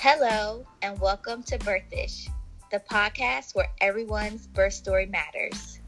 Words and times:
Hello, 0.00 0.64
and 0.80 1.00
welcome 1.00 1.42
to 1.42 1.58
Birthish, 1.58 2.30
the 2.70 2.78
podcast 2.88 3.56
where 3.56 3.66
everyone's 3.80 4.46
birth 4.46 4.74
story 4.74 5.06
matters. 5.06 5.80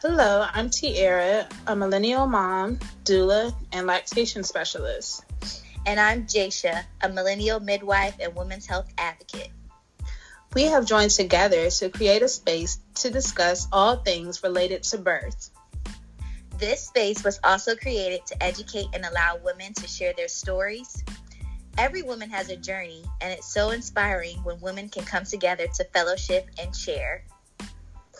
Hello, 0.00 0.46
I'm 0.54 0.70
Tiara, 0.70 1.46
a 1.66 1.76
millennial 1.76 2.26
mom, 2.26 2.78
doula, 3.04 3.54
and 3.72 3.86
lactation 3.86 4.42
specialist. 4.42 5.22
And 5.84 6.00
I'm 6.00 6.26
Jasha, 6.26 6.84
a 7.02 7.10
millennial 7.10 7.60
midwife 7.60 8.16
and 8.20 8.34
women's 8.34 8.64
health 8.64 8.90
advocate. 8.96 9.50
We 10.54 10.62
have 10.62 10.86
joined 10.86 11.10
together 11.10 11.68
to 11.68 11.90
create 11.90 12.22
a 12.22 12.28
space 12.28 12.78
to 12.94 13.10
discuss 13.10 13.68
all 13.70 13.96
things 13.96 14.42
related 14.42 14.82
to 14.84 14.96
birth. 14.96 15.50
This 16.56 16.86
space 16.86 17.22
was 17.22 17.38
also 17.44 17.76
created 17.76 18.24
to 18.28 18.42
educate 18.42 18.86
and 18.94 19.04
allow 19.04 19.38
women 19.44 19.74
to 19.74 19.86
share 19.86 20.14
their 20.16 20.28
stories. 20.28 21.04
Every 21.78 22.02
woman 22.02 22.30
has 22.30 22.48
a 22.48 22.56
journey, 22.56 23.02
and 23.20 23.32
it's 23.32 23.52
so 23.52 23.70
inspiring 23.70 24.38
when 24.44 24.60
women 24.60 24.88
can 24.88 25.04
come 25.04 25.24
together 25.24 25.66
to 25.74 25.84
fellowship 25.84 26.48
and 26.58 26.74
share. 26.74 27.22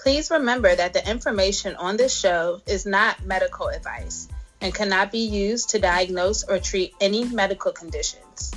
Please 0.02 0.30
remember 0.30 0.76
that 0.76 0.92
the 0.92 1.08
information 1.08 1.74
on 1.76 1.96
this 1.96 2.14
show 2.14 2.60
is 2.66 2.84
not 2.84 3.24
medical 3.24 3.68
advice 3.68 4.28
and 4.60 4.74
cannot 4.74 5.10
be 5.10 5.26
used 5.26 5.70
to 5.70 5.78
diagnose 5.78 6.44
or 6.44 6.58
treat 6.58 6.92
any 7.00 7.24
medical 7.24 7.72
conditions. 7.72 8.52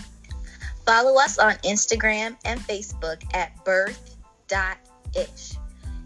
Follow 0.86 1.18
us 1.20 1.40
on 1.40 1.54
Instagram 1.64 2.36
and 2.44 2.60
Facebook 2.62 3.24
at 3.34 3.64
birth.ish. 3.64 5.54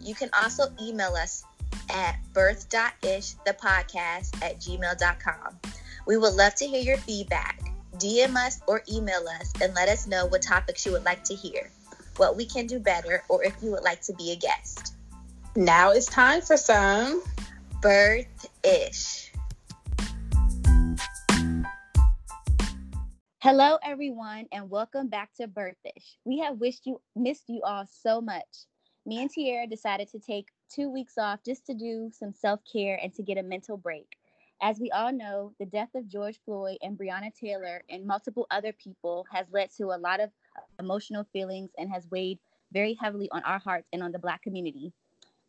You 0.01 0.13
can 0.13 0.29
also 0.41 0.65
email 0.81 1.15
us 1.15 1.43
at 1.89 2.19
birth.ishthepodcast 2.33 4.43
at 4.43 4.59
gmail.com. 4.59 5.59
We 6.05 6.17
would 6.17 6.33
love 6.33 6.53
to 6.55 6.67
hear 6.67 6.81
your 6.81 6.97
feedback. 6.97 7.72
DM 7.99 8.35
us 8.35 8.59
or 8.67 8.81
email 8.91 9.23
us 9.39 9.53
and 9.61 9.73
let 9.75 9.87
us 9.87 10.07
know 10.07 10.25
what 10.25 10.41
topics 10.41 10.85
you 10.85 10.91
would 10.91 11.05
like 11.05 11.23
to 11.25 11.35
hear, 11.35 11.69
what 12.17 12.35
we 12.35 12.45
can 12.45 12.65
do 12.65 12.79
better, 12.79 13.23
or 13.29 13.43
if 13.43 13.55
you 13.61 13.69
would 13.71 13.83
like 13.83 14.01
to 14.01 14.13
be 14.13 14.31
a 14.31 14.35
guest. 14.35 14.95
Now 15.55 15.91
it's 15.91 16.07
time 16.07 16.41
for 16.41 16.57
some 16.57 17.21
Birth 17.81 18.49
Ish. 18.63 19.31
Hello, 23.43 23.77
everyone, 23.83 24.45
and 24.51 24.69
welcome 24.69 25.09
back 25.09 25.29
to 25.35 25.47
Birthish. 25.47 26.15
We 26.25 26.39
have 26.39 26.59
wished 26.59 26.85
you 26.85 26.99
missed 27.15 27.43
you 27.47 27.61
all 27.63 27.85
so 27.85 28.21
much. 28.21 28.65
Me 29.05 29.21
and 29.21 29.29
Tiara 29.29 29.67
decided 29.67 30.09
to 30.11 30.19
take 30.19 30.47
two 30.73 30.89
weeks 30.89 31.17
off 31.19 31.41
just 31.45 31.65
to 31.67 31.73
do 31.73 32.09
some 32.11 32.33
self 32.33 32.61
care 32.71 32.99
and 33.03 33.13
to 33.13 33.21
get 33.21 33.37
a 33.37 33.43
mental 33.43 33.77
break. 33.77 34.17
As 34.61 34.79
we 34.79 34.91
all 34.91 35.11
know, 35.11 35.53
the 35.59 35.65
death 35.65 35.89
of 35.95 36.07
George 36.07 36.39
Floyd 36.45 36.77
and 36.81 36.97
Breonna 36.97 37.33
Taylor 37.33 37.83
and 37.89 38.05
multiple 38.05 38.47
other 38.49 38.71
people 38.71 39.25
has 39.31 39.45
led 39.51 39.69
to 39.77 39.87
a 39.87 39.99
lot 39.99 40.21
of 40.21 40.29
emotional 40.79 41.25
feelings 41.33 41.71
and 41.77 41.91
has 41.91 42.09
weighed 42.09 42.39
very 42.71 42.97
heavily 42.99 43.29
on 43.31 43.43
our 43.43 43.59
hearts 43.59 43.89
and 43.91 44.01
on 44.01 44.11
the 44.11 44.19
Black 44.19 44.41
community. 44.41 44.93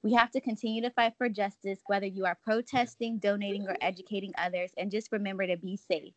We 0.03 0.13
have 0.15 0.31
to 0.33 0.41
continue 0.41 0.83
to 0.83 0.91
fight 0.91 1.15
for 1.17 1.29
justice, 1.29 1.79
whether 1.87 2.07
you 2.07 2.27
are 2.27 2.37
protesting, 2.45 3.19
donating, 3.19 3.67
or 3.67 3.77
educating 3.81 4.33
others, 4.37 4.71
and 4.77 4.91
just 4.91 5.13
remember 5.13 5.47
to 5.47 5.57
be 5.57 5.77
safe. 5.77 6.13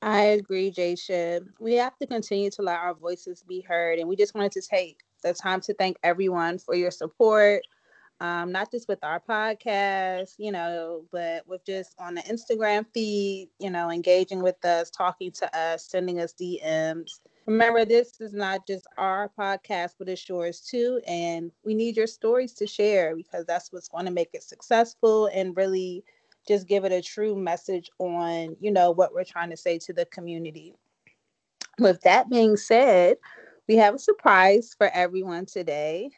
I 0.00 0.22
agree, 0.22 0.72
Jasha. 0.72 1.46
We 1.60 1.74
have 1.74 1.96
to 1.98 2.06
continue 2.06 2.50
to 2.50 2.62
let 2.62 2.78
our 2.78 2.94
voices 2.94 3.44
be 3.46 3.60
heard. 3.60 3.98
And 3.98 4.08
we 4.08 4.16
just 4.16 4.34
wanted 4.34 4.52
to 4.52 4.62
take 4.62 5.00
the 5.22 5.32
time 5.32 5.60
to 5.62 5.74
thank 5.74 5.96
everyone 6.02 6.58
for 6.58 6.74
your 6.74 6.90
support, 6.90 7.62
um, 8.22 8.52
not 8.52 8.70
just 8.70 8.86
with 8.86 9.02
our 9.02 9.18
podcast, 9.18 10.34
you 10.38 10.52
know, 10.52 11.02
but 11.10 11.46
with 11.48 11.64
just 11.66 11.96
on 11.98 12.14
the 12.14 12.22
Instagram 12.22 12.86
feed, 12.94 13.48
you 13.58 13.68
know, 13.68 13.90
engaging 13.90 14.40
with 14.44 14.64
us, 14.64 14.90
talking 14.90 15.32
to 15.32 15.58
us, 15.58 15.84
sending 15.88 16.20
us 16.20 16.32
DMs. 16.32 17.18
Remember, 17.46 17.84
this 17.84 18.20
is 18.20 18.32
not 18.32 18.64
just 18.64 18.86
our 18.96 19.28
podcast, 19.36 19.94
but 19.98 20.08
it's 20.08 20.28
yours 20.28 20.60
too. 20.60 21.00
And 21.04 21.50
we 21.64 21.74
need 21.74 21.96
your 21.96 22.06
stories 22.06 22.52
to 22.54 22.66
share 22.66 23.16
because 23.16 23.44
that's 23.44 23.72
what's 23.72 23.88
going 23.88 24.04
to 24.04 24.12
make 24.12 24.30
it 24.34 24.44
successful 24.44 25.28
and 25.34 25.56
really 25.56 26.04
just 26.46 26.68
give 26.68 26.84
it 26.84 26.92
a 26.92 27.02
true 27.02 27.34
message 27.34 27.90
on, 27.98 28.56
you 28.60 28.70
know, 28.70 28.92
what 28.92 29.12
we're 29.12 29.24
trying 29.24 29.50
to 29.50 29.56
say 29.56 29.78
to 29.78 29.92
the 29.92 30.04
community. 30.06 30.76
With 31.80 32.00
that 32.02 32.30
being 32.30 32.56
said, 32.56 33.16
we 33.66 33.74
have 33.76 33.96
a 33.96 33.98
surprise 33.98 34.76
for 34.78 34.88
everyone 34.94 35.46
today. 35.46 36.10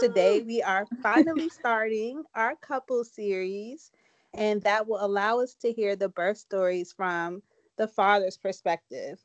Today, 0.00 0.42
we 0.42 0.62
are 0.62 0.86
finally 1.02 1.48
starting 1.48 2.24
our 2.34 2.56
couple 2.56 3.04
series, 3.04 3.90
and 4.34 4.62
that 4.62 4.86
will 4.86 5.04
allow 5.04 5.40
us 5.40 5.54
to 5.56 5.72
hear 5.72 5.96
the 5.96 6.08
birth 6.08 6.38
stories 6.38 6.92
from 6.92 7.42
the 7.76 7.88
father's 7.88 8.36
perspective. 8.36 9.18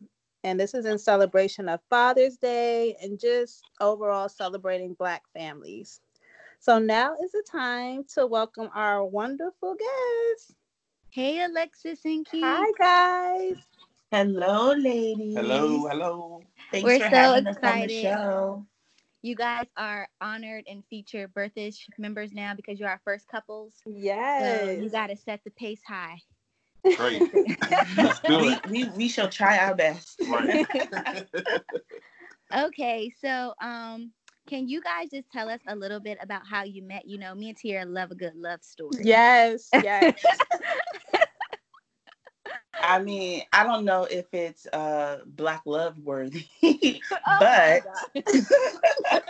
And 0.44 0.60
this 0.60 0.74
is 0.74 0.86
in 0.86 0.98
celebration 0.98 1.68
of 1.70 1.82
Father's 1.90 2.38
Day 2.38 2.96
and 3.02 3.20
just 3.20 3.64
overall 3.80 4.30
celebrating 4.30 4.94
Black 4.94 5.24
families. 5.34 6.02
So 6.60 6.80
now 6.80 7.16
is 7.24 7.32
the 7.32 7.44
time 7.50 8.04
to 8.16 8.26
welcome 8.26 8.70
our 8.74 9.06
wonderful 9.06 9.76
guests. 9.76 10.56
Hey, 11.10 11.44
Alexis 11.44 12.06
and 12.06 12.26
Keith. 12.26 12.44
Hi, 12.44 12.72
guys. 12.78 13.58
Hello, 14.12 14.74
ladies. 14.74 15.36
Hello, 15.36 15.88
hello. 15.88 16.42
Thanks 16.72 16.86
We're 16.86 16.98
for 16.98 17.04
so 17.06 17.10
having 17.10 17.48
us 17.48 17.58
on 17.58 17.62
excited. 17.62 17.90
the 17.90 17.94
show. 17.94 18.66
You 19.22 19.36
guys 19.36 19.68
are 19.78 20.08
honored 20.22 20.64
and 20.68 20.84
featured 20.90 21.34
Birthish 21.34 21.88
members 21.98 22.34
now 22.34 22.54
because 22.56 22.80
you're 22.80 22.90
our 22.90 23.02
first 23.04 23.28
couples. 23.28 23.84
So 24.38 24.70
Yes. 24.70 24.78
you 24.78 24.90
got 24.90 25.08
to 25.08 25.16
set 25.16 25.44
the 25.44 25.52
pace 25.52 25.82
high. 25.88 26.22
Great. 26.96 27.24
We, 28.28 28.62
we, 28.70 28.86
we 28.96 29.08
shall 29.08 29.30
try 29.30 29.58
our 29.58 29.76
best. 29.76 30.22
Right. 30.28 30.66
Okay, 32.56 33.12
so 33.22 33.54
um, 33.62 34.12
can 34.48 34.68
you 34.68 34.82
guys 34.82 35.10
just 35.12 35.30
tell 35.32 35.50
us 35.50 35.62
a 35.68 35.76
little 35.76 36.00
bit 36.00 36.18
about 36.22 36.42
how 36.48 36.64
you 36.64 36.84
met? 36.84 37.08
You 37.08 37.18
know, 37.20 37.34
me 37.36 37.50
and 37.50 37.58
Tiara 37.58 37.86
love 37.86 38.12
a 38.12 38.16
good 38.16 38.36
love 38.36 38.64
story. 38.64 39.12
yes. 39.12 39.70
Yes. 39.82 40.44
I 42.82 43.00
mean, 43.00 43.44
I 43.54 43.64
don't 43.64 43.86
know 43.86 44.04
if 44.04 44.34
it's 44.34 44.68
uh 44.68 45.20
black 45.26 45.62
love 45.66 46.00
worthy, 46.00 46.46
Oh 47.12 47.38
but 47.40 47.84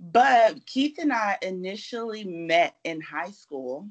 but 0.00 0.66
Keith 0.66 0.98
and 0.98 1.12
I 1.12 1.38
initially 1.42 2.24
met 2.24 2.76
in 2.84 3.00
high 3.00 3.30
school 3.30 3.88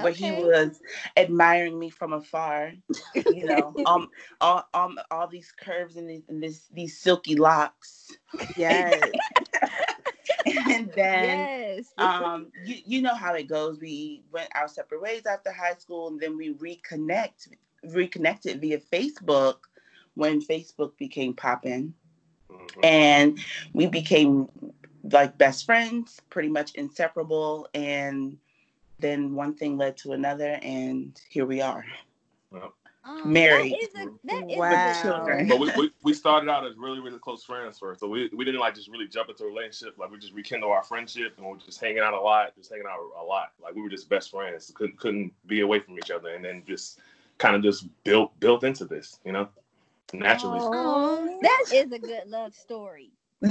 where 0.00 0.12
he 0.12 0.30
was 0.30 0.80
admiring 1.16 1.78
me 1.78 1.90
from 1.90 2.12
afar, 2.12 2.72
you 3.14 3.44
know, 3.46 3.74
um, 3.86 4.08
all, 4.40 4.68
um, 4.74 4.98
all 5.10 5.26
these 5.26 5.52
curves 5.52 5.96
and, 5.96 6.08
these, 6.08 6.22
and 6.28 6.42
this, 6.42 6.66
these 6.72 6.96
silky 6.98 7.34
locks. 7.34 8.16
yes. 8.56 9.10
And 10.78 10.92
then 10.94 11.48
yes. 11.58 11.94
um 11.98 12.50
you, 12.62 12.76
you 12.86 13.02
know 13.02 13.14
how 13.14 13.34
it 13.34 13.48
goes 13.48 13.80
we 13.80 14.22
went 14.32 14.48
our 14.54 14.68
separate 14.68 15.00
ways 15.02 15.26
after 15.26 15.52
high 15.52 15.74
school 15.74 16.08
and 16.08 16.20
then 16.20 16.36
we 16.36 16.52
reconnect 16.54 17.48
reconnected 17.84 18.60
via 18.60 18.78
facebook 18.78 19.56
when 20.14 20.40
facebook 20.40 20.96
became 20.98 21.34
poppin 21.34 21.94
Mhm. 22.50 22.82
and 22.82 23.38
we 23.72 23.86
became 23.86 24.48
like 25.12 25.38
best 25.38 25.64
friends 25.66 26.20
pretty 26.30 26.48
much 26.48 26.74
inseparable 26.74 27.68
and 27.74 28.38
then 28.98 29.34
one 29.34 29.54
thing 29.54 29.76
led 29.76 29.96
to 29.96 30.12
another 30.12 30.58
and 30.62 31.20
here 31.30 31.46
we 31.46 31.60
are 31.60 31.84
Um, 33.04 33.32
married. 33.32 33.72
That 33.72 33.82
is 33.82 33.94
a, 33.94 34.10
that 34.24 34.50
is 34.50 34.58
Wow. 34.58 35.02
Children. 35.02 35.48
But 35.48 35.60
we, 35.60 35.70
we, 35.76 35.90
we 36.02 36.14
started 36.14 36.50
out 36.50 36.66
as 36.66 36.76
really, 36.76 37.00
really 37.00 37.18
close 37.18 37.44
friends 37.44 37.78
first. 37.78 38.00
So 38.00 38.08
we, 38.08 38.28
we 38.34 38.44
didn't 38.44 38.60
like 38.60 38.74
just 38.74 38.88
really 38.88 39.08
jump 39.08 39.30
into 39.30 39.44
a 39.44 39.46
relationship. 39.46 39.96
Like 39.98 40.10
we 40.10 40.18
just 40.18 40.34
rekindle 40.34 40.70
our 40.70 40.82
friendship 40.82 41.34
and 41.36 41.46
we're 41.46 41.56
just 41.56 41.80
hanging 41.80 42.00
out 42.00 42.14
a 42.14 42.20
lot, 42.20 42.54
just 42.56 42.70
hanging 42.70 42.86
out 42.86 42.98
a 43.20 43.24
lot. 43.24 43.52
Like 43.62 43.74
we 43.74 43.82
were 43.82 43.88
just 43.88 44.08
best 44.08 44.30
friends. 44.30 44.70
Couldn't 44.74 44.98
couldn't 44.98 45.32
be 45.46 45.60
away 45.60 45.80
from 45.80 45.96
each 45.98 46.10
other 46.10 46.30
and 46.30 46.44
then 46.44 46.62
just 46.66 47.00
kind 47.38 47.56
of 47.56 47.62
just 47.62 47.86
built 48.04 48.38
built 48.40 48.64
into 48.64 48.84
this, 48.84 49.20
you 49.24 49.32
know? 49.32 49.48
Naturally. 50.12 50.60
Oh, 50.62 51.38
that 51.42 51.64
is 51.72 51.92
a 51.92 51.98
good 51.98 52.26
love 52.26 52.54
story. 52.54 53.12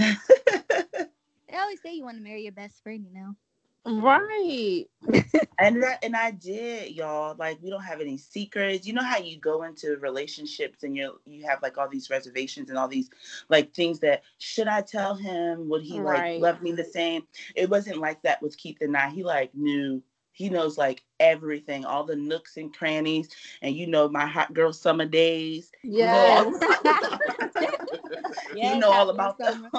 They 1.50 1.56
always 1.58 1.82
say 1.82 1.94
you 1.94 2.04
want 2.04 2.18
to 2.18 2.24
marry 2.24 2.44
your 2.44 2.52
best 2.52 2.84
friend, 2.84 3.06
you 3.06 3.14
know. 3.14 3.36
Right. 3.88 4.86
and 5.60 5.84
that, 5.84 6.00
and 6.04 6.16
I 6.16 6.32
did, 6.32 6.92
y'all. 6.94 7.36
Like 7.38 7.60
we 7.62 7.70
don't 7.70 7.84
have 7.84 8.02
any 8.02 8.18
secrets. 8.18 8.88
You 8.88 8.94
know 8.94 9.04
how 9.04 9.18
you 9.18 9.40
go 9.40 9.64
into 9.64 9.98
relationships 9.98 10.84
and 10.84 10.96
you 10.96 11.20
you 11.26 11.46
have 11.48 11.62
like 11.64 11.78
all 11.78 11.90
these 11.90 12.10
reservations 12.10 12.70
and 12.70 12.78
all 12.78 12.90
these 12.90 13.10
like 13.50 13.74
things 13.74 14.00
that 14.02 14.24
should 14.40 14.68
I 14.68 14.82
tell 14.82 15.16
him? 15.16 15.70
Would 15.70 15.84
he 15.84 16.02
Right. 16.02 16.04
like 16.04 16.28
love 16.36 16.62
me 16.62 16.74
the 16.74 16.86
same? 16.86 17.24
It 17.56 17.70
wasn't 17.70 17.98
like 18.00 18.22
that 18.24 18.42
with 18.42 18.58
Keith 18.58 18.78
and 18.82 18.96
I. 18.98 19.10
He 19.10 19.24
like 19.24 19.54
knew. 19.56 20.04
He 20.32 20.50
knows 20.50 20.78
like 20.78 21.04
everything, 21.20 21.86
all 21.86 22.04
the 22.04 22.16
nooks 22.16 22.58
and 22.58 22.74
crannies, 22.76 23.30
and 23.62 23.76
you 23.76 23.88
know 23.88 24.08
my 24.10 24.28
hot 24.28 24.54
girl 24.54 24.74
summer 24.74 25.06
days. 25.06 25.72
Yes. 25.84 26.54
Yes, 28.52 28.74
you 28.74 28.76
know 28.76 28.92
all 28.92 29.10
about 29.10 29.38
them. 29.40 29.70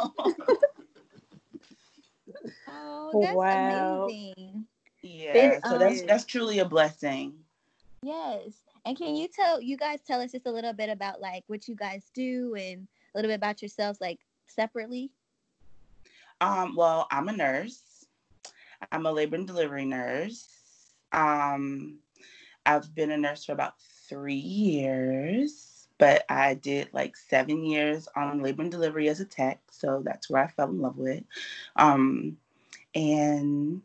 Oh, 2.66 3.18
that's 3.20 3.34
Wow. 3.34 4.06
amazing. 4.06 4.66
yeah, 5.02 5.32
There, 5.32 5.60
so 5.64 5.78
that's 5.78 6.00
um, 6.00 6.06
that's 6.06 6.24
truly 6.24 6.58
a 6.58 6.64
blessing. 6.64 7.44
Yes. 8.02 8.64
And 8.84 8.96
can 8.96 9.16
you 9.16 9.28
tell 9.28 9.60
you 9.60 9.76
guys 9.76 10.00
tell 10.02 10.20
us 10.20 10.32
just 10.32 10.46
a 10.46 10.52
little 10.52 10.72
bit 10.72 10.88
about 10.88 11.20
like 11.20 11.44
what 11.46 11.68
you 11.68 11.74
guys 11.74 12.10
do 12.14 12.54
and 12.56 12.86
a 13.14 13.18
little 13.18 13.28
bit 13.28 13.36
about 13.36 13.62
yourselves 13.62 14.00
like 14.00 14.20
separately? 14.46 15.10
Um, 16.40 16.74
well, 16.76 17.06
I'm 17.10 17.28
a 17.28 17.32
nurse. 17.32 18.06
I'm 18.92 19.06
a 19.06 19.12
labor 19.12 19.36
and 19.36 19.46
delivery 19.46 19.84
nurse. 19.84 20.48
Um, 21.12 21.98
I've 22.64 22.94
been 22.94 23.10
a 23.10 23.16
nurse 23.16 23.44
for 23.44 23.52
about 23.52 23.74
three 24.08 24.34
years, 24.34 25.67
but 25.98 26.24
I 26.28 26.54
did 26.54 26.88
like 26.92 27.16
seven 27.16 27.64
years 27.64 28.08
on 28.16 28.42
labor 28.42 28.62
and 28.62 28.70
delivery 28.70 29.08
as 29.08 29.20
a 29.20 29.24
tech, 29.24 29.60
so 29.70 30.02
that's 30.04 30.30
where 30.30 30.42
I 30.44 30.48
fell 30.48 30.68
in 30.70 30.80
love 30.80 30.96
with. 30.98 31.24
Um, 31.76 32.38
and 32.94 33.82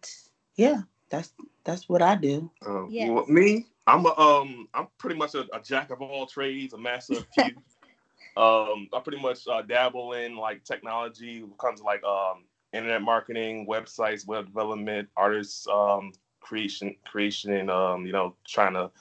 yeah, 0.56 0.82
that's 1.10 1.34
that's 1.64 1.90
what 1.90 2.02
I 2.02 2.16
do. 2.16 2.50
Um, 2.66 2.92
Yes. 2.92 3.10
well, 3.10 3.26
me, 3.28 3.68
I'm 3.88 4.06
a 4.06 4.18
um, 4.18 4.68
I'm 4.74 4.88
pretty 4.98 5.18
much 5.18 5.36
a, 5.36 5.46
a 5.54 5.62
jack 5.62 5.92
of 5.92 6.02
all 6.02 6.26
trades, 6.26 6.74
a 6.74 6.78
master 6.78 7.18
of 7.18 7.28
few. 7.28 7.56
um, 8.38 8.90
I 8.94 9.00
pretty 9.04 9.22
much 9.22 9.48
uh, 9.48 9.62
dabble 9.62 10.14
in 10.14 10.36
like 10.36 10.64
technology 10.64 11.42
when 11.42 11.52
it 11.52 11.58
comes 11.58 11.80
to 11.80 11.86
like 11.86 12.04
um, 12.04 12.44
internet 12.74 13.02
marketing, 13.02 13.68
websites, 13.68 14.28
web 14.28 14.46
development, 14.48 15.10
artists 15.16 15.68
um, 15.68 16.14
creation, 16.42 16.96
creation, 17.06 17.54
and 17.54 17.70
um, 17.70 18.06
you 18.06 18.12
know, 18.12 18.36
trying 18.48 18.74
to 18.74 18.92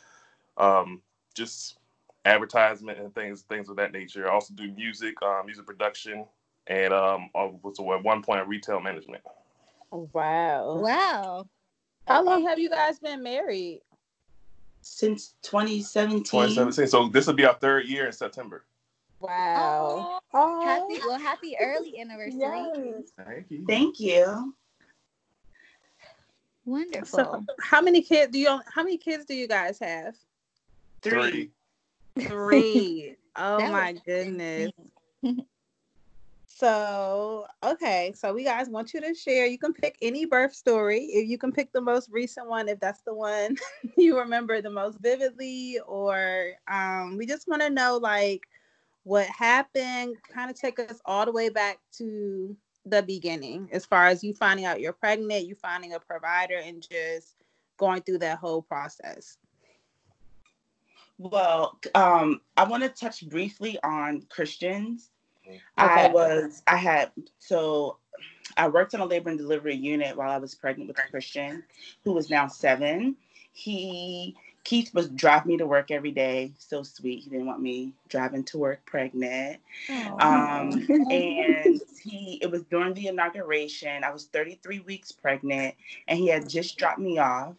um, 0.57 1.01
just 1.35 1.79
advertisement 2.25 2.99
and 2.99 3.15
things, 3.15 3.43
things 3.43 3.69
of 3.69 3.77
that 3.77 3.93
nature. 3.93 4.29
I 4.29 4.33
also 4.33 4.55
do 4.55 4.71
music, 4.73 5.15
um, 5.23 5.47
music 5.47 5.67
production, 5.67 6.25
and 6.67 6.93
um, 6.93 7.31
I 7.35 7.51
was 7.63 7.79
at 7.79 8.05
one 8.05 8.23
point 8.23 8.47
retail 8.47 8.81
management. 8.81 9.23
Wow. 9.91 10.77
Wow. 10.77 11.47
How 12.07 12.23
long 12.23 12.47
have 12.47 12.59
you 12.59 12.71
guys 12.71 12.99
been 12.99 13.23
married? 13.23 13.81
Since 14.81 15.35
2017. 15.43 16.25
2017. 16.25 16.87
So 16.89 17.09
this 17.09 17.27
will 17.27 17.35
be 17.35 17.45
our 17.45 17.55
third 17.55 17.87
year 17.87 18.07
in 18.07 18.13
September. 18.13 18.65
Wow. 19.21 20.19
Oh, 20.35 20.65
happy 20.65 21.01
well 21.07 21.19
happy 21.19 21.55
early 21.61 22.01
anniversary. 22.01 22.39
Yes. 22.41 23.13
Thank 23.17 23.51
you. 23.51 23.65
Thank 23.69 24.01
you. 24.01 24.55
Wonderful. 26.65 27.19
So, 27.19 27.45
how 27.61 27.81
many 27.81 28.03
kids 28.03 28.33
do 28.33 28.39
you? 28.41 28.61
How 28.67 28.83
many 28.83 28.99
kids 28.99 29.25
do 29.25 29.35
you 29.35 29.47
guys 29.47 29.79
have? 29.79 30.17
Three. 31.03 31.31
Three. 31.31 31.51
oh 33.37 33.59
That 33.59 33.73
my 33.73 33.95
goodness. 34.07 34.73
So, 36.55 37.47
okay, 37.65 38.13
so 38.15 38.33
we 38.33 38.45
guys 38.45 38.69
want 38.69 38.95
you 38.95 39.01
to 39.01 39.15
share. 39.15 39.47
You 39.47 39.59
can 39.59 39.73
pick 39.73 39.97
any 40.01 40.27
birth 40.27 40.55
story. 40.55 41.07
If 41.07 41.29
you 41.29 41.37
can 41.37 41.51
pick 41.51 41.73
the 41.73 41.81
most 41.81 42.09
recent 42.13 42.49
one, 42.49 42.69
if 42.69 42.79
that's 42.79 43.01
the 43.01 43.15
one 43.15 43.57
you 43.97 44.19
remember 44.19 44.61
the 44.61 44.71
most 44.71 44.99
vividly, 45.01 45.81
or 45.87 46.53
um, 46.71 47.17
we 47.17 47.27
just 47.27 47.49
want 47.49 47.63
to 47.63 47.71
know 47.71 47.97
like 47.97 48.43
what 49.03 49.27
happened. 49.27 50.17
Kind 50.33 50.51
of 50.53 50.57
take 50.57 50.79
us 50.79 51.01
all 51.05 51.25
the 51.25 51.33
way 51.33 51.49
back 51.49 51.81
to 51.99 52.55
the 52.87 53.03
beginning, 53.03 53.69
as 53.73 53.85
far 53.85 54.07
as 54.07 54.23
you 54.23 54.33
finding 54.33 54.65
out 54.65 54.81
you're 54.81 54.93
pregnant, 54.93 55.47
you 55.47 55.57
finding 55.57 55.95
a 55.95 56.01
provider, 56.01 56.59
and 56.59 56.87
just 56.89 57.35
going 57.77 58.03
through 58.03 58.19
that 58.19 58.39
whole 58.39 58.63
process. 58.63 59.37
Well, 61.23 61.79
um, 61.95 62.41
I 62.57 62.65
want 62.65 62.83
to 62.83 62.89
touch 62.89 63.29
briefly 63.29 63.79
on 63.85 64.27
Christian's. 64.29 65.11
I 65.79 66.09
was, 66.09 66.63
I 66.67 66.77
had, 66.77 67.13
so 67.39 67.99
I 68.57 68.69
worked 68.69 68.95
on 68.95 69.01
a 69.01 69.05
labor 69.05 69.31
and 69.31 69.39
delivery 69.39 69.77
unit 69.77 70.17
while 70.17 70.31
I 70.31 70.39
was 70.39 70.55
pregnant 70.55 70.89
with 70.89 70.99
a 70.99 71.11
Christian 71.11 71.63
who 72.05 72.13
was 72.13 72.29
now 72.29 72.49
seven. 72.49 73.17
He, 73.53 74.35
Keith 74.65 74.93
was 74.95 75.09
drive 75.11 75.47
me 75.47 75.57
to 75.59 75.67
work 75.67 75.93
every 75.93 76.11
day. 76.11 76.55
So 76.59 76.83
sweet. 76.83 77.23
He 77.23 77.31
didn't 77.31 77.47
want 77.47 77.63
me 77.63 77.95
driving 78.09 78.43
to 78.45 78.59
work 78.59 78.85
pregnant. 78.85 79.61
Um, 79.89 80.87
and 81.11 81.81
he, 82.03 82.39
it 82.43 82.51
was 82.51 82.65
during 82.65 82.95
the 82.95 83.07
inauguration. 83.07 84.03
I 84.03 84.11
was 84.11 84.27
33 84.27 84.81
weeks 84.81 85.13
pregnant 85.13 85.77
and 86.09 86.19
he 86.19 86.29
had 86.29 86.49
just 86.49 86.79
dropped 86.79 86.99
me 86.99 87.19
off. 87.19 87.55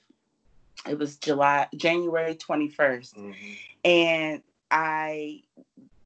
It 0.87 0.97
was 0.97 1.17
July, 1.17 1.67
January 1.75 2.35
21st 2.35 3.15
Mhm. 3.15 3.57
and 3.85 4.41
I 4.71 5.43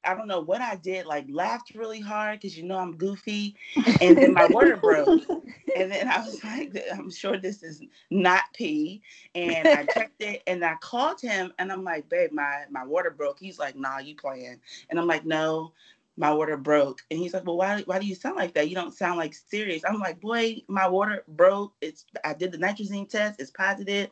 I 0.03 0.13
don't 0.13 0.27
know 0.27 0.39
what 0.39 0.61
I 0.61 0.77
did, 0.77 1.05
like 1.05 1.25
laughed 1.29 1.75
really 1.75 1.99
hard 1.99 2.39
because 2.39 2.57
you 2.57 2.63
know 2.63 2.77
I'm 2.77 2.95
goofy, 2.95 3.55
and 4.01 4.15
then 4.17 4.33
my 4.33 4.47
water 4.47 4.77
broke, 4.77 5.09
and 5.75 5.91
then 5.91 6.07
I 6.07 6.19
was 6.19 6.41
like, 6.43 6.77
I'm 6.93 7.11
sure 7.11 7.37
this 7.37 7.61
is 7.61 7.81
not 8.09 8.43
pee, 8.53 9.01
and 9.35 9.67
I 9.67 9.83
checked 9.85 10.21
it, 10.21 10.43
and 10.47 10.63
I 10.63 10.75
called 10.75 11.19
him, 11.19 11.51
and 11.59 11.71
I'm 11.73 11.83
like, 11.83 12.07
babe, 12.07 12.31
my 12.31 12.63
my 12.69 12.85
water 12.85 13.11
broke. 13.11 13.37
He's 13.39 13.59
like, 13.59 13.75
nah, 13.75 13.97
you 13.99 14.15
playing, 14.15 14.61
and 14.89 14.99
I'm 14.99 15.07
like, 15.07 15.25
no. 15.25 15.73
My 16.17 16.33
water 16.33 16.57
broke, 16.57 17.03
and 17.11 17.19
he's 17.19 17.33
like, 17.33 17.45
"Well, 17.45 17.57
why? 17.57 17.83
Why 17.85 17.99
do 17.99 18.07
you 18.07 18.15
sound 18.15 18.35
like 18.37 18.53
that? 18.55 18.69
You 18.69 18.75
don't 18.75 18.93
sound 18.93 19.17
like 19.17 19.33
serious." 19.33 19.83
I'm 19.85 19.99
like, 19.99 20.19
"Boy, 20.19 20.61
my 20.67 20.87
water 20.87 21.23
broke. 21.27 21.73
It's 21.81 22.05
I 22.25 22.33
did 22.33 22.51
the 22.51 22.57
nitrazine 22.57 23.07
test. 23.09 23.39
It's 23.39 23.51
positive." 23.51 24.09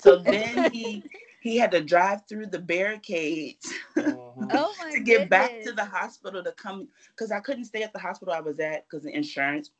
So 0.00 0.16
then 0.18 0.70
he 0.72 1.04
he 1.40 1.56
had 1.56 1.72
to 1.72 1.80
drive 1.82 2.20
through 2.28 2.46
the 2.46 2.58
barricades 2.58 3.72
Mhm. 3.96 4.50
Oh 4.52 4.74
my 4.80 4.92
to 4.92 5.00
get 5.00 5.28
back 5.28 5.60
to 5.62 5.72
the 5.72 5.84
hospital 5.84 6.42
to 6.42 6.52
come 6.52 6.88
because 7.10 7.32
I 7.32 7.40
couldn't 7.40 7.64
stay 7.64 7.82
at 7.82 7.92
the 7.92 7.98
hospital 7.98 8.32
I 8.34 8.40
was 8.40 8.60
at 8.60 8.86
because 8.88 9.04
of 9.04 9.12
insurance. 9.12 9.70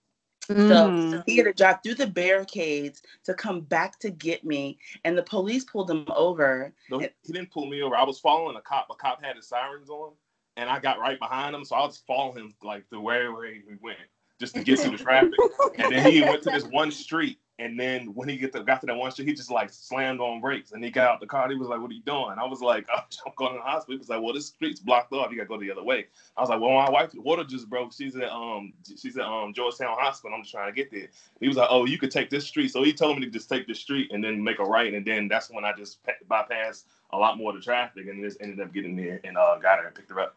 Mhm. 0.49 1.12
So 1.12 1.23
he 1.26 1.37
had 1.37 1.44
to 1.44 1.52
drive 1.52 1.78
through 1.82 1.94
the 1.94 2.06
barricades 2.06 3.02
to 3.25 3.34
come 3.34 3.61
back 3.61 3.99
to 4.00 4.11
get 4.11 4.44
me, 4.44 4.78
and 5.05 5.16
the 5.16 5.23
police 5.23 5.64
pulled 5.64 5.90
him 5.90 6.06
over. 6.14 6.73
No, 6.90 6.99
he 6.99 7.08
he 7.23 7.32
didn't 7.32 7.50
pull 7.50 7.66
me 7.66 7.82
over. 7.82 7.94
I 7.94 8.05
was 8.05 8.19
following 8.19 8.56
a 8.56 8.62
cop. 8.62 8.88
A 8.90 8.94
cop 8.94 9.23
had 9.23 9.37
his 9.37 9.46
sirens 9.49 9.90
on, 9.90 10.12
and 10.56 10.69
I 10.69 10.79
got 10.81 10.99
right 10.99 11.19
behind 11.19 11.55
him. 11.55 11.64
So 11.64 11.76
I 11.76 11.87
was 11.87 12.02
following 12.06 12.38
him 12.38 12.55
like 12.62 12.88
to 12.91 13.00
wherever 13.00 13.44
he 13.47 13.61
went, 13.81 13.99
just 14.40 14.54
to 14.54 14.64
get 14.64 14.81
to 14.81 14.90
the 14.90 14.96
traffic. 14.96 15.32
And 15.78 15.92
then 15.92 16.10
he 16.10 16.22
went 16.22 16.42
to 16.44 16.50
this 16.50 16.64
one 16.64 16.90
street. 16.90 17.38
And 17.58 17.78
then 17.78 18.14
when 18.14 18.26
he 18.26 18.38
get 18.38 18.52
to, 18.52 18.62
got 18.62 18.81
to 18.81 18.87
that 18.87 18.96
one 18.96 19.10
street, 19.10 19.28
he 19.28 19.34
just 19.34 19.50
like 19.50 19.69
slammed 19.70 20.19
on 20.19 20.40
brakes. 20.40 20.72
And 20.72 20.82
he 20.82 20.90
got 20.90 21.06
out 21.06 21.20
the 21.20 21.26
car. 21.26 21.46
He 21.50 21.56
was 21.56 21.69
like, 21.69 21.78
"What 21.78 21.90
are 21.90 21.94
you 21.94 22.02
doing?" 22.02 22.37
I 22.38 22.46
was 22.46 22.62
like, 22.62 22.87
"I'm 22.96 23.32
going 23.37 23.52
to 23.52 23.58
the 23.58 23.62
hospital." 23.62 23.96
He 23.96 23.98
was 23.98 24.08
like, 24.08 24.22
"Well, 24.22 24.32
this 24.32 24.46
street's 24.46 24.81
blocked 24.81 25.12
off. 25.12 25.31
You 25.31 25.37
got 25.37 25.42
to 25.42 25.48
go 25.48 25.60
the 25.60 25.70
other 25.70 25.84
way." 25.84 26.06
I 26.38 26.40
was 26.40 26.48
like, 26.48 26.58
"Well, 26.58 26.70
my 26.70 26.88
wife's 26.88 27.14
water 27.16 27.44
just 27.44 27.69
broke. 27.69 27.92
She's 27.92 28.16
at 28.16 28.31
um 28.31 28.72
she's 28.98 29.19
at 29.19 29.26
um 29.26 29.52
Georgetown 29.52 29.94
Hospital. 29.98 30.34
I'm 30.34 30.42
just 30.42 30.54
trying 30.54 30.72
to 30.72 30.75
get 30.75 30.90
there." 30.90 31.08
He 31.40 31.48
was 31.48 31.58
like, 31.58 31.69
"Oh, 31.70 31.84
you 31.84 31.98
could 31.98 32.10
take 32.10 32.31
this 32.31 32.46
street." 32.46 32.69
So 32.69 32.82
he 32.82 32.94
told 32.94 33.19
me 33.19 33.26
to 33.26 33.31
just 33.31 33.50
take 33.50 33.66
this 33.66 33.78
street 33.78 34.10
and 34.10 34.25
then 34.25 34.42
make 34.42 34.58
a 34.58 34.64
right. 34.64 34.94
And 34.94 35.04
then 35.04 35.28
that's 35.28 35.50
when 35.50 35.66
I 35.66 35.75
just 35.75 35.99
bypassed 36.30 36.85
a 37.12 37.18
lot 37.18 37.37
more 37.37 37.50
of 37.50 37.56
the 37.56 37.62
traffic 37.62 38.06
and 38.09 38.25
just 38.25 38.40
ended 38.40 38.61
up 38.61 38.73
getting 38.73 38.97
there 38.97 39.20
and 39.23 39.37
uh, 39.37 39.59
got 39.59 39.80
her 39.80 39.87
and 39.87 39.94
picked 39.94 40.11
her 40.11 40.20
up. 40.20 40.35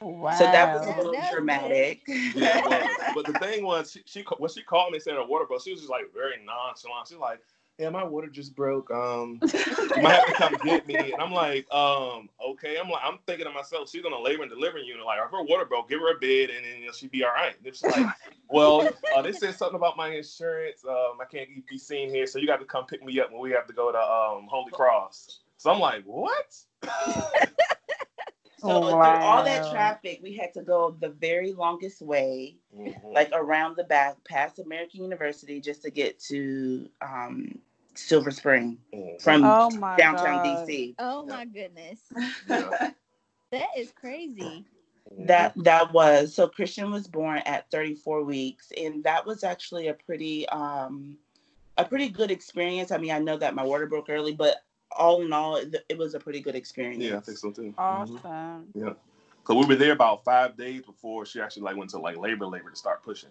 Wow. 0.00 0.32
So 0.32 0.44
that 0.44 0.74
was 0.74 0.86
a 0.86 0.96
little 0.96 1.12
that 1.12 1.30
dramatic. 1.30 2.02
Yeah, 2.06 2.58
it 2.58 2.64
was. 2.66 2.96
but 3.14 3.26
the 3.26 3.32
thing 3.34 3.64
was, 3.64 3.92
she, 3.92 4.02
she 4.04 4.24
when 4.38 4.50
she 4.50 4.62
called 4.62 4.92
me 4.92 4.96
and 4.96 5.02
said 5.02 5.14
her 5.14 5.24
water 5.24 5.46
broke, 5.46 5.62
she 5.62 5.70
was 5.70 5.80
just 5.80 5.90
like 5.90 6.12
very 6.12 6.34
nonchalant. 6.44 7.08
She's 7.08 7.18
like, 7.18 7.40
"Yeah, 7.78 7.90
my 7.90 8.04
water 8.04 8.28
just 8.28 8.54
broke. 8.54 8.90
Um, 8.90 9.40
you 9.42 10.02
might 10.02 10.14
have 10.14 10.26
to 10.26 10.32
come 10.32 10.58
get 10.64 10.86
me." 10.86 11.12
And 11.12 11.22
I'm 11.22 11.32
like, 11.32 11.70
"Um, 11.72 12.28
okay." 12.44 12.76
I'm 12.78 12.90
like, 12.90 13.02
I'm 13.04 13.18
thinking 13.26 13.46
to 13.46 13.52
myself, 13.52 13.88
she's 13.88 14.04
on 14.04 14.12
a 14.12 14.18
labor 14.18 14.42
and 14.42 14.50
delivery 14.50 14.84
unit. 14.84 15.04
Like, 15.06 15.20
if 15.24 15.30
her 15.30 15.42
water 15.42 15.64
broke, 15.64 15.88
give 15.88 16.00
her 16.00 16.14
a 16.14 16.18
bed, 16.18 16.50
and 16.50 16.64
then 16.64 16.80
you 16.80 16.86
know, 16.86 16.92
she'd 16.92 17.10
be 17.10 17.24
all 17.24 17.30
right. 17.30 17.54
And 17.64 17.74
she's 17.74 17.82
like, 17.82 18.06
"Well, 18.48 18.88
uh, 19.14 19.22
they 19.22 19.32
said 19.32 19.54
something 19.54 19.76
about 19.76 19.96
my 19.96 20.08
insurance. 20.08 20.84
Um, 20.84 21.18
I 21.20 21.24
can't 21.30 21.48
be 21.66 21.78
seen 21.78 22.10
here, 22.10 22.26
so 22.26 22.38
you 22.38 22.46
got 22.46 22.60
to 22.60 22.66
come 22.66 22.86
pick 22.86 23.02
me 23.04 23.20
up 23.20 23.32
when 23.32 23.40
we 23.40 23.52
have 23.52 23.66
to 23.68 23.72
go 23.72 23.92
to 23.92 23.98
um 23.98 24.48
Holy 24.50 24.70
Cross." 24.72 25.40
So 25.56 25.70
I'm 25.70 25.80
like, 25.80 26.04
"What?" 26.04 26.56
So 28.64 28.98
through 29.02 29.18
all 29.18 29.42
that 29.44 29.66
traffic, 29.68 30.20
we 30.22 30.34
had 30.34 30.52
to 30.54 30.62
go 30.62 30.96
the 31.00 31.10
very 31.10 31.52
longest 31.52 32.00
way, 32.02 32.56
Mhm. 32.74 33.12
like 33.14 33.30
around 33.32 33.76
the 33.76 33.84
back, 33.84 34.24
past 34.24 34.58
American 34.58 35.02
University, 35.02 35.60
just 35.60 35.82
to 35.82 35.90
get 35.90 36.18
to 36.30 36.88
um, 37.00 37.60
Silver 37.94 38.30
Spring 38.30 38.78
Mhm. 38.92 39.20
from 39.20 39.42
Oh 39.44 39.70
my 39.70 39.96
downtown 39.98 40.36
God. 40.36 40.42
DC. 40.42 40.94
Oh 40.98 41.24
my 41.26 41.44
goodness. 41.44 42.00
Yeah. 42.48 42.92
That 43.52 43.68
is 43.76 43.92
crazy. 43.92 44.66
that 45.18 45.52
that 45.56 45.92
was 45.92 46.34
so 46.34 46.48
christian 46.48 46.90
was 46.90 47.06
born 47.06 47.38
at 47.46 47.70
34 47.70 48.24
weeks 48.24 48.72
and 48.76 49.04
that 49.04 49.24
was 49.24 49.44
actually 49.44 49.86
a 49.88 49.94
pretty 49.94 50.48
um 50.48 51.16
a 51.76 51.84
pretty 51.84 52.08
good 52.08 52.30
experience 52.30 52.90
i 52.90 52.98
mean 52.98 53.10
i 53.12 53.18
know 53.18 53.36
that 53.36 53.54
my 53.54 53.62
water 53.64 53.86
broke 53.86 54.08
early 54.08 54.32
but 54.34 54.56
all 54.96 55.22
in 55.22 55.32
all 55.32 55.56
it, 55.56 55.84
it 55.88 55.98
was 55.98 56.14
a 56.14 56.20
pretty 56.20 56.40
good 56.40 56.54
experience 56.54 57.02
Yeah, 57.02 57.18
I 57.18 57.20
think 57.20 57.38
so 57.38 57.50
too. 57.50 57.74
Mhm. 57.78 57.78
Awesome. 57.78 58.96
Cause 59.44 59.56
we 59.56 59.66
were 59.66 59.76
there 59.76 59.92
about 59.92 60.24
five 60.24 60.56
days 60.56 60.82
before 60.82 61.26
she 61.26 61.40
actually 61.40 61.62
like 61.64 61.76
went 61.76 61.90
to 61.90 61.98
like 61.98 62.16
labor 62.16 62.46
labor 62.46 62.70
to 62.70 62.76
start 62.76 63.02
pushing. 63.02 63.30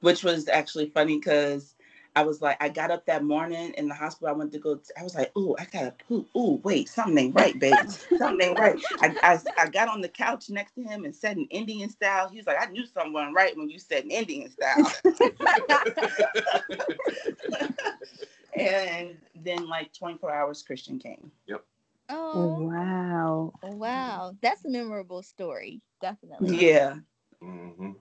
which 0.00 0.22
was 0.24 0.48
actually 0.48 0.88
funny 0.90 1.18
because 1.18 1.74
i 2.16 2.22
was 2.22 2.40
like 2.40 2.56
i 2.62 2.68
got 2.68 2.90
up 2.90 3.04
that 3.06 3.24
morning 3.24 3.72
in 3.76 3.88
the 3.88 3.94
hospital 3.94 4.28
i 4.28 4.32
went 4.32 4.52
to 4.52 4.58
go 4.58 4.78
i 4.98 5.02
was 5.02 5.14
like 5.14 5.30
oh 5.36 5.56
i 5.58 5.64
gotta 5.66 5.94
poop 6.08 6.26
oh 6.34 6.60
wait 6.64 6.88
something 6.88 7.32
right 7.32 7.58
babe 7.58 7.74
something 8.18 8.54
right 8.54 8.80
I, 9.00 9.14
I, 9.22 9.38
I 9.58 9.68
got 9.68 9.88
on 9.88 10.00
the 10.00 10.08
couch 10.08 10.48
next 10.50 10.74
to 10.76 10.82
him 10.82 11.04
and 11.04 11.14
said 11.14 11.36
in 11.36 11.44
indian 11.46 11.90
style 11.90 12.28
he 12.28 12.38
was 12.38 12.46
like 12.46 12.56
i 12.60 12.70
knew 12.70 12.86
someone 12.86 13.34
right 13.34 13.56
when 13.56 13.68
you 13.68 13.78
said 13.78 14.04
in 14.04 14.10
indian 14.10 14.50
style 14.50 14.92
and 18.58 19.18
then 19.34 19.68
like 19.68 19.92
24 19.92 20.32
hours 20.32 20.62
christian 20.62 20.98
came 20.98 21.30
Yep. 21.46 21.64
Oh, 22.08 22.66
Wow. 22.70 23.52
wow. 23.62 24.36
That's 24.40 24.64
a 24.64 24.68
memorable 24.70 25.22
story. 25.22 25.82
Definitely. 26.00 26.66
Yeah. 26.66 26.96
hmm 27.40 27.92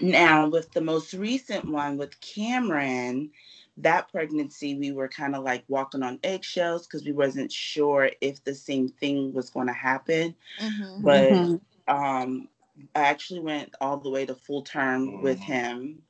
Now, 0.00 0.48
with 0.48 0.72
the 0.72 0.80
most 0.80 1.12
recent 1.14 1.68
one 1.68 1.96
with 1.98 2.20
Cameron, 2.20 3.30
that 3.78 4.10
pregnancy, 4.10 4.76
we 4.78 4.92
were 4.92 5.08
kind 5.08 5.34
of 5.34 5.44
like 5.44 5.64
walking 5.68 6.02
on 6.02 6.18
eggshells 6.22 6.86
because 6.86 7.04
we 7.04 7.12
wasn't 7.12 7.52
sure 7.52 8.10
if 8.20 8.44
the 8.44 8.54
same 8.54 8.88
thing 8.88 9.32
was 9.32 9.50
going 9.50 9.66
to 9.68 9.72
happen. 9.72 10.34
Mhm. 10.58 11.00
But 11.00 11.40
Mhm. 11.40 11.60
um, 11.88 12.48
I 12.94 13.00
actually 13.00 13.40
went 13.40 13.74
all 13.80 13.98
the 13.98 14.10
way 14.10 14.26
to 14.26 14.34
full 14.34 14.62
term 14.62 15.20
with 15.20 15.40
Mhm. 15.40 15.42
him. 15.42 16.02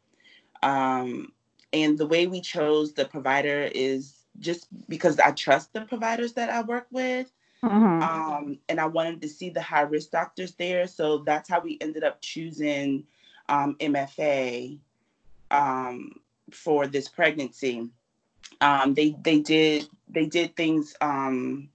Um, 0.63 1.33
and 1.73 1.99
the 1.99 2.07
way 2.07 2.27
we 2.27 2.41
chose 2.41 2.93
the 2.93 3.05
provider 3.05 3.71
is 3.75 4.15
just 4.39 4.67
because 4.89 5.19
I 5.19 5.33
trust 5.33 5.73
the 5.73 5.83
providers 5.83 6.33
that 6.35 6.51
I 6.51 6.63
work 6.63 6.87
with. 6.91 7.31
Mhm. 7.63 8.03
um, 8.03 8.59
and 8.71 8.81
I 8.81 8.87
wanted 8.87 9.21
to 9.21 9.29
see 9.29 9.51
the 9.51 9.61
high 9.61 9.83
risk 9.83 10.11
doctors 10.11 10.55
there. 10.55 10.87
So 10.87 11.19
that's 11.19 11.49
how 11.49 11.61
we 11.61 11.77
ended 11.81 12.05
up 12.05 12.23
choosing 12.23 13.05
um, 13.51 13.77
MFA 13.81 14.79
um, 15.51 16.13
for 16.51 16.87
this 16.87 17.09
pregnancy. 17.09 17.91
Um, 18.63 18.95
they 18.95 19.17
they 19.23 19.41
did 19.41 19.89
they 20.09 20.27
did 20.27 20.57
things 20.57 20.95
um, 21.01 21.69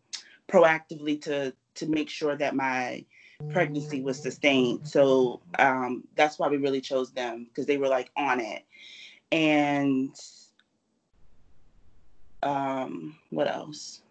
proactively 0.47 1.21
to 1.23 1.53
to 1.75 1.87
make 1.87 2.09
sure 2.09 2.35
that 2.35 2.55
my 2.55 3.05
pregnancy 3.49 4.01
was 4.01 4.21
sustained. 4.21 4.87
So 4.87 5.41
um, 5.59 6.03
that's 6.15 6.39
why 6.39 6.47
we 6.47 6.57
really 6.57 6.81
chose 6.81 7.11
them 7.11 7.45
because 7.45 7.65
they 7.65 7.77
were 7.77 7.87
like 7.87 8.09
on 8.17 8.39
it. 8.39 8.65
And 9.35 10.15
um, 12.41 13.17
what 13.31 13.47
else? 13.47 14.01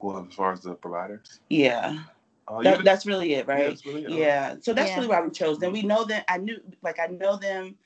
Well, 0.00 0.26
as 0.28 0.34
far 0.34 0.52
as 0.52 0.62
the 0.62 0.74
providers, 0.74 1.40
Yeah. 1.50 2.04
uh, 2.46 2.62
That, 2.62 2.78
you- 2.78 2.84
that's 2.84 3.04
really 3.04 3.34
it, 3.34 3.46
yeah, 3.46 3.52
right? 3.54 3.72
it's 3.72 3.84
really, 3.84 4.06
uh, 4.06 4.10
Yeah. 4.10 4.56
So 4.60 4.72
that's 4.72 4.90
Yeah. 4.90 4.96
really 4.96 5.08
why 5.08 5.20
we 5.20 5.30
chose 5.30 5.58
them. 5.58 5.72
We 5.72 5.82
know 5.82 6.04
them. 6.04 6.22
I 6.28 6.38
knew, 6.38 6.58
like, 6.82 6.98
I 6.98 7.08
know 7.08 7.36
them. 7.36 7.76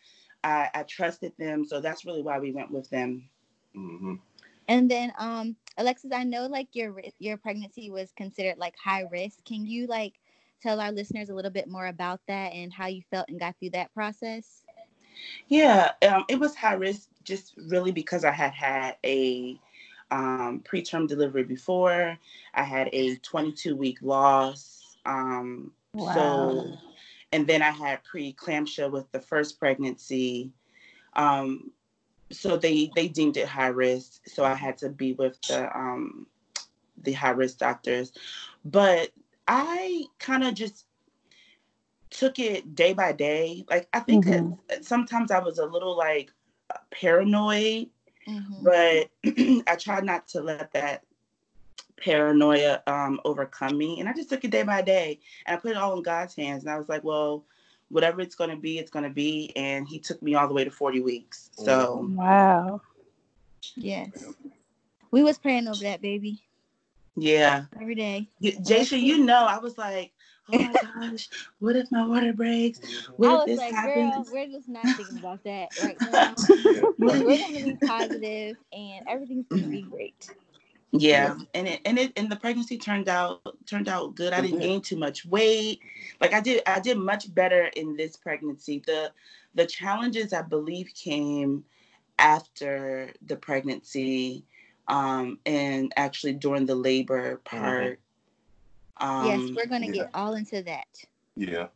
I, 0.45 0.71
I 0.75 0.83
trusted 0.85 1.33
them. 1.39 1.65
So 1.65 1.81
that's 1.81 2.05
really 2.05 2.23
why 2.23 2.39
we 2.39 2.53
went 2.53 2.71
with 2.71 2.89
them. 2.91 3.29
mhm. 3.75 4.21
And 4.69 4.89
then, 4.91 5.13
um, 5.19 5.57
Alexis, 5.79 6.13
I 6.13 6.23
know 6.23 6.47
like 6.47 6.69
your 6.73 6.95
your 7.19 7.37
pregnancy 7.37 7.91
was 7.91 8.13
considered 8.13 8.59
like 8.59 8.77
high 8.77 9.03
risk. 9.11 9.45
Can 9.45 9.67
you 9.67 9.87
like 9.89 10.21
tell 10.63 10.79
our 10.81 10.93
listeners 10.93 11.31
a 11.31 11.35
little 11.35 11.51
bit 11.51 11.69
more 11.69 11.87
about 11.87 12.21
that 12.29 12.53
and 12.53 12.73
how 12.73 12.87
you 12.87 13.03
felt 13.11 13.29
and 13.29 13.41
got 13.41 13.59
through 13.59 13.71
that 13.71 13.93
process? 13.93 14.62
Yeah. 15.49 15.93
Um, 16.09 16.25
it 16.29 16.39
was 16.39 16.55
high 16.55 16.75
risk 16.75 17.09
just 17.25 17.55
really 17.69 17.93
because 17.93 18.25
I 18.25 18.33
had 18.33 18.53
had 18.53 18.97
a 19.05 19.59
um, 20.11 20.63
preterm 20.65 21.09
delivery 21.09 21.45
before. 21.45 22.19
I 22.55 22.63
had 22.63 22.89
a 22.93 23.17
22 23.17 23.77
week 23.77 23.99
loss. 24.03 24.97
Um, 25.07 25.73
Wow. 25.95 26.15
So, 26.15 26.79
and 27.33 27.47
then 27.47 27.63
I 27.63 27.71
had 27.71 28.01
preeclampsia 28.05 28.91
with 28.91 29.11
the 29.13 29.21
first 29.21 29.59
pregnancy. 29.59 30.51
Um, 31.15 31.71
so 32.31 32.57
they 32.57 32.91
they 32.97 33.09
deemed 33.09 33.37
it 33.37 33.47
high 33.47 33.69
risk. 33.69 34.27
So 34.27 34.45
I 34.45 34.55
had 34.55 34.79
to 34.79 34.89
be 34.89 35.13
with 35.13 35.41
the 35.43 35.77
um, 35.77 36.27
the 37.03 37.13
high 37.13 37.31
risk 37.31 37.59
doctors. 37.59 38.13
But 38.65 39.11
I 39.49 40.05
kind 40.19 40.45
of 40.45 40.55
just 40.55 40.87
took 42.13 42.39
it 42.39 42.75
day 42.75 42.93
by 42.93 43.13
day. 43.13 43.65
Like 43.69 43.89
I 43.93 44.01
think 44.01 44.27
Mhm. 44.27 44.59
that 44.69 44.85
sometimes 44.85 45.31
I 45.31 45.39
was 45.41 45.59
a 45.59 45.67
little 45.67 45.97
like 45.97 46.33
paranoid 46.91 47.89
Mhm. 48.27 48.63
but 48.63 49.11
I 49.69 49.77
tried 49.77 50.05
not 50.05 50.29
to 50.29 50.41
let 50.41 50.73
that 50.73 51.05
paranoia 51.97 52.83
um, 52.87 53.21
overcome 53.25 53.77
me. 53.77 54.01
And 54.01 54.09
I 54.09 54.13
just 54.13 54.29
took 54.29 54.45
it 54.45 54.51
day 54.51 54.63
by 54.63 54.83
day 54.83 55.21
and 55.47 55.57
I 55.57 55.61
put 55.61 55.73
it 55.73 55.77
all 55.77 55.97
in 55.97 56.03
God's 56.03 56.35
hands. 56.35 56.65
And 56.65 56.73
I 56.73 56.79
was 56.79 56.89
like, 56.89 57.05
well, 57.05 57.45
whatever 57.89 58.21
it's 58.21 58.35
going 58.35 58.51
to 58.51 58.57
be, 58.57 58.79
it's 58.79 58.91
going 58.91 59.05
to 59.05 59.11
be. 59.11 59.53
And 59.57 59.87
He 59.89 59.99
took 59.99 60.23
me 60.23 60.35
all 60.35 60.49
the 60.49 60.55
way 60.55 60.65
to 60.65 60.71
40 60.71 61.01
weeks. 61.01 61.51
So, 61.55 62.09
Wow. 62.13 62.81
Yes. 63.77 64.35
We 65.11 65.23
was 65.23 65.39
praying 65.39 65.69
over 65.69 65.83
that 65.85 66.03
baby 66.03 66.43
yeah. 67.17 67.65
every 67.81 67.95
day. 67.95 68.29
Y- 68.41 68.57
Jasha, 68.61 69.01
you 69.01 69.19
know, 69.25 69.45
I 69.47 69.59
was 69.59 69.77
like, 69.79 70.13
oh 70.53 70.59
my 70.61 70.75
gosh, 70.75 71.29
what 71.59 71.77
if 71.77 71.91
my 71.91 72.07
water 72.07 72.33
breaks? 72.33 72.81
What 73.17 73.31
I 73.31 73.35
if 73.41 73.45
this 73.45 73.61
like, 73.61 73.73
happens? 73.73 74.15
girl, 74.15 74.27
we're 74.31 74.47
just 74.47 74.69
not 74.69 74.95
thinking 74.97 75.19
about 75.19 75.45
that 75.45 75.71
right 75.77 76.01
now. 76.03 76.51
What 76.99 77.25
we're 77.25 77.39
gonna 77.39 77.61
be 77.63 77.77
positive 77.85 78.57
and 78.73 79.05
everything's 79.09 79.49
gonna 79.49 79.69
be 79.69 79.83
great. 79.83 80.31
Yeah, 80.93 81.37
and 81.55 81.69
it 81.69 81.81
and 81.87 81.99
it 81.99 82.13
and 82.17 82.31
the 82.31 82.37
pregnancy 82.37 82.79
turned 82.79 83.09
out 83.09 83.41
turned 83.67 83.89
out 83.89 84.15
good. 84.15 84.33
I 84.33 84.43
didn't 84.43 84.61
gain 84.61 84.83
too 84.83 84.97
much 84.99 85.25
weight. 85.25 85.81
Like 86.21 86.35
I 86.35 86.41
did 86.41 86.63
I 86.67 86.81
did 86.81 86.99
much 86.99 87.35
better 87.35 87.65
in 87.77 87.97
this 87.97 88.17
pregnancy. 88.17 88.83
The 88.87 89.13
the 89.55 89.67
challenges 89.67 90.33
I 90.33 90.43
believe 90.43 90.93
came 90.95 91.65
after 92.19 93.13
the 93.27 93.37
pregnancy 93.37 94.45
um 94.89 95.41
and 95.47 95.93
actually 95.97 96.35
during 96.35 96.67
the 96.67 96.77
labor 96.77 97.39
part. 97.45 98.01
Um 99.03 99.27
yes, 99.27 99.51
we're 99.55 99.67
gonna 99.67 99.89
yeah. 99.89 99.93
get 99.93 100.11
all 100.15 100.35
into 100.35 100.63
that. 100.65 100.89
Yeah. 101.37 101.69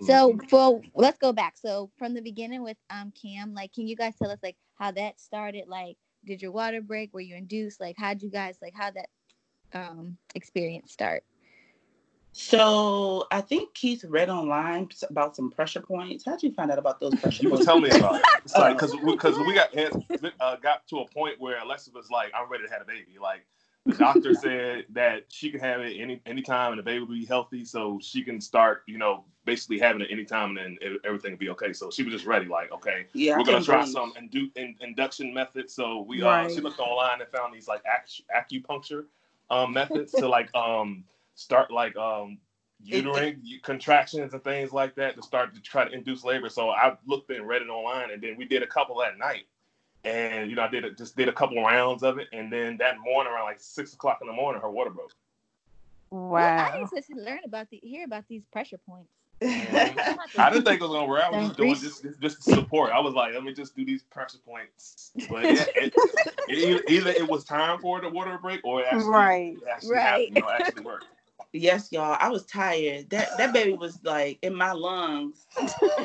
So 0.00 0.38
for 0.48 0.80
let's 0.94 1.18
go 1.18 1.32
back. 1.32 1.56
So 1.56 1.90
from 1.96 2.14
the 2.14 2.22
beginning 2.22 2.62
with 2.62 2.78
um 2.90 3.12
Cam, 3.12 3.54
like 3.54 3.72
can 3.72 3.86
you 3.88 3.96
guys 3.96 4.14
tell 4.16 4.30
us 4.30 4.40
like 4.42 4.56
how 4.74 4.92
that 4.92 5.20
started? 5.20 5.68
Like 5.68 5.96
did 6.24 6.42
your 6.42 6.52
water 6.52 6.80
break? 6.82 7.12
Were 7.14 7.20
you 7.20 7.36
induced? 7.36 7.80
Like 7.80 7.96
how'd 7.98 8.22
you 8.22 8.30
guys 8.30 8.58
like 8.62 8.74
how 8.74 8.90
that 8.92 9.08
um 9.74 10.18
experience 10.34 10.92
start? 10.92 11.24
so 12.32 13.26
I 13.30 13.40
think 13.40 13.74
Keith 13.74 14.04
read 14.08 14.30
online 14.30 14.88
about 15.08 15.36
some 15.36 15.50
pressure 15.50 15.80
points. 15.80 16.24
How'd 16.24 16.42
you 16.42 16.52
find 16.52 16.70
out 16.70 16.78
about 16.78 17.00
those 17.00 17.14
pressure 17.16 17.42
You 17.46 17.50
was 17.50 17.62
points? 17.62 17.66
telling 17.66 17.82
me 17.82 17.90
about 17.90 18.20
it. 18.20 18.26
It's 18.44 18.56
like 18.58 18.74
Oh. 18.74 18.76
because 18.76 18.96
because 19.04 19.38
we 19.38 19.54
got 19.54 19.70
uh, 20.40 20.56
got 20.56 20.86
to 20.88 20.98
a 20.98 21.08
point 21.08 21.40
where 21.40 21.58
Alexa 21.60 21.90
was 21.94 22.10
like, 22.10 22.32
"I'm 22.34 22.50
ready 22.50 22.64
to 22.66 22.72
have 22.72 22.82
a 22.82 22.86
baby." 22.86 23.18
Like 23.20 23.46
the 23.86 23.94
doctor 23.94 24.34
said 24.34 24.84
that 24.90 25.24
she 25.28 25.50
can 25.50 25.60
have 25.60 25.80
it 25.80 25.96
any 25.98 26.20
anytime 26.26 26.72
and 26.72 26.78
the 26.78 26.82
baby 26.82 27.00
will 27.00 27.08
be 27.14 27.24
healthy, 27.24 27.64
so 27.64 27.98
she 28.02 28.22
can 28.22 28.40
start, 28.40 28.82
you 28.86 28.98
know, 28.98 29.24
basically 29.44 29.78
having 29.78 30.02
it 30.02 30.08
anytime 30.10 30.56
and 30.56 30.78
then 30.80 30.98
everything 31.04 31.32
will 31.32 31.38
be 31.38 31.50
okay. 31.50 31.72
So 31.72 31.90
she 31.90 32.02
was 32.04 32.12
just 32.12 32.24
ready. 32.26 32.46
Like, 32.46 32.70
okay, 32.72 33.06
Yeah, 33.12 33.36
we're 33.38 33.44
gonna 33.44 33.62
try 33.62 33.80
believe- 33.80 33.92
some 33.92 34.12
indu- 34.14 34.56
in, 34.56 34.76
induction 34.80 35.34
methods. 35.34 35.74
So 35.74 36.02
we 36.02 36.22
uh, 36.22 36.48
she 36.48 36.60
looked 36.60 36.78
online 36.78 37.20
and 37.20 37.30
found 37.30 37.54
these 37.54 37.66
like 37.68 37.82
acu- 37.84 38.22
acupuncture 38.36 39.04
um, 39.50 39.72
methods 39.72 40.12
to 40.12 40.28
like 40.28 40.54
um 40.54 41.04
start 41.34 41.70
like 41.70 41.96
um 41.96 42.38
uterine 42.84 43.42
contractions 43.62 44.32
and 44.34 44.42
things 44.44 44.72
like 44.72 44.94
that 44.96 45.14
to 45.16 45.22
start 45.22 45.54
to 45.54 45.60
try 45.60 45.84
to 45.84 45.90
induce 45.92 46.24
labor. 46.24 46.48
So 46.48 46.70
I 46.70 46.96
looked 47.06 47.30
and 47.30 47.46
read 47.48 47.62
it 47.62 47.68
online, 47.68 48.10
and 48.10 48.22
then 48.22 48.36
we 48.36 48.44
did 48.44 48.62
a 48.62 48.66
couple 48.66 48.96
that 48.98 49.18
night. 49.18 49.44
And 50.04 50.50
you 50.50 50.56
know, 50.56 50.62
I 50.62 50.68
did 50.68 50.84
it, 50.84 50.98
just 50.98 51.16
did 51.16 51.28
a 51.28 51.32
couple 51.32 51.62
rounds 51.62 52.02
of 52.02 52.18
it, 52.18 52.28
and 52.32 52.52
then 52.52 52.76
that 52.78 52.98
morning 52.98 53.32
around 53.32 53.44
like 53.44 53.60
six 53.60 53.92
o'clock 53.94 54.18
in 54.20 54.26
the 54.26 54.32
morning, 54.32 54.60
her 54.60 54.70
water 54.70 54.90
broke. 54.90 55.12
Well, 56.10 56.52
I 56.56 56.70
Wow. 56.74 56.90
used 56.92 57.08
to 57.08 57.14
learn 57.16 57.40
about 57.44 57.70
the 57.70 57.78
hear 57.82 58.04
about 58.04 58.24
these 58.28 58.44
pressure 58.46 58.78
points. 58.78 59.10
I 59.42 60.50
didn't 60.50 60.64
think 60.64 60.80
it 60.80 60.84
was 60.84 60.92
gonna 60.92 61.06
work. 61.06 61.22
I 61.24 61.30
was 61.30 61.46
just 61.46 61.56
doing 61.56 61.70
Increase. 61.70 61.82
just, 61.82 62.02
just 62.02 62.20
just 62.20 62.42
support. 62.42 62.90
I 62.92 63.00
was 63.00 63.14
like, 63.14 63.34
let 63.34 63.44
me 63.44 63.52
just 63.52 63.76
do 63.76 63.84
these 63.84 64.02
pressure 64.02 64.38
points. 64.44 65.12
But 65.28 65.44
it, 65.50 65.68
it, 65.76 65.94
it, 66.48 66.58
either, 66.58 66.82
either 66.88 67.10
it 67.10 67.28
was 67.28 67.44
time 67.44 67.78
for 67.80 68.00
the 68.00 68.08
water 68.08 68.38
break, 68.38 68.60
or 68.64 68.80
it 68.80 68.86
actually, 68.90 69.08
Right. 69.08 69.56
it 69.56 69.62
actually 69.70 69.90
Right. 69.90 70.00
happened, 70.00 70.34
you 70.34 70.38
know, 70.42 70.48
actually 70.50 70.82
worked. 70.82 71.06
Yes, 71.52 71.92
y'all. 71.92 72.16
I 72.18 72.28
was 72.30 72.46
tired. 72.46 73.10
That 73.10 73.36
that 73.36 73.52
baby 73.52 73.72
was 73.78 74.02
like 74.04 74.38
in 74.42 74.54
my 74.54 74.72
lungs. 74.72 75.46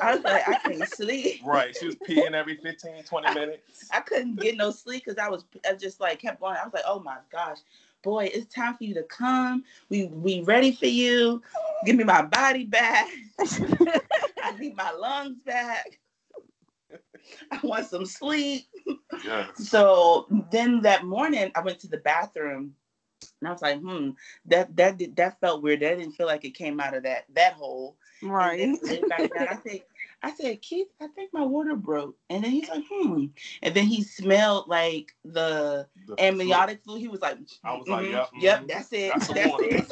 I 0.01 0.15
was 0.15 0.23
like, 0.23 0.47
I 0.47 0.55
can't 0.55 0.87
sleep. 0.87 1.41
Right. 1.45 1.75
She 1.75 1.85
was 1.85 1.95
peeing 1.95 2.33
every 2.33 2.57
15, 2.57 3.03
20 3.03 3.33
minutes. 3.33 3.89
I 3.91 4.01
couldn't 4.01 4.35
get 4.37 4.57
no 4.57 4.71
sleep 4.71 5.03
because 5.05 5.17
I 5.17 5.29
was 5.29 5.45
I 5.67 5.73
just 5.73 6.01
like 6.01 6.19
kept 6.19 6.41
going. 6.41 6.57
I 6.57 6.63
was 6.65 6.73
like, 6.73 6.83
oh 6.85 6.99
my 6.99 7.17
gosh, 7.31 7.59
boy, 8.03 8.29
it's 8.33 8.53
time 8.53 8.75
for 8.75 8.83
you 8.83 8.93
to 8.95 9.03
come. 9.03 9.63
We 9.89 10.05
we 10.05 10.41
ready 10.41 10.71
for 10.73 10.87
you. 10.87 11.41
Give 11.85 11.95
me 11.95 12.03
my 12.03 12.23
body 12.23 12.65
back. 12.65 13.07
I 13.39 14.55
need 14.59 14.75
my 14.75 14.91
lungs 14.91 15.37
back. 15.45 15.99
I 17.51 17.59
want 17.63 17.87
some 17.87 18.05
sleep. 18.05 18.67
Yeah. 19.25 19.47
So 19.55 20.27
then 20.51 20.81
that 20.81 21.05
morning, 21.05 21.51
I 21.55 21.61
went 21.61 21.79
to 21.79 21.87
the 21.87 21.97
bathroom, 21.97 22.75
and 23.41 23.47
I 23.47 23.51
was 23.51 23.61
like, 23.61 23.79
"Hmm, 23.79 24.11
that 24.45 24.75
that 24.77 24.97
did, 24.97 25.15
that 25.17 25.39
felt 25.39 25.61
weird. 25.61 25.81
That 25.81 25.97
didn't 25.97 26.13
feel 26.13 26.27
like 26.27 26.45
it 26.45 26.51
came 26.51 26.79
out 26.79 26.93
of 26.95 27.03
that 27.03 27.25
that 27.35 27.53
hole." 27.53 27.97
And 28.21 28.31
Right. 28.31 28.57
then 28.59 28.79
laid 28.83 29.07
back 29.07 29.31
down. 29.33 29.47
I 29.49 29.57
said, 29.67 29.81
"I 30.23 30.31
said, 30.35 30.61
Keith, 30.61 30.87
I 31.01 31.07
think 31.07 31.33
my 31.33 31.43
water 31.43 31.75
broke." 31.75 32.15
And 32.29 32.43
then 32.43 32.51
he's 32.51 32.69
like, 32.69 32.83
"Hmm," 32.91 33.25
and 33.61 33.73
then 33.75 33.85
he 33.85 34.03
smelled 34.03 34.67
like 34.67 35.15
the 35.23 35.87
The- 36.07 36.19
amniotic 36.21 36.83
fluid. 36.83 37.01
He 37.01 37.07
was 37.07 37.21
like, 37.21 37.37
I 37.63 37.75
was 37.75 37.87
like, 37.87 38.05
"Mhm, 38.05 38.11
yep, 38.11 38.29
yep, 38.39 38.59
mhm. 38.61 38.67
that's 38.67 38.93
it, 38.93 39.09
That's 39.09 39.27
that's 39.27 39.53
it." 39.61 39.89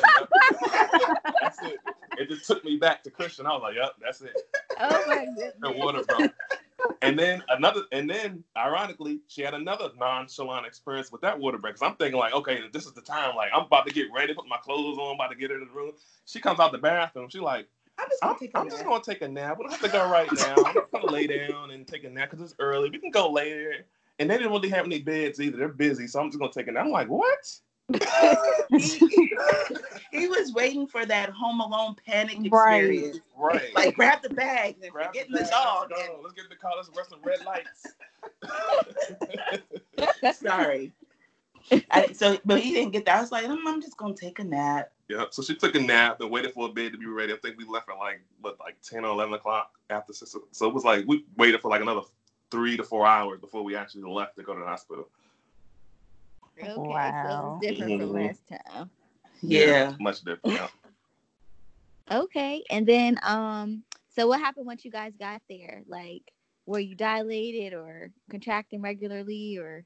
That's 1.41 1.61
it. 1.61 1.81
It 2.17 2.29
just 2.29 2.45
took 2.47 2.63
me 2.63 2.77
back 2.77 3.03
to 3.03 3.11
Christian. 3.11 3.45
I 3.45 3.51
was 3.51 3.61
like, 3.61 3.75
yep, 3.75 3.91
that's 4.01 4.21
it. 4.21 4.33
Oh 4.79 5.03
my 5.07 5.25
goodness. 5.25 5.53
Her 5.61 5.71
water 5.71 6.01
broke. 6.03 6.31
and 7.01 7.17
then 7.17 7.43
another, 7.49 7.81
and 7.91 8.09
then 8.09 8.43
ironically, 8.57 9.19
she 9.27 9.41
had 9.41 9.53
another 9.53 9.89
nonchalant 9.97 10.65
experience 10.65 11.11
with 11.11 11.21
that 11.21 11.39
water 11.39 11.57
break. 11.57 11.75
Cause 11.75 11.87
I'm 11.87 11.95
thinking 11.95 12.19
like, 12.19 12.33
okay, 12.33 12.61
this 12.71 12.85
is 12.85 12.93
the 12.93 13.01
time. 13.01 13.35
Like 13.35 13.51
I'm 13.53 13.65
about 13.65 13.87
to 13.87 13.93
get 13.93 14.07
ready, 14.13 14.33
put 14.33 14.47
my 14.47 14.57
clothes 14.57 14.97
on, 14.97 15.15
about 15.15 15.29
to 15.29 15.35
get 15.35 15.51
into 15.51 15.65
the 15.65 15.71
room. 15.71 15.91
She 16.25 16.39
comes 16.39 16.59
out 16.59 16.71
the 16.71 16.77
bathroom. 16.77 17.29
She 17.29 17.39
like, 17.39 17.67
I'm 17.99 18.07
just 18.09 18.21
gonna 18.21 18.33
I'm, 18.33 18.39
take 18.39 18.51
a 18.53 18.57
I'm 18.59 18.65
nap. 18.65 18.73
just 18.73 18.85
gonna 18.85 19.03
take 19.03 19.21
a 19.21 19.27
nap. 19.27 19.57
We 19.57 19.63
don't 19.63 19.71
have 19.71 19.81
to 19.81 19.89
go 19.89 20.09
right 20.09 20.31
now. 20.33 20.55
I'm 20.65 20.73
just 20.73 20.91
gonna 20.91 21.11
lay 21.11 21.27
down 21.27 21.71
and 21.71 21.87
take 21.87 22.03
a 22.03 22.09
nap 22.09 22.31
because 22.31 22.43
it's 22.43 22.55
early. 22.59 22.89
We 22.89 22.99
can 22.99 23.11
go 23.11 23.31
later. 23.31 23.85
And 24.19 24.29
they 24.29 24.37
didn't 24.37 24.51
really 24.51 24.69
have 24.69 24.85
any 24.85 24.99
beds 24.99 25.41
either. 25.41 25.57
They're 25.57 25.67
busy, 25.67 26.07
so 26.07 26.21
I'm 26.21 26.29
just 26.29 26.39
gonna 26.39 26.51
take 26.51 26.67
a 26.67 26.71
nap. 26.71 26.85
I'm 26.85 26.91
like, 26.91 27.09
what? 27.09 27.59
He, 27.93 27.99
he 30.11 30.27
was 30.27 30.53
waiting 30.53 30.87
for 30.87 31.05
that 31.05 31.29
Home 31.29 31.59
Alone 31.59 31.95
panic 32.05 32.39
experience. 32.43 33.19
Right. 33.37 33.53
right. 33.53 33.75
Like 33.75 33.95
grab 33.95 34.21
the 34.21 34.29
bag 34.29 34.77
and 34.81 34.91
Grab 34.91 35.13
get 35.13 35.27
the 35.27 35.37
the 35.37 35.43
bag, 35.43 35.51
dog. 35.51 35.91
Let's, 35.91 36.07
go. 36.07 36.19
let's 36.23 36.33
get 36.33 36.49
the 36.49 36.55
car. 36.55 36.71
Let's 36.75 36.89
run 36.95 37.05
some 37.07 37.19
red 37.23 37.45
lights. 37.45 37.87
sorry. 40.39 40.91
I, 41.91 42.11
so, 42.13 42.37
but 42.45 42.59
he 42.59 42.73
didn't 42.73 42.91
get 42.91 43.05
that. 43.05 43.17
I 43.17 43.21
was 43.21 43.31
like, 43.31 43.45
I'm, 43.45 43.67
I'm 43.67 43.81
just 43.81 43.97
gonna 43.97 44.13
take 44.13 44.39
a 44.39 44.43
nap. 44.43 44.91
Yep. 45.09 45.33
So 45.33 45.43
she 45.43 45.55
took 45.55 45.75
a 45.75 45.79
nap 45.79 46.21
and 46.21 46.31
waited 46.31 46.53
for 46.53 46.67
a 46.67 46.71
bed 46.71 46.91
to 46.91 46.97
be 46.97 47.05
ready. 47.05 47.33
I 47.33 47.37
think 47.37 47.57
we 47.57 47.65
left 47.65 47.89
at 47.89 47.97
like 47.97 48.21
what, 48.41 48.59
like 48.59 48.77
ten 48.81 49.05
or 49.05 49.11
eleven 49.11 49.33
o'clock 49.33 49.71
after 49.89 50.13
six. 50.13 50.35
So 50.51 50.67
it 50.67 50.73
was 50.73 50.83
like 50.83 51.05
we 51.07 51.25
waited 51.37 51.61
for 51.61 51.69
like 51.69 51.81
another 51.81 52.01
three 52.51 52.77
to 52.77 52.83
four 52.83 53.05
hours 53.05 53.39
before 53.39 53.63
we 53.63 53.75
actually 53.75 54.03
left 54.03 54.35
to 54.37 54.43
go 54.43 54.53
to 54.53 54.59
the 54.59 54.65
hospital. 54.65 55.09
Okay, 56.63 56.73
so 56.77 56.81
Wow. 56.81 57.59
it's 57.61 57.77
different 57.77 58.01
from 58.01 58.09
Mhm. 58.11 58.27
last 58.27 58.47
time. 58.47 58.89
Yeah. 59.41 59.95
Much 59.99 60.21
different. 60.21 60.55
Yeah. 60.57 60.67
Okay, 62.11 62.63
and 62.69 62.85
then 62.85 63.19
um, 63.23 63.83
so 64.09 64.27
what 64.27 64.39
happened 64.39 64.67
once 64.67 64.85
you 64.85 64.91
guys 64.91 65.13
got 65.19 65.41
there? 65.49 65.83
Like, 65.87 66.31
were 66.65 66.79
you 66.79 66.95
dilated 66.95 67.73
or 67.73 68.11
contracting 68.29 68.81
regularly, 68.81 69.57
or? 69.57 69.83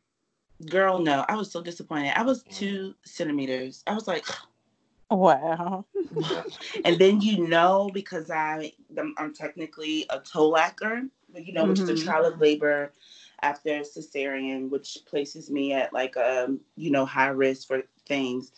Girl, 0.69 0.99
no. 0.99 1.25
I 1.29 1.35
was 1.35 1.51
so 1.51 1.61
disappointed. 1.61 2.13
I 2.17 2.23
was 2.23 2.43
two 2.43 2.93
centimeters. 3.05 3.83
I 3.87 3.93
was 3.93 4.07
like, 4.07 4.25
Wow. 5.11 5.85
and 6.85 6.99
then 6.99 7.21
you 7.21 7.47
know 7.47 7.89
because 7.93 8.29
I 8.29 8.73
I'm, 8.97 9.15
I'm 9.17 9.33
technically 9.33 10.05
a 10.09 10.19
toe 10.19 10.51
lacker, 10.51 11.09
but 11.31 11.45
you 11.45 11.53
know, 11.53 11.65
which 11.65 11.79
is 11.79 11.89
a 11.89 11.95
trial 11.95 12.25
of 12.25 12.39
labor 12.39 12.93
after 13.41 13.69
cesarean, 13.81 14.69
which 14.69 14.97
places 15.05 15.49
me 15.49 15.73
at 15.73 15.93
like 15.93 16.15
a 16.15 16.55
you 16.75 16.91
know 16.91 17.05
high 17.05 17.27
risk 17.29 17.67
for 17.67 17.83
things. 18.07 18.51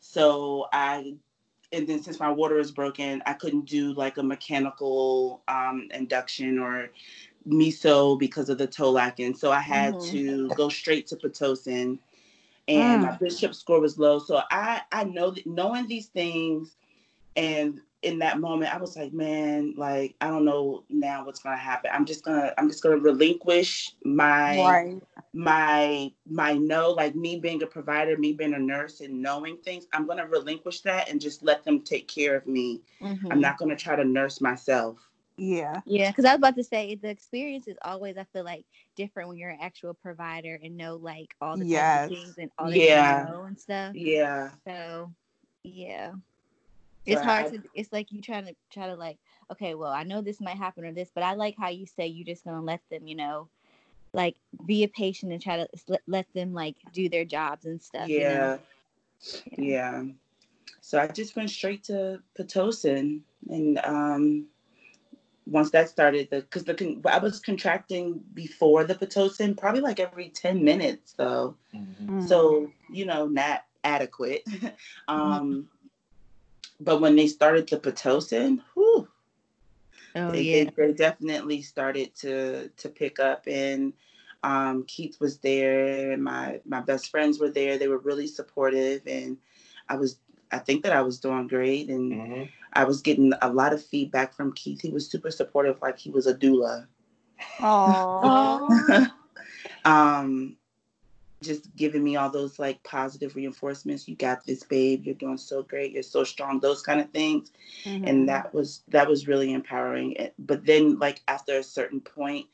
So 0.00 0.66
I 0.72 1.14
and 1.72 1.86
then 1.88 2.00
since 2.02 2.20
my 2.20 2.30
water 2.30 2.58
is 2.58 2.70
broken, 2.72 3.22
I 3.26 3.34
couldn't 3.34 3.66
do 3.66 3.92
like 3.94 4.16
a 4.18 4.22
mechanical 4.22 5.42
um 5.48 5.88
induction 5.94 6.58
or 6.58 6.88
miso 7.48 8.18
because 8.18 8.48
of 8.48 8.58
the 8.58 8.66
toe 8.66 8.90
lacking. 8.90 9.34
So 9.34 9.50
I 9.52 9.60
had 9.60 9.98
Mhm. 9.98 10.10
to 10.10 10.50
go 10.52 10.68
straight 10.68 11.06
to 11.08 11.16
pitocin 11.16 11.98
and 12.68 13.02
my 13.02 13.12
bishop 13.20 13.54
score 13.54 13.80
was 13.80 13.98
low. 13.98 14.18
So 14.18 14.40
I 14.50 14.82
I 14.92 15.04
know 15.04 15.30
that 15.30 15.46
knowing 15.46 15.86
these 15.86 16.06
things, 16.08 16.76
and 17.36 17.80
in 18.02 18.18
that 18.20 18.38
moment 18.40 18.74
I 18.74 18.78
was 18.78 18.96
like, 18.96 19.12
man, 19.12 19.74
like 19.76 20.14
I 20.20 20.28
don't 20.28 20.44
know 20.44 20.84
now 20.88 21.24
what's 21.24 21.40
gonna 21.40 21.56
happen. 21.56 21.90
I'm 21.92 22.04
just 22.06 22.24
gonna 22.24 22.52
I'm 22.58 22.68
just 22.68 22.82
gonna 22.82 22.98
relinquish 22.98 23.94
my 24.04 24.80
Right. 24.80 25.02
my 25.32 26.12
my 26.26 26.54
know 26.54 26.90
like 26.92 27.14
me 27.14 27.38
being 27.38 27.62
a 27.62 27.66
provider, 27.66 28.16
me 28.16 28.32
being 28.32 28.54
a 28.54 28.58
nurse, 28.58 29.00
and 29.00 29.22
knowing 29.22 29.58
things. 29.58 29.86
I'm 29.92 30.06
gonna 30.06 30.26
relinquish 30.26 30.80
that 30.82 31.10
and 31.10 31.20
just 31.20 31.42
let 31.42 31.64
them 31.64 31.80
take 31.82 32.08
care 32.08 32.36
of 32.36 32.46
me. 32.46 32.82
Mhm. 33.00 33.30
I'm 33.30 33.40
not 33.40 33.58
gonna 33.58 33.76
try 33.76 33.96
to 33.96 34.04
nurse 34.04 34.40
myself. 34.40 35.10
Yeah. 35.36 35.82
Yeah, 35.84 36.10
because 36.10 36.24
I 36.24 36.32
was 36.32 36.38
about 36.38 36.56
to 36.56 36.64
say 36.64 36.94
the 36.94 37.08
experience 37.10 37.68
is 37.68 37.76
always 37.84 38.16
I 38.18 38.24
feel 38.24 38.44
like 38.44 38.66
different 38.96 39.28
when 39.28 39.38
you're 39.38 39.50
an 39.50 39.60
actual 39.60 39.94
provider 39.94 40.58
and 40.62 40.76
know 40.76 40.96
like 40.96 41.34
all 41.40 41.56
the 41.58 41.66
Yes. 41.66 42.08
things 42.08 42.36
and 42.38 42.50
all 42.58 42.70
that 42.70 42.80
Yeah. 42.80 43.22
you 43.22 43.26
know 43.26 43.44
and 43.44 43.58
stuff. 43.58 43.96
Yeah. 43.96 44.50
So 44.66 45.12
yeah. 45.64 46.12
It's 47.06 47.20
So 47.20 47.26
hard 47.26 47.52
to 47.52 47.62
it's 47.74 47.92
like 47.92 48.10
you 48.12 48.20
trying 48.20 48.46
to 48.46 48.54
try 48.70 48.86
to 48.86 48.94
like, 48.94 49.18
okay, 49.52 49.74
well, 49.74 49.92
I 49.92 50.02
know 50.02 50.20
this 50.20 50.40
might 50.40 50.56
happen 50.56 50.84
or 50.84 50.92
this, 50.92 51.10
but 51.14 51.22
I 51.22 51.34
like 51.34 51.56
how 51.58 51.68
you 51.68 51.86
say 51.86 52.06
you're 52.06 52.26
just 52.26 52.44
gonna 52.44 52.62
let 52.62 52.80
them, 52.90 53.06
you 53.06 53.16
know, 53.16 53.48
like 54.12 54.36
be 54.66 54.82
a 54.82 54.88
patient 54.88 55.32
and 55.32 55.40
try 55.40 55.56
to 55.58 55.68
let, 55.88 56.02
let 56.06 56.26
them 56.34 56.52
like 56.52 56.76
do 56.92 57.08
their 57.08 57.24
jobs 57.24 57.66
and 57.66 57.80
stuff. 57.80 58.08
you 58.08 58.20
know? 58.20 58.24
Yeah. 58.24 58.58
Yeah. 59.56 60.04
So 60.80 61.00
I 61.00 61.06
just 61.08 61.36
went 61.36 61.50
straight 61.50 61.84
to 61.84 62.20
Pitocin 62.38 63.20
and 63.50 63.78
um 63.84 64.46
once 65.46 65.70
that 65.70 65.88
started 65.88 66.28
the 66.30 66.40
because 66.40 66.64
the 66.64 67.00
I 67.04 67.18
was 67.18 67.40
contracting 67.40 68.20
before 68.34 68.84
the 68.84 68.94
Pitocin 68.94 69.56
probably 69.56 69.80
like 69.80 70.00
every 70.00 70.28
10 70.30 70.62
minutes 70.62 71.12
though. 71.12 71.56
Mm. 71.74 72.28
So, 72.28 72.70
you 72.90 73.04
know, 73.04 73.26
not 73.26 73.64
adequate. 73.84 74.44
um 75.08 75.68
but 76.80 77.00
when 77.00 77.16
they 77.16 77.26
started 77.26 77.68
the 77.68 77.78
Pitocin, 77.78 78.60
whew, 78.74 79.08
Oh 80.14 80.32
they, 80.32 80.42
yeah. 80.42 80.64
they, 80.64 80.86
they 80.86 80.92
definitely 80.92 81.62
started 81.62 82.14
to 82.16 82.68
to 82.68 82.88
pick 82.88 83.20
up 83.20 83.44
and 83.46 83.92
um, 84.42 84.84
Keith 84.84 85.18
was 85.20 85.38
there 85.38 86.12
and 86.12 86.22
my 86.22 86.60
my 86.64 86.80
best 86.80 87.10
friends 87.10 87.38
were 87.38 87.50
there. 87.50 87.78
They 87.78 87.88
were 87.88 87.98
really 87.98 88.26
supportive 88.26 89.02
and 89.06 89.36
I 89.88 89.96
was 89.96 90.18
I 90.52 90.58
think 90.58 90.82
that 90.84 90.92
I 90.92 91.02
was 91.02 91.18
doing 91.20 91.48
great 91.48 91.88
and 91.88 92.12
hmm 92.12 92.42
I 92.72 92.84
was 92.84 93.00
getting 93.00 93.32
a 93.40 93.50
lot 93.50 93.72
of 93.72 93.82
feedback 93.82 94.34
from 94.34 94.52
Keith. 94.52 94.82
He 94.82 94.90
was 94.90 95.10
super 95.10 95.30
supportive, 95.30 95.80
like 95.80 95.98
he 95.98 96.10
was 96.10 96.26
a 96.26 96.34
doula. 96.34 96.86
Oh. 97.58 99.06
um, 99.86 100.56
just 101.42 101.74
giving 101.76 102.02
me 102.02 102.16
all 102.16 102.30
those 102.30 102.58
like 102.58 102.82
positive 102.82 103.36
reinforcements. 103.36 104.08
You 104.08 104.16
got 104.16 104.44
this, 104.44 104.62
babe. 104.62 105.04
You're 105.04 105.14
doing 105.14 105.38
so 105.38 105.62
great. 105.62 105.92
You're 105.92 106.02
so 106.02 106.24
strong. 106.24 106.60
Those 106.60 106.82
kind 106.82 107.00
of 107.00 107.10
things. 107.10 107.50
and 107.84 108.04
mm-hmm. 108.04 108.26
that 108.26 108.52
was 108.54 108.82
that 108.88 109.08
was 109.08 109.28
really 109.28 109.52
empowering 109.52 110.12
It- 110.12 110.34
but 110.38 110.64
then 110.64 110.98
like 110.98 111.22
after 111.28 111.58
a 111.58 111.62
certain 111.62 112.00
point 112.00 112.46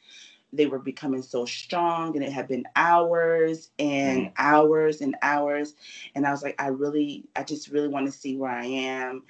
they 0.52 0.66
were 0.66 0.78
becoming 0.78 1.22
so 1.22 1.46
strong 1.46 2.14
and 2.14 2.24
it 2.24 2.32
had 2.32 2.46
been 2.46 2.64
hours 2.76 3.70
and 3.78 4.30
hours 4.36 5.00
and 5.00 5.16
hours 5.22 5.74
and 6.14 6.26
i 6.26 6.30
was 6.30 6.42
like 6.42 6.60
i 6.60 6.66
really 6.68 7.24
i 7.36 7.42
just 7.42 7.68
really 7.68 7.88
want 7.88 8.06
to 8.06 8.12
see 8.12 8.36
where 8.36 8.50
i 8.50 8.64
am 8.64 9.22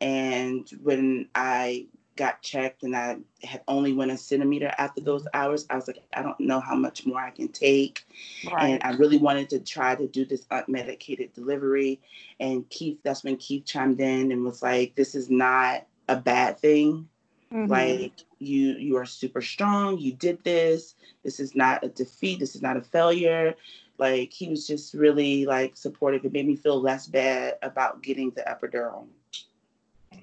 and 0.00 0.70
when 0.82 1.28
i 1.34 1.86
got 2.20 2.42
checked 2.42 2.82
and 2.82 2.94
i 2.94 3.16
had 3.42 3.62
only 3.66 3.92
went 3.92 4.10
a 4.10 4.16
centimeter 4.16 4.70
after 4.76 5.00
those 5.00 5.26
hours 5.32 5.66
i 5.70 5.74
was 5.74 5.86
like 5.88 6.02
i 6.12 6.22
don't 6.22 6.38
know 6.38 6.60
how 6.60 6.74
much 6.74 7.06
more 7.06 7.18
i 7.18 7.30
can 7.30 7.48
take 7.48 8.04
right. 8.52 8.72
and 8.72 8.82
I 8.82 8.96
really 8.96 9.18
wanted 9.18 9.50
to 9.50 9.60
try 9.60 9.94
to 9.94 10.06
do 10.06 10.24
this 10.24 10.44
unmedicated 10.46 11.32
delivery. 11.34 12.00
And 12.38 12.68
Keith, 12.70 12.98
that's 13.02 13.24
when 13.24 13.36
Keith 13.36 13.64
chimed 13.64 14.00
in 14.00 14.32
and 14.32 14.44
was 14.44 14.62
like, 14.62 14.94
"This 14.94 15.14
is 15.14 15.30
not 15.30 15.86
a 16.08 16.16
bad 16.16 16.58
thing. 16.58 17.08
Mhm. 17.52 17.68
Like 17.68 18.24
you, 18.38 18.72
you 18.72 18.96
are 18.96 19.06
super 19.06 19.42
strong. 19.42 19.98
You 19.98 20.12
did 20.12 20.42
this. 20.44 20.94
This 21.22 21.40
is 21.40 21.54
not 21.54 21.84
a 21.84 21.88
defeat. 21.88 22.40
This 22.40 22.54
is 22.54 22.62
not 22.62 22.76
a 22.76 22.82
failure." 22.82 23.54
Like 23.98 24.32
he 24.32 24.48
was 24.48 24.66
just 24.66 24.94
really 24.94 25.44
like 25.44 25.76
supportive. 25.76 26.24
It 26.24 26.32
made 26.32 26.46
me 26.46 26.56
feel 26.56 26.80
less 26.80 27.06
bad 27.06 27.58
about 27.62 28.02
getting 28.02 28.30
the 28.30 28.42
epidural. 28.42 29.06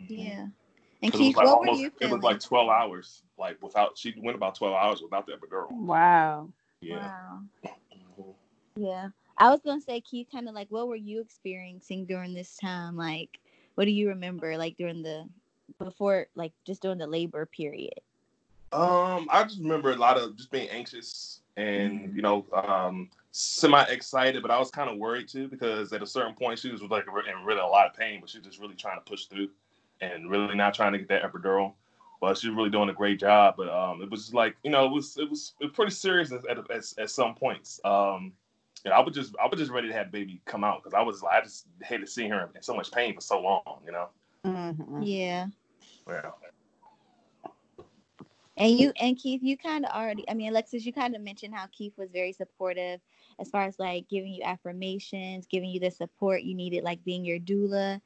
Yeah. 0.08 0.48
And 1.04 1.14
It 1.14 1.18
was 1.18 1.28
Keith, 1.28 1.36
like 1.38 1.46
what 1.46 1.60
were 1.60 1.68
almost. 1.68 1.82
you 1.82 1.92
It 2.02 2.10
was 2.10 2.24
like 2.24 2.40
twelve 2.40 2.70
hours. 2.70 3.22
Like 3.38 3.62
without, 3.62 3.98
she 3.98 4.16
went 4.18 4.36
about 4.36 4.56
twelve 4.56 4.76
hours 4.76 5.02
without 5.02 5.26
the 5.26 5.34
epidural. 5.34 5.72
wow. 5.72 6.50
Yeah. 6.82 7.12
Wow. 7.64 7.74
Mhm. 8.20 8.36
Yeah. 8.78 9.10
I 9.38 9.50
was 9.52 9.62
gonna 9.62 9.82
say, 9.82 10.02
Keith, 10.02 10.28
kind 10.32 10.50
of 10.50 10.56
like, 10.56 10.70
what 10.70 10.88
were 10.88 10.96
you 10.96 11.22
experiencing 11.22 12.06
during 12.06 12.34
this 12.34 12.58
time? 12.58 12.96
Like, 12.96 13.40
what 13.76 13.86
do 13.86 13.92
you 13.92 14.10
remember, 14.10 14.58
like 14.58 14.78
during 14.78 15.04
the 15.04 15.28
before, 15.78 16.28
like 16.36 16.54
just 16.66 16.82
during 16.82 16.98
the 16.98 17.08
labor 17.08 17.46
period? 17.46 18.00
Um, 18.72 19.28
I 19.30 19.44
just 19.44 19.60
remember 19.60 19.92
a 19.92 19.96
lot 19.96 20.18
of 20.18 20.36
just 20.36 20.52
being 20.52 20.70
anxious 20.70 21.42
and 21.56 22.16
you 22.16 22.22
know, 22.22 22.46
um, 22.54 23.10
semi 23.32 23.82
excited, 23.84 24.42
but 24.42 24.52
I 24.52 24.58
was 24.60 24.72
kind 24.72 24.90
of 24.90 24.98
worried 24.98 25.28
too 25.28 25.48
because 25.48 25.94
at 25.94 26.02
a 26.02 26.08
certain 26.08 26.34
point 26.34 26.60
she 26.60 26.72
was 26.72 26.82
like 26.82 27.06
in 27.08 27.46
really 27.46 27.60
a 27.60 27.66
lot 27.66 27.88
of 27.88 27.94
pain, 27.94 28.20
but 28.20 28.30
she 28.30 28.40
was 28.40 28.48
just 28.48 28.60
really 28.60 28.76
trying 28.76 28.98
to 28.98 29.10
push 29.10 29.26
through 29.26 29.50
and 30.02 30.30
really 30.30 30.56
not 30.56 30.74
trying 30.74 30.94
to 30.94 31.00
get 31.00 31.08
that 31.10 31.24
epidural. 31.24 31.74
But 32.20 32.38
she's 32.38 32.52
really 32.52 32.72
doing 32.72 32.90
a 32.90 32.94
great 32.94 33.20
job. 33.20 33.56
But 33.58 33.70
um, 33.70 34.02
it 34.02 34.10
was 34.10 34.22
just 34.22 34.34
like 34.34 34.56
you 34.64 34.72
know, 34.72 34.86
it 34.86 34.92
was 34.92 35.18
it 35.18 35.30
was, 35.30 35.54
it 35.60 35.66
was 35.66 35.74
pretty 35.74 35.92
serious 35.92 36.32
at, 36.32 36.48
at, 36.50 36.58
at, 36.72 36.84
at 36.98 37.10
some 37.10 37.36
points. 37.36 37.80
Um, 37.86 38.34
and 38.86 38.94
I 38.94 39.00
was 39.00 39.16
just 39.16 39.36
I 39.42 39.48
was 39.48 39.60
just 39.60 39.72
ready 39.72 39.88
to 39.88 39.94
have 39.94 40.12
baby 40.12 40.42
come 40.46 40.64
out 40.64 40.84
because 40.84 40.94
I 40.94 41.02
was 41.02 41.22
like 41.22 41.42
I 41.42 41.44
just 41.44 41.68
hated 41.84 42.10
seeing 42.10 42.32
her 42.32 42.50
in 42.56 42.62
so 42.62 42.76
much 42.76 42.92
pain 42.92 43.14
for 43.14 43.22
so 43.22 43.40
long, 43.40 43.82
you 43.86 43.92
know. 43.92 44.10
Mhm. 44.46 45.02
Yeah. 45.06 45.48
Yeah. 46.08 46.32
And 48.58 48.80
you 48.80 48.92
and 49.00 49.16
Keith, 49.16 49.44
you 49.44 49.56
kind 49.56 49.86
of 49.86 49.92
already, 49.92 50.28
I 50.28 50.34
mean, 50.34 50.50
Alexis, 50.50 50.84
you 50.84 50.92
kind 50.92 51.16
of 51.16 51.22
mentioned 51.22 51.54
how 51.54 51.68
Keith 51.72 51.94
was 51.96 52.10
very 52.12 52.34
supportive 52.34 53.00
as 53.40 53.50
far 53.50 53.64
as 53.64 53.78
like 53.78 54.10
giving 54.10 54.34
you 54.34 54.42
affirmations, 54.44 55.46
giving 55.46 55.70
you 55.70 55.80
the 55.80 55.92
support 55.92 56.42
you 56.42 56.56
needed, 56.56 56.84
like 56.84 57.04
being 57.04 57.24
your 57.24 57.38
doula. 57.38 58.02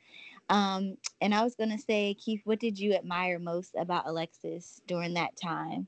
Um, 0.52 0.98
and 1.22 1.34
I 1.34 1.44
was 1.44 1.56
gonna 1.56 1.80
say, 1.80 2.14
Keith, 2.14 2.42
what 2.44 2.60
did 2.60 2.78
you 2.78 2.94
admire 2.94 3.40
most 3.40 3.74
about 3.80 4.06
Alexis 4.06 4.82
during 4.86 5.14
that 5.16 5.36
time? 5.42 5.88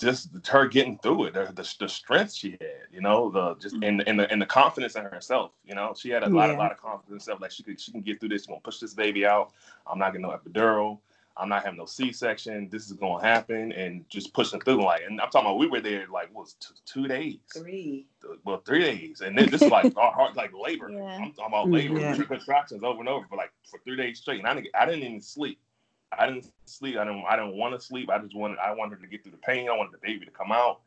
just 0.00 0.30
her 0.46 0.68
getting 0.68 0.96
through 0.98 1.24
it, 1.24 1.34
the, 1.34 1.46
the, 1.54 1.74
the 1.80 1.88
strength 1.88 2.32
she 2.32 2.52
had, 2.52 2.86
you 2.92 3.00
know, 3.00 3.30
the 3.30 3.54
just 3.56 3.74
and, 3.82 4.06
and 4.06 4.20
the 4.20 4.30
and 4.30 4.40
the 4.40 4.46
confidence 4.46 4.94
in 4.94 5.04
herself, 5.04 5.50
you 5.64 5.74
know, 5.74 5.92
she 5.96 6.08
had 6.08 6.22
a 6.22 6.28
lot, 6.28 6.50
Yeah. 6.50 6.56
a 6.56 6.58
lot 6.58 6.70
of 6.70 6.78
confidence 6.78 7.08
in 7.08 7.14
herself. 7.14 7.40
Like 7.40 7.50
she 7.50 7.62
could, 7.64 7.80
she 7.80 7.90
can 7.90 8.02
get 8.02 8.20
through 8.20 8.28
this. 8.28 8.42
She's 8.42 8.46
gonna 8.46 8.60
push 8.60 8.78
this 8.78 8.94
baby 8.94 9.26
out. 9.26 9.52
I'm 9.86 9.98
not 9.98 10.12
getting 10.12 10.22
no 10.22 10.30
epidural. 10.30 11.00
I'm 11.38 11.48
not 11.48 11.64
having 11.64 11.78
no 11.78 11.86
C-section. 11.86 12.68
This 12.70 12.86
is 12.86 12.92
gonna 12.94 13.22
happen, 13.24 13.72
and 13.72 14.08
just 14.08 14.32
pushing 14.34 14.60
through. 14.60 14.82
Like, 14.84 15.02
and 15.06 15.20
I'm 15.20 15.30
talking 15.30 15.46
about 15.46 15.58
we 15.58 15.68
were 15.68 15.80
there 15.80 16.06
like 16.12 16.34
what 16.34 16.42
was 16.44 16.54
t- 16.54 16.74
two 16.84 17.06
days, 17.06 17.38
Three. 17.54 18.06
well 18.44 18.60
three 18.66 18.80
days, 18.80 19.20
and 19.20 19.38
then 19.38 19.48
this 19.48 19.62
is 19.62 19.70
like 19.70 19.92
our 19.96 20.12
hard 20.12 20.34
like 20.36 20.50
labor. 20.52 20.90
Yeah. 20.90 21.18
I'm 21.22 21.32
talking 21.32 21.44
about 21.46 21.66
mm, 21.68 21.74
labor, 21.74 22.00
Yeah. 22.00 22.16
contractions 22.16 22.82
over 22.82 23.00
and 23.00 23.08
over 23.08 23.26
for 23.28 23.36
like 23.36 23.52
for 23.70 23.78
three 23.84 23.96
days 23.96 24.18
straight, 24.18 24.40
and 24.40 24.48
I 24.48 24.54
didn't, 24.54 24.68
I 24.74 24.84
didn't 24.86 25.02
even 25.04 25.20
sleep. 25.20 25.58
I 26.18 26.26
didn't 26.26 26.50
sleep. 26.64 26.96
I 26.96 27.04
didn't. 27.04 27.24
I 27.28 27.36
didn't 27.36 27.56
want 27.56 27.78
to 27.78 27.86
sleep. 27.86 28.10
I 28.10 28.18
just 28.18 28.34
wanted. 28.34 28.58
I 28.58 28.72
wanted 28.74 28.96
her 28.96 29.02
to 29.02 29.06
get 29.08 29.22
through 29.22 29.32
the 29.32 29.38
pain. 29.38 29.68
I 29.68 29.76
wanted 29.76 29.92
the 29.92 29.98
baby 29.98 30.24
to 30.24 30.30
come 30.32 30.50
out, 30.50 30.80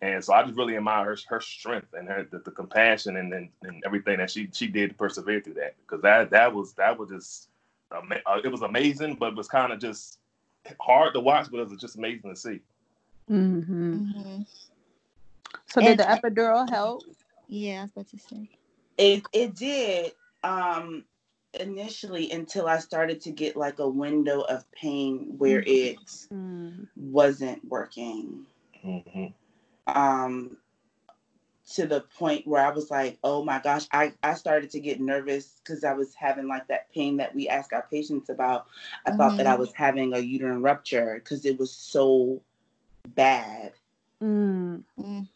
and 0.00 0.24
so 0.24 0.32
I 0.32 0.42
just 0.44 0.56
really 0.56 0.76
admire 0.76 1.04
her, 1.04 1.16
her 1.28 1.40
strength 1.40 1.88
and 1.92 2.08
her 2.08 2.26
the, 2.30 2.38
the 2.38 2.50
compassion 2.52 3.16
and, 3.16 3.32
and 3.34 3.48
and 3.64 3.82
everything 3.84 4.18
that 4.18 4.30
she 4.30 4.48
she 4.52 4.68
did 4.68 4.90
to 4.90 4.94
persevere 4.94 5.40
through 5.40 5.54
that. 5.54 5.74
Because 5.82 6.00
that 6.02 6.30
that 6.30 6.54
was 6.54 6.72
that 6.74 6.96
was 6.96 7.10
just 7.10 7.47
ama- 7.47 7.47
it 7.92 8.50
was 8.50 8.62
amazing, 8.62 9.14
but 9.16 9.30
it 9.30 9.36
was 9.36 9.48
kind 9.48 9.72
of 9.72 9.80
just 9.80 10.18
hard 10.80 11.14
to 11.14 11.20
watch, 11.20 11.50
but 11.50 11.60
it 11.60 11.68
was 11.68 11.80
just 11.80 11.96
amazing 11.96 12.30
to 12.30 12.36
see. 12.36 12.60
hmm 13.28 13.60
Mhm. 13.62 14.46
So 15.66 15.80
did 15.80 16.00
And- 16.00 16.00
the 16.00 16.04
epidural 16.04 16.68
help? 16.68 17.04
Yeah, 17.48 17.80
I 17.80 17.82
was 17.82 17.90
about 17.92 18.08
to 18.08 18.18
say. 18.18 18.48
It 18.98 19.22
it 19.32 19.54
did 19.54 20.12
um 20.44 21.04
initially 21.54 22.30
until 22.30 22.66
I 22.66 22.78
started 22.78 23.20
to 23.22 23.30
get 23.30 23.56
like 23.56 23.78
a 23.78 23.88
window 23.88 24.42
of 24.42 24.70
pain 24.72 25.34
where 25.38 25.62
it 25.66 25.98
Mm. 26.30 26.88
wasn't 26.96 27.64
working. 27.64 28.46
hmm 28.82 29.26
Um 29.86 30.58
to 31.74 31.86
the 31.86 32.00
point 32.00 32.46
where 32.46 32.64
I 32.64 32.70
was 32.70 32.90
like, 32.90 33.18
oh 33.22 33.44
my 33.44 33.60
gosh, 33.60 33.86
I, 33.92 34.12
I 34.22 34.34
started 34.34 34.70
to 34.70 34.80
get 34.80 35.00
nervous 35.00 35.60
because 35.62 35.84
I 35.84 35.92
was 35.92 36.14
having 36.14 36.48
like 36.48 36.66
that 36.68 36.92
pain 36.92 37.18
that 37.18 37.34
we 37.34 37.48
ask 37.48 37.72
our 37.72 37.86
patients 37.90 38.30
about. 38.30 38.66
I 39.06 39.12
thought 39.12 39.36
that 39.36 39.46
I 39.46 39.54
was 39.54 39.72
having 39.74 40.14
a 40.14 40.18
uterine 40.18 40.62
rupture 40.62 41.20
because 41.22 41.44
it 41.44 41.58
was 41.58 41.70
so 41.70 42.42
bad. 43.14 43.72
Mm. 44.22 44.82
Mm. 44.98 45.28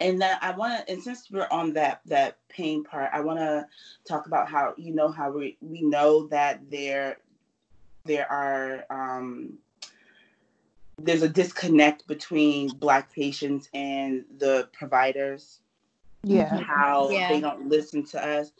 and 0.00 0.22
then 0.22 0.38
I 0.40 0.52
want 0.52 0.86
to, 0.86 0.92
and 0.92 1.02
since 1.02 1.30
we're 1.30 1.48
on 1.50 1.74
that 1.74 2.00
that 2.06 2.38
pain 2.48 2.82
part, 2.82 3.10
I 3.12 3.20
want 3.20 3.40
to 3.40 3.66
talk 4.08 4.26
about 4.26 4.48
how 4.48 4.74
you 4.78 4.94
know 4.94 5.10
how 5.10 5.30
we 5.32 5.58
we 5.60 5.82
know 5.82 6.28
that 6.28 6.70
there 6.70 7.18
there 8.04 8.30
are 8.30 8.84
um, 8.88 9.58
there's 10.98 11.22
a 11.22 11.28
disconnect 11.28 12.06
between 12.06 12.68
Black 12.68 13.12
patients 13.12 13.68
and 13.74 14.24
the 14.38 14.68
providers. 14.72 15.60
Yeah. 16.22 16.56
How 16.56 17.10
Yeah. 17.10 17.28
they 17.28 17.40
don't 17.40 17.68
listen 17.68 18.04
to 18.06 18.24
us. 18.24 18.52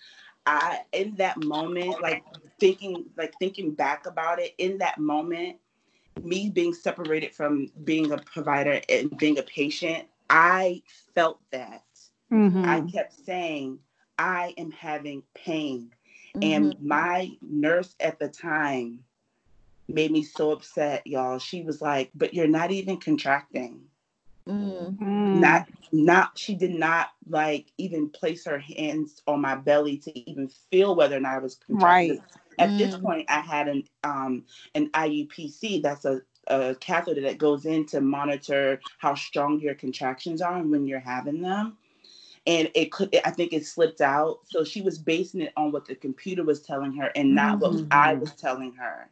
I 0.47 0.81
in 0.93 1.15
that 1.17 1.43
moment, 1.45 2.01
like 2.03 2.25
thinking 2.59 3.07
like 3.17 3.33
thinking 3.39 3.73
back 3.73 4.07
about 4.07 4.41
it, 4.41 4.55
in 4.59 4.79
that 4.79 4.99
moment, 4.99 5.59
me 6.23 6.51
being 6.51 6.75
separated 6.75 7.33
from 7.35 7.69
being 7.85 8.13
a 8.13 8.19
provider 8.19 8.81
and 8.89 9.17
being 9.19 9.39
a 9.39 9.43
patient, 9.43 10.09
I 10.29 10.83
felt 11.15 11.41
that. 11.51 11.85
Mhm. 12.33 12.65
I 12.65 12.81
kept 12.91 13.13
saying, 13.13 13.79
I 14.19 14.55
am 14.57 14.71
having 14.71 15.23
pain. 15.35 15.93
Mhm. 16.37 16.43
And 16.43 16.77
my 16.81 17.37
nurse 17.41 17.95
at 18.01 18.19
the 18.19 18.29
time 18.29 19.05
made 19.89 20.11
me 20.11 20.23
so 20.23 20.53
upset, 20.53 21.07
y'all. 21.07 21.39
She 21.39 21.63
was 21.63 21.81
like, 21.81 22.11
But 22.15 22.35
you're 22.35 22.49
not 22.49 22.71
even 22.71 22.99
contracting. 22.99 23.89
Mm. 24.49 24.99
Mm. 24.99 24.99
Not 25.33 25.69
not 25.93 26.39
she 26.39 26.55
did 26.55 26.73
not 26.73 27.09
like 27.29 27.73
even 27.79 28.09
place 28.11 28.45
her 28.47 28.59
hands 28.59 29.23
on 29.27 29.41
my 29.41 29.55
belly 29.57 29.99
to 29.99 30.19
even 30.19 30.49
feel 30.49 30.95
whether 30.95 31.17
or 31.17 31.21
not 31.21 31.35
I 31.35 31.39
was 31.39 31.55
contracting. 31.57 32.09
Right. 32.09 32.23
At 32.59 32.77
this 32.77 32.95
Mm. 32.95 32.97
point 32.97 33.27
I 33.29 33.41
had 33.41 33.69
an 33.69 33.85
um 34.05 34.45
an 34.75 34.91
IUPC 34.95 35.81
that's 35.83 36.05
a 36.05 36.23
a 36.49 36.75
catheter 36.77 37.21
that 37.23 37.39
goes 37.39 37.65
in 37.67 37.87
to 37.87 38.01
monitor 38.01 38.81
how 38.99 39.15
strong 39.15 39.61
your 39.61 39.75
contractions 39.75 40.41
are 40.43 40.57
and 40.57 40.71
when 40.71 40.87
you're 40.87 40.99
having 41.01 41.41
them 41.43 41.77
and 42.47 42.71
it 42.75 42.91
could 42.93 43.15
i 43.25 43.31
think 43.31 43.53
it 43.53 43.65
slipped 43.67 44.01
out 44.01 44.39
so 44.47 44.65
she 44.65 44.81
was 44.83 44.99
basing 44.99 45.41
it 45.43 45.53
on 45.57 45.73
what 45.73 45.87
the 45.87 45.95
computer 45.95 46.45
was 46.45 46.61
telling 46.63 46.93
her 46.95 47.11
and 47.15 47.35
not 47.35 47.61
what 47.61 47.81
i 47.91 48.15
Mhm. 48.15 48.15
was 48.15 48.33
telling 48.35 48.73
her 48.75 49.09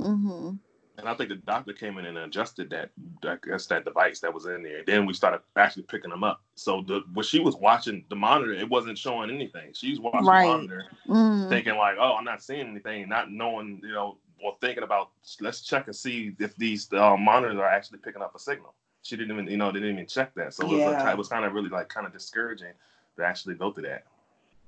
Mm-hmm. 0.00 0.56
And 0.98 1.08
I 1.08 1.14
think 1.14 1.28
the 1.30 1.36
doctor 1.36 1.72
came 1.72 1.96
in 1.98 2.06
and 2.06 2.18
adjusted 2.18 2.70
that, 2.70 2.90
I 3.22 3.36
guess 3.42 3.66
that 3.66 3.84
device 3.84 4.18
that 4.20 4.34
was 4.34 4.46
in 4.46 4.64
there. 4.64 4.82
Then 4.84 5.06
we 5.06 5.14
started 5.14 5.40
actually 5.56 5.84
picking 5.84 6.10
them 6.10 6.24
up. 6.24 6.42
So 6.56 6.82
the 6.82 7.02
when 7.14 7.24
she 7.24 7.38
was 7.38 7.54
watching 7.56 8.04
the 8.10 8.16
monitor, 8.16 8.52
it 8.52 8.68
wasn't 8.68 8.98
showing 8.98 9.30
anything. 9.30 9.72
She's 9.74 10.00
watching 10.00 10.26
Right. 10.26 10.42
the 10.42 10.48
monitor, 10.48 10.90
Mm. 11.06 11.48
thinking 11.48 11.76
like, 11.76 11.96
"Oh, 12.00 12.14
I'm 12.14 12.24
not 12.24 12.42
seeing 12.42 12.66
anything," 12.66 13.08
not 13.08 13.30
knowing, 13.30 13.80
you 13.84 13.92
know, 13.92 14.18
or 14.42 14.56
thinking 14.60 14.82
about, 14.82 15.10
let's 15.40 15.62
check 15.62 15.86
and 15.86 15.94
see 15.96 16.34
if 16.40 16.56
these 16.56 16.92
uh, 16.92 17.16
monitors 17.16 17.58
are 17.58 17.66
actually 17.66 17.98
picking 17.98 18.22
up 18.22 18.34
a 18.34 18.38
signal. 18.38 18.74
She 19.02 19.16
didn't 19.16 19.32
even, 19.32 19.46
you 19.48 19.56
know, 19.56 19.70
they 19.72 19.78
didn't 19.80 19.94
even 19.94 20.06
check 20.06 20.34
that. 20.34 20.52
So 20.52 20.64
it 20.64 20.68
was, 20.70 20.80
Yeah. 20.80 20.90
like, 21.02 21.12
it 21.12 21.18
was 21.18 21.28
kind 21.28 21.44
of 21.44 21.52
really 21.54 21.70
like 21.70 21.88
kind 21.88 22.06
of 22.06 22.12
discouraging 22.12 22.72
to 23.16 23.24
actually 23.24 23.54
go 23.54 23.72
through 23.72 23.84
that. 23.84 24.04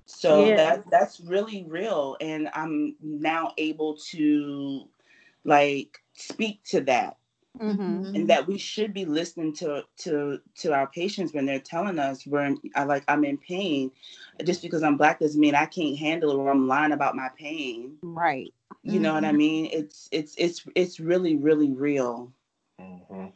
so 0.06 0.46
Yeah. 0.46 0.56
that 0.56 0.90
that's 0.90 1.20
really 1.20 1.64
real 1.68 2.16
and 2.20 2.50
i'm 2.54 2.96
now 3.00 3.52
able 3.58 3.94
to 3.94 4.88
like 5.44 6.02
speak 6.20 6.62
to 6.64 6.80
that 6.82 7.16
Mhm. 7.58 8.14
and 8.14 8.28
that 8.30 8.46
we 8.46 8.58
should 8.58 8.92
be 8.92 9.04
listening 9.04 9.52
to 9.54 9.84
to 9.98 10.40
to 10.56 10.72
our 10.72 10.86
patients 10.86 11.32
when 11.32 11.46
they're 11.46 11.60
telling 11.60 11.98
us 11.98 12.26
we're 12.26 12.44
in, 12.44 12.58
I 12.74 12.84
like 12.84 13.04
I'm 13.08 13.24
in 13.24 13.38
pain. 13.38 13.92
Just 14.44 14.62
because 14.62 14.82
I'm 14.82 14.96
black 14.96 15.20
doesn't 15.20 15.40
mean 15.40 15.54
I 15.54 15.66
can't 15.66 15.96
handle 15.98 16.30
it 16.30 16.36
or 16.36 16.50
I'm 16.50 16.68
lying 16.68 16.92
about 16.92 17.16
my 17.16 17.28
pain. 17.38 17.98
Right. 18.02 18.52
You 18.82 19.00
know 19.00 19.14
what 19.14 19.24
I 19.24 19.32
Mhm. 19.32 19.36
mean? 19.36 19.66
It's 19.72 20.08
it's 20.12 20.34
it's 20.38 20.66
it's 20.74 21.00
really 21.00 21.36
really 21.36 21.70
real. 21.72 22.32
hmm 22.78 23.26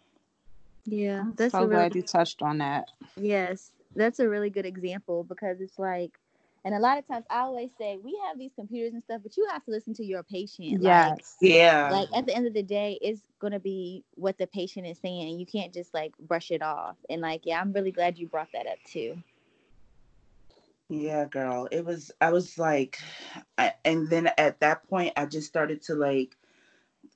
Yeah, 0.86 1.24
that's 1.36 1.52
so 1.52 1.60
a 1.60 1.66
really, 1.66 1.70
glad 1.70 1.94
you 1.94 2.02
touched 2.02 2.42
on 2.42 2.58
that. 2.58 2.90
yes, 3.16 3.72
that's 3.94 4.18
a 4.20 4.28
really 4.28 4.50
good 4.50 4.66
example 4.66 5.24
because 5.24 5.60
it's 5.60 5.78
like, 5.78 6.18
and 6.64 6.74
a 6.74 6.78
lot 6.80 6.98
of 6.98 7.06
times 7.06 7.26
I 7.30 7.40
always 7.40 7.70
say 7.78 7.98
we 8.02 8.18
have 8.26 8.38
these 8.38 8.52
computers 8.56 8.94
and 8.94 9.02
stuff, 9.04 9.22
but 9.22 9.36
you 9.36 9.46
have 9.50 9.64
to 9.64 9.70
listen 9.70 9.94
to 9.94 10.04
your 10.04 10.22
patient. 10.22 10.82
Like, 10.82 11.04
Yeah. 11.40 11.90
like 11.90 12.08
at 12.14 12.26
the 12.26 12.34
end 12.34 12.46
of 12.46 12.54
the 12.54 12.62
day, 12.62 12.98
it's 13.02 13.22
gonna 13.40 13.60
be 13.60 14.04
what 14.14 14.38
the 14.38 14.46
patient 14.48 14.86
is 14.86 14.98
saying. 14.98 15.30
And 15.30 15.40
You 15.40 15.46
can't 15.46 15.74
just 15.74 15.94
like 15.94 16.14
brush 16.18 16.50
it 16.50 16.62
off. 16.62 16.96
And 17.10 17.22
like, 17.22 17.42
yeah, 17.44 17.60
I'm 17.60 17.72
really 17.72 17.92
glad 17.92 18.18
you 18.18 18.28
brought 18.28 18.52
that 18.52 18.66
up 18.66 18.78
too. 18.86 19.16
Yeah, 20.90 21.26
girl. 21.26 21.68
It 21.72 21.84
was, 21.84 22.12
I 22.20 22.32
was 22.32 22.58
like, 22.58 22.98
I, 23.58 23.74
and 23.84 24.08
then 24.10 24.30
at 24.38 24.60
that 24.60 24.88
point, 24.88 25.14
I 25.16 25.26
just 25.26 25.48
started 25.48 25.82
to 25.84 25.94
like 25.94 26.36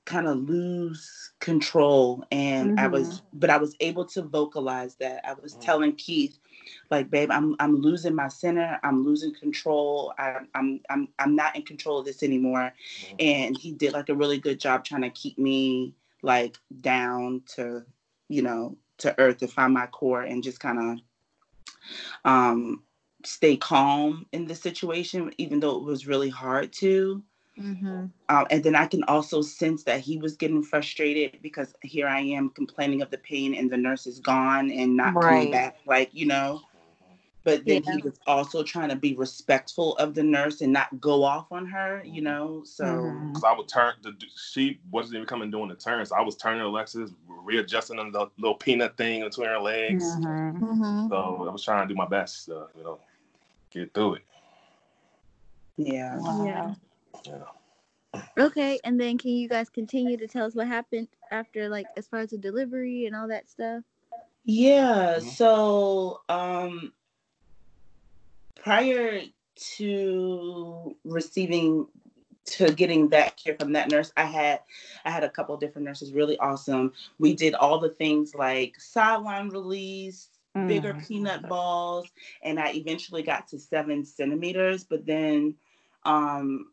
kind 0.05 0.27
of 0.27 0.37
lose 0.37 1.33
control. 1.39 2.23
And 2.31 2.73
I 2.77 2.87
was, 2.87 3.23
but 3.33 3.49
I 3.49 3.57
was 3.57 3.75
able 3.79 4.05
to 4.07 4.23
vocalize 4.23 4.95
that. 4.97 5.27
I 5.27 5.33
was 5.35 5.55
Mhm. 5.55 5.61
telling 5.61 5.95
Keith, 5.95 6.39
like, 6.89 7.09
babe, 7.09 7.31
I'm, 7.31 7.55
I'm 7.59 7.75
losing 7.75 8.15
my 8.15 8.27
center. 8.27 8.79
I'm 8.83 9.03
losing 9.03 9.33
control. 9.33 10.13
I, 10.17 10.37
I'm, 10.55 10.81
I'm, 10.89 11.07
I'm 11.19 11.35
not 11.35 11.55
in 11.55 11.63
control 11.63 11.99
of 11.99 12.05
this 12.05 12.23
anymore. 12.23 12.73
And 13.19 13.57
he 13.57 13.71
did 13.71 13.93
like 13.93 14.09
a 14.09 14.15
really 14.15 14.39
good 14.39 14.59
job 14.59 14.83
trying 14.83 15.01
to 15.03 15.09
keep 15.09 15.37
me 15.37 15.93
like 16.21 16.57
down 16.81 17.43
to, 17.55 17.85
you 18.27 18.41
know, 18.41 18.77
to 18.99 19.17
earth 19.19 19.37
to 19.37 19.47
find 19.47 19.73
my 19.73 19.87
core 19.87 20.21
and 20.21 20.43
just 20.43 20.59
kind 20.59 20.79
of, 20.79 20.99
um, 22.25 22.83
stay 23.25 23.57
calm 23.57 24.25
in 24.31 24.45
the 24.45 24.55
situation, 24.55 25.33
even 25.37 25.59
though 25.59 25.77
it 25.77 25.83
was 25.83 26.07
really 26.07 26.29
hard 26.29 26.71
to. 26.71 27.23
Mm-hmm. 27.59 28.05
Um, 28.29 28.47
and 28.51 28.63
then 28.63 28.75
I 28.75 28.85
can 28.85 29.03
also 29.05 29.41
sense 29.41 29.83
that 29.83 30.01
he 30.01 30.17
was 30.17 30.35
getting 30.37 30.63
frustrated 30.63 31.39
because 31.41 31.73
here 31.81 32.07
I 32.07 32.19
am 32.19 32.51
complaining 32.51 33.01
of 33.01 33.09
the 33.09 33.17
pain 33.17 33.55
and 33.55 33.69
the 33.69 33.77
nurse 33.77 34.05
is 34.07 34.19
gone 34.19 34.71
and 34.71 34.95
not 34.95 35.13
coming 35.19 35.51
back, 35.51 35.77
like, 35.85 36.09
you 36.13 36.27
know. 36.27 36.61
But 37.43 37.65
then 37.65 37.81
Yeah. 37.83 37.93
he 37.93 38.01
was 38.03 38.19
also 38.27 38.63
trying 38.63 38.89
to 38.89 38.95
be 38.95 39.15
respectful 39.15 39.95
of 39.97 40.13
the 40.13 40.21
nurse 40.23 40.61
and 40.61 40.71
not 40.73 40.99
go 41.01 41.23
off 41.23 41.51
on 41.51 41.65
her, 41.67 42.03
you 42.05 42.21
know. 42.21 42.63
So, 42.65 42.85
Mhm. 42.85 43.27
Because 43.29 43.43
I 43.45 43.53
would 43.53 43.67
turn, 43.67 43.93
the, 44.03 44.13
she 44.35 44.79
wasn't 44.91 45.15
even 45.15 45.25
coming 45.27 45.49
doing 45.49 45.69
the 45.69 45.75
turns. 45.75 46.11
I 46.11 46.21
was 46.21 46.35
turning 46.35 46.61
Alexis, 46.61 47.11
readjusting 47.27 47.97
the 48.11 48.29
little 48.37 48.55
peanut 48.55 48.95
thing 48.97 49.21
between 49.23 49.47
her 49.47 49.59
legs. 49.59 50.03
Mhm. 50.17 50.59
Mm-hmm. 50.59 51.09
So 51.09 51.47
I 51.47 51.51
was 51.51 51.63
trying 51.63 51.87
to 51.87 51.93
do 51.93 51.97
my 51.97 52.07
best 52.07 52.45
to, 52.45 52.67
you 52.77 52.83
know, 52.83 52.99
get 53.71 53.93
through 53.93 54.15
it. 54.15 54.23
yeah. 55.77 56.17
Wow. 56.17 56.45
Yeah. 56.45 56.73
Yeah. 57.25 57.43
Okay, 58.39 58.79
and 58.83 58.99
then 58.99 59.17
can 59.17 59.31
you 59.31 59.49
guys 59.49 59.69
continue 59.69 60.17
to 60.17 60.27
tell 60.27 60.45
us 60.45 60.55
what 60.55 60.67
happened 60.67 61.09
after, 61.31 61.69
like, 61.69 61.87
as 61.97 62.07
far 62.07 62.19
as 62.19 62.29
the 62.31 62.37
delivery 62.37 63.05
and 63.05 63.15
all 63.15 63.27
that 63.27 63.49
stuff? 63.49 63.83
Yeah. 64.45 65.17
Mhm. 65.17 65.21
So, 65.21 66.21
um, 66.29 66.93
prior 68.55 69.21
to 69.55 70.95
receiving 71.03 71.87
to 72.45 72.71
getting 72.73 73.09
that 73.09 73.37
care 73.37 73.55
from 73.59 73.73
that 73.73 73.89
nurse 73.89 74.11
i 74.17 74.23
had 74.23 74.59
i 75.05 75.11
had 75.11 75.23
a 75.23 75.29
couple 75.29 75.55
different 75.57 75.85
nurses 75.85 76.13
really 76.13 76.37
awesome 76.39 76.91
we 77.19 77.33
did 77.35 77.53
all 77.55 77.79
the 77.79 77.89
things 77.89 78.33
like 78.33 78.79
side-lying 78.79 79.49
release 79.49 80.29
bigger 80.65 80.93
Mm. 80.93 81.07
peanut 81.07 81.47
balls 81.47 82.07
and 82.43 82.59
i 82.59 82.71
eventually 82.73 83.21
got 83.21 83.47
to 83.47 83.59
seven 83.59 84.03
centimeters 84.05 84.83
but 84.83 85.05
then 85.05 85.55
um 86.05 86.71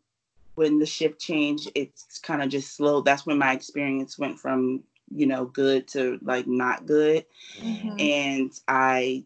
when 0.57 0.79
the 0.79 0.87
shift 0.87 1.21
changed 1.21 1.71
it's 1.77 2.19
kind 2.21 2.43
of 2.43 2.51
just 2.51 2.77
slow. 2.77 3.03
that's 3.03 3.27
when 3.27 3.39
my 3.39 3.53
experience 3.53 4.19
went 4.19 4.39
from 4.39 4.83
you 5.15 5.27
know 5.27 5.47
good 5.47 5.89
to 5.89 6.19
like 6.23 6.47
not 6.49 6.87
good 6.87 7.25
Mhm. 7.63 8.01
and 8.01 8.53
I 8.69 9.25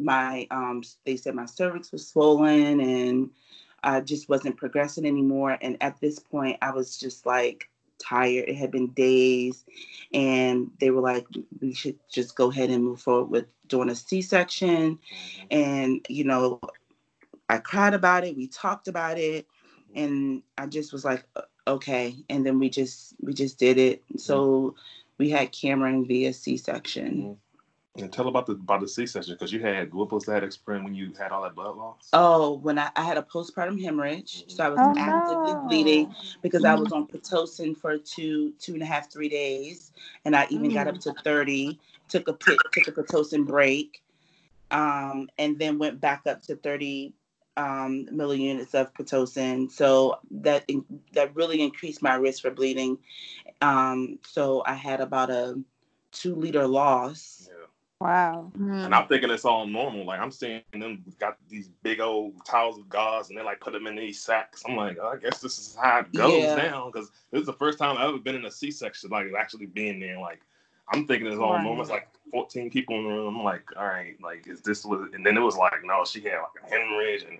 my 0.00 0.46
um 0.50 0.82
they 1.04 1.16
said 1.16 1.34
my 1.34 1.46
cervix 1.46 1.92
was 1.92 2.08
swollen 2.08 2.80
and 2.80 3.30
I 3.82 4.00
just 4.00 4.28
wasn't 4.28 4.56
progressing 4.56 5.06
anymore. 5.06 5.58
And 5.60 5.76
at 5.82 6.00
this 6.00 6.18
point 6.18 6.58
I 6.62 6.70
was 6.72 6.98
just 6.98 7.26
like 7.26 7.68
tired. 7.98 8.48
It 8.48 8.56
had 8.56 8.70
been 8.72 8.88
days 8.88 9.64
and 10.12 10.70
they 10.80 10.90
were 10.90 11.02
like, 11.02 11.26
we 11.60 11.74
should 11.74 11.98
just 12.10 12.36
go 12.36 12.50
ahead 12.50 12.70
and 12.70 12.84
move 12.84 13.00
forward 13.00 13.30
with 13.30 13.46
doing 13.68 13.90
a 13.90 13.94
C-section. 13.94 14.98
And, 15.50 16.06
you 16.08 16.24
know, 16.24 16.60
I 17.48 17.58
cried 17.58 17.94
about 17.94 18.24
it, 18.24 18.36
we 18.36 18.48
talked 18.48 18.88
about 18.88 19.18
it, 19.18 19.46
and 19.94 20.42
I 20.58 20.66
just 20.66 20.92
was 20.92 21.04
like, 21.04 21.24
"Uh, 21.36 21.42
okay. 21.66 22.14
And 22.28 22.44
then 22.44 22.58
we 22.58 22.68
just 22.68 23.14
we 23.20 23.32
just 23.32 23.58
did 23.58 23.78
it. 23.78 24.02
So 24.16 24.74
we 25.18 25.30
had 25.30 25.52
Cameron 25.52 26.06
via 26.06 26.32
C-section. 26.32 27.36
And 27.96 28.12
tell 28.12 28.26
about 28.26 28.46
the 28.46 28.54
about 28.54 28.80
the 28.80 28.88
C 28.88 29.06
section 29.06 29.34
because 29.34 29.52
you 29.52 29.60
had 29.60 29.94
what 29.94 30.10
was 30.10 30.24
that 30.24 30.42
experience 30.42 30.84
when 30.84 30.96
you 30.96 31.12
had 31.16 31.30
all 31.30 31.42
that 31.42 31.54
blood 31.54 31.76
loss? 31.76 32.08
Oh, 32.12 32.54
when 32.54 32.76
I, 32.76 32.90
I 32.96 33.04
had 33.04 33.16
a 33.16 33.22
postpartum 33.22 33.80
hemorrhage, 33.80 34.42
so 34.48 34.64
I 34.64 34.68
was 34.68 34.80
Oh, 34.82 34.94
actively 34.96 35.52
no. 35.52 35.62
bleeding 35.68 36.14
because 36.42 36.64
I 36.64 36.74
was 36.74 36.90
on 36.90 37.06
pitocin 37.06 37.76
for 37.76 37.96
two 37.98 38.52
two 38.58 38.72
and 38.72 38.82
a 38.82 38.86
half 38.86 39.12
three 39.12 39.28
days, 39.28 39.92
and 40.24 40.34
I 40.34 40.48
even 40.50 40.74
got 40.74 40.88
up 40.88 40.98
to 41.02 41.14
thirty. 41.22 41.78
Took 42.08 42.26
a 42.26 42.32
pit, 42.32 42.58
took 42.72 42.98
a 42.98 43.02
pitocin 43.04 43.46
break, 43.46 44.02
um, 44.72 45.28
and 45.38 45.56
then 45.56 45.78
went 45.78 46.00
back 46.00 46.26
up 46.26 46.42
to 46.42 46.56
thirty 46.56 47.12
um, 47.56 48.06
milliunits 48.12 48.74
of 48.74 48.92
pitocin. 48.94 49.70
So 49.70 50.18
that 50.30 50.64
in, 50.68 50.84
that 51.12 51.34
really 51.34 51.60
increased 51.62 52.02
my 52.02 52.14
risk 52.14 52.42
for 52.42 52.50
bleeding. 52.50 52.98
Um, 53.60 54.18
so 54.26 54.62
I 54.66 54.74
had 54.74 55.00
about 55.00 55.30
a 55.30 55.60
two 56.12 56.34
liter 56.34 56.66
loss. 56.66 57.48
Yeah. 57.50 57.66
Wow. 58.00 58.52
Mhm. 58.58 58.84
And 58.84 58.94
I'm 58.94 59.06
thinking 59.08 59.30
it's 59.30 59.44
all 59.44 59.66
normal. 59.66 60.04
Like 60.04 60.20
I'm 60.20 60.30
seeing 60.30 60.62
them 60.72 61.02
got 61.18 61.38
these 61.48 61.68
big 61.82 62.00
old 62.00 62.44
towels 62.44 62.78
of 62.78 62.88
gauze 62.88 63.30
and 63.30 63.38
they 63.38 63.42
like 63.42 63.60
put 63.60 63.72
them 63.72 63.86
in 63.86 63.96
these 63.96 64.20
sacks. 64.20 64.62
I'm 64.68 64.76
like, 64.76 64.98
oh, 65.00 65.08
I 65.08 65.16
guess 65.16 65.40
this 65.40 65.58
is 65.58 65.76
how 65.80 66.00
it 66.00 66.12
goes 66.12 66.42
Yeah. 66.42 66.56
now 66.56 66.90
because 66.92 67.10
this 67.30 67.40
is 67.40 67.46
the 67.46 67.52
first 67.54 67.78
time 67.78 67.96
I've 67.96 68.08
ever 68.08 68.18
been 68.18 68.34
in 68.34 68.44
a 68.44 68.50
C-section, 68.50 69.10
like 69.10 69.28
actually 69.38 69.66
being 69.66 70.00
there. 70.00 70.18
Like 70.18 70.40
I'm 70.88 71.06
thinking 71.06 71.28
it's 71.28 71.38
all 71.38 71.58
normal. 71.60 71.82
It's 71.82 71.90
like 71.90 72.08
14 72.30 72.70
people 72.70 72.96
in 72.98 73.04
the 73.04 73.10
room. 73.10 73.36
I'm 73.36 73.44
like, 73.44 73.64
all 73.76 73.86
right, 73.86 74.16
like 74.22 74.46
is 74.46 74.60
this 74.60 74.84
what? 74.84 75.14
And 75.14 75.24
then 75.24 75.36
it 75.36 75.40
was 75.40 75.56
like, 75.56 75.84
no, 75.84 76.04
she 76.04 76.20
had 76.20 76.38
like 76.38 76.64
a 76.64 76.70
hemorrhage 76.70 77.24
and 77.24 77.38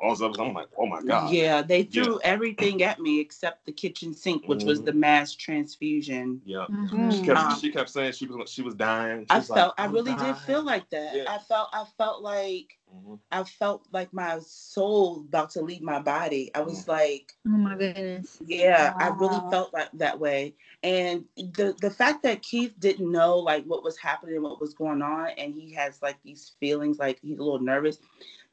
all 0.00 0.10
this 0.10 0.22
other. 0.22 0.40
I'm 0.42 0.54
like, 0.54 0.68
oh 0.78 0.86
my 0.86 1.00
god. 1.02 1.32
Yeah, 1.32 1.62
they 1.62 1.82
threw 1.82 2.20
everything 2.22 2.82
at 2.82 3.00
me 3.00 3.20
except 3.20 3.66
the 3.66 3.72
kitchen 3.72 4.14
sink, 4.14 4.46
which 4.48 4.64
was 4.64 4.80
Mhm. 4.80 4.84
the 4.86 4.92
mass 4.92 5.34
transfusion. 5.34 6.40
Yeah. 6.44 6.66
Mhm. 6.68 7.12
She 7.12 7.22
kept, 7.22 7.38
Um, 7.38 7.58
she 7.60 7.70
kept 7.70 7.90
saying 7.90 8.12
she 8.12 8.26
was 8.26 8.50
she 8.50 8.62
was 8.62 8.74
dying. 8.74 9.22
She 9.22 9.26
I 9.30 9.38
was 9.38 9.48
felt 9.48 9.74
like, 9.78 9.80
I 9.80 9.84
"I'm 9.84 9.92
really 9.92 10.14
did 10.14 10.36
feel 10.36 10.62
like 10.64 10.88
that. 10.90 11.14
Yeah. 11.16 11.24
I 11.28 11.38
felt 11.38 11.68
I 11.72 11.84
felt 11.96 12.22
like 12.22 12.78
Mhm. 12.94 13.18
I 13.30 13.44
felt 13.44 13.86
like 13.92 14.12
my 14.12 14.38
soul 14.40 15.20
about 15.28 15.50
to 15.50 15.62
leave 15.62 15.82
my 15.82 16.00
body. 16.00 16.50
I 16.54 16.60
was 16.60 16.84
Mm. 16.84 16.88
like, 16.88 17.32
Oh 17.46 17.50
my 17.50 17.76
goodness. 17.76 18.38
yeah, 18.46 18.94
I 18.98 19.08
really 19.08 19.40
felt 19.50 19.72
like 19.72 19.90
that 19.94 20.18
way. 20.18 20.54
And 20.82 21.24
the 21.36 21.74
the 21.80 21.90
fact 21.90 22.22
that 22.22 22.42
Keith 22.42 22.74
didn't 22.78 23.10
know 23.10 23.38
like 23.38 23.64
what 23.64 23.82
was 23.84 23.98
happening, 23.98 24.42
what 24.42 24.60
was 24.60 24.74
going 24.74 25.02
on, 25.02 25.28
and 25.30 25.54
he 25.54 25.72
has 25.74 26.00
like 26.02 26.22
these 26.22 26.52
feelings 26.60 26.98
like 26.98 27.18
he's 27.22 27.38
a 27.38 27.42
little 27.42 27.60
nervous, 27.60 27.98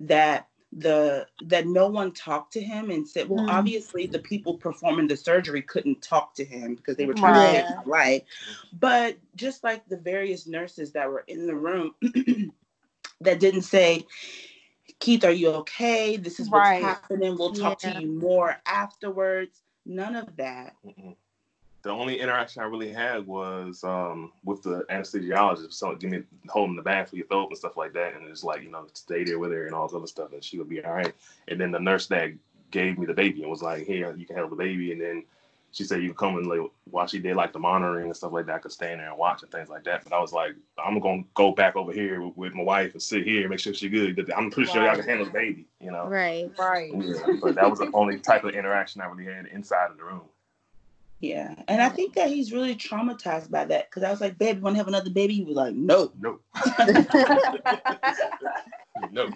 that 0.02 0.48
the 0.76 1.28
that 1.48 1.68
no 1.68 1.88
one 1.88 2.14
talked 2.14 2.54
to 2.54 2.62
him 2.62 2.92
and 2.92 3.08
said, 3.08 3.30
well, 3.30 3.46
Mm. 3.46 3.50
obviously 3.50 4.08
the 4.08 4.20
people 4.20 4.58
performing 4.58 5.08
the 5.08 5.18
surgery 5.18 5.64
couldn't 5.64 6.02
talk 6.04 6.36
to 6.36 6.46
him 6.46 6.76
because 6.76 6.98
they 6.98 7.06
were 7.08 7.16
trying 7.16 7.36
to 7.36 7.42
Right. 7.42 7.68
save 7.68 7.78
his 7.80 7.88
life. 7.88 8.24
But 8.74 9.18
just 9.36 9.64
like 9.64 9.88
the 9.90 9.98
various 9.98 10.48
nurses 10.48 10.94
that 10.94 11.10
were 11.10 11.26
in 11.28 11.48
the 11.48 11.56
room 11.56 11.96
that 13.22 13.40
didn't 13.40 13.64
say, 13.64 14.06
Keith, 15.00 15.26
are 15.26 15.32
you 15.32 15.50
okay? 15.52 16.18
This 16.18 16.40
is 16.40 16.50
what's 16.52 16.70
Right. 16.70 16.82
happening. 16.82 17.38
We'll 17.38 17.54
talk 17.54 17.80
Yeah. 17.84 17.94
to 17.94 18.02
you 18.02 18.08
more 18.08 18.58
afterwards. 18.66 19.62
None 19.86 20.16
of 20.16 20.36
that. 20.38 20.76
Mm-mm. 20.86 21.16
The 21.86 21.92
only 21.92 22.20
interaction 22.20 22.64
I 22.64 22.66
really 22.66 22.92
had 22.92 23.28
was 23.28 23.84
um, 23.84 24.32
with 24.44 24.64
the 24.64 24.88
anesthesiologist. 24.90 25.74
So 25.74 25.94
give 25.94 26.10
me 26.10 26.24
holding 26.50 26.76
the 26.76 26.82
bag 26.82 27.08
for 27.08 27.16
your 27.16 27.28
throat 27.28 27.50
and 27.50 27.58
stuff 27.60 27.78
like 27.78 27.94
that, 27.94 28.16
and 28.16 28.28
it's 28.28 28.44
like 28.44 28.64
you 28.64 28.72
know 28.72 28.88
stay 28.94 29.24
there 29.24 29.38
with 29.38 29.52
her 29.52 29.68
and 29.68 29.76
all 29.76 29.88
this 29.88 29.96
other 29.96 30.08
stuff, 30.08 30.34
and 30.34 30.44
she 30.44 30.58
would 30.58 30.68
be 30.68 30.84
all 30.84 30.94
right. 30.94 31.14
And 31.48 31.62
then 31.62 31.70
the 31.70 31.80
nurse 31.80 32.08
that 32.08 32.32
gave 32.72 32.98
me 32.98 33.06
the 33.06 33.14
baby 33.14 33.44
and 33.44 33.52
was 33.52 33.62
like, 33.62 33.86
"Here, 33.86 34.16
you 34.18 34.26
can 34.26 34.36
have 34.36 34.50
the 34.50 34.56
baby," 34.56 34.94
and 34.94 35.00
then 35.00 35.26
she 35.74 35.84
said 35.84 36.02
you 36.02 36.08
could 36.08 36.18
come 36.18 36.38
and 36.38 36.48
like 36.48 36.62
while 36.90 37.06
she 37.06 37.20
did 37.20 37.36
like 37.36 37.54
the 37.54 37.60
monitoring 37.60 38.08
and 38.08 38.18
stuff 38.18 38.32
like 38.32 38.48
that, 38.48 38.56
I 38.56 38.60
could 38.60 38.72
stand 38.72 39.00
there 39.00 39.10
and 39.10 39.20
watch 39.20 39.44
and 39.44 39.52
things 39.52 39.70
like 39.70 39.84
that. 39.84 40.06
But 40.06 40.14
I 40.14 40.20
was 40.20 40.34
like, 40.34 40.56
I'm 40.84 41.00
gonna 41.00 41.24
go 41.36 41.52
back 41.52 41.76
over 41.76 41.92
here 41.92 42.20
with, 42.20 42.36
with 42.36 42.54
my 42.56 42.64
wife 42.64 42.94
and 42.94 43.02
sit 43.02 43.26
here 43.26 43.42
and 43.42 43.52
make 43.52 43.60
sure 43.60 43.76
she's 43.76 43.92
good. 43.92 44.32
I'm 44.36 44.50
pretty 44.50 44.72
sure 44.72 44.84
y'all 44.84 44.96
can 44.96 45.06
handle 45.06 45.28
the 45.28 45.32
baby, 45.34 45.68
you 45.80 45.92
know. 45.92 46.08
Right. 46.08 46.50
Right. 46.58 46.96
Yeah, 46.96 47.36
but 47.40 47.54
that 47.54 47.70
was 47.70 47.78
the 47.78 47.92
only 47.94 48.18
type 48.18 48.44
of 48.44 48.56
interaction 48.56 49.02
I 49.02 49.06
really 49.06 49.32
had 49.32 49.46
inside 49.46 49.92
of 49.92 49.98
the 49.98 50.04
room. 50.04 50.22
Yeah. 51.20 51.56
And 51.68 51.82
I 51.82 51.90
think 51.90 52.14
that 52.16 52.30
he's 52.30 52.52
really 52.52 52.76
traumatized 52.76 53.50
by 53.50 53.66
that 53.66 53.90
because 53.90 54.04
I 54.04 54.12
was 54.12 54.22
like, 54.22 54.38
babe, 54.38 54.58
you 54.58 54.62
want 54.62 54.76
to 54.76 54.78
have 54.78 54.88
another 54.88 55.10
baby? 55.10 55.34
He 55.34 55.44
was 55.44 55.56
like, 55.56 55.74
no. 55.74 56.12
No, 56.20 56.40
no. 59.12 59.30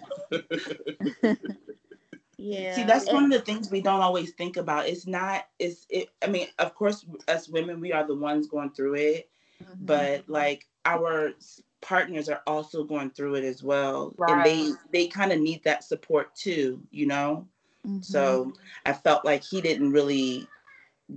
Yeah. 2.37 2.75
See, 2.75 2.83
that's 2.83 3.11
one 3.11 3.25
of 3.25 3.31
the 3.31 3.41
things 3.41 3.69
we 3.69 3.81
don't 3.81 4.01
always 4.01 4.31
think 4.31 4.57
about. 4.57 4.87
It's 4.87 5.05
not, 5.05 5.47
it's, 5.59 5.85
it, 5.89 6.09
I 6.23 6.27
mean, 6.27 6.47
of 6.59 6.73
course, 6.73 7.05
us 7.27 7.49
women, 7.49 7.81
we 7.81 7.91
are 7.91 8.07
the 8.07 8.15
ones 8.15 8.47
going 8.47 8.71
through 8.71 8.95
it, 8.95 9.29
Mhm. 9.61 9.85
but 9.85 10.29
like 10.29 10.67
our 10.85 11.33
partners 11.81 12.29
are 12.29 12.41
also 12.47 12.85
going 12.85 13.11
through 13.11 13.35
it 13.35 13.43
as 13.43 13.61
well. 13.61 14.15
And 14.27 14.45
they, 14.45 14.71
they 14.93 15.07
kind 15.07 15.33
of 15.33 15.39
need 15.39 15.63
that 15.65 15.83
support 15.83 16.33
too, 16.35 16.81
you 16.91 17.07
know? 17.07 17.45
Mhm. 17.85 18.05
So 18.05 18.53
I 18.85 18.93
felt 18.93 19.25
like 19.25 19.43
he 19.43 19.59
didn't 19.59 19.91
really 19.91 20.47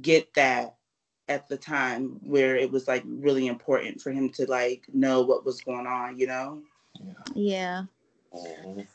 get 0.01 0.35
that 0.35 0.77
at 1.29 1.49
the 1.49 1.57
time 1.57 2.19
where 2.23 2.57
it 2.57 2.71
was 2.71 2.87
like 2.89 3.03
really 3.07 3.47
important 3.47 4.01
for 4.01 4.11
him 4.13 4.29
to 4.31 4.47
like 4.49 4.85
know 4.93 5.23
what 5.23 5.45
was 5.45 5.61
going 5.61 5.87
on, 5.87 6.19
you 6.19 6.27
know? 6.27 6.63
yeah. 7.35 7.85
Mhm. 8.35 8.87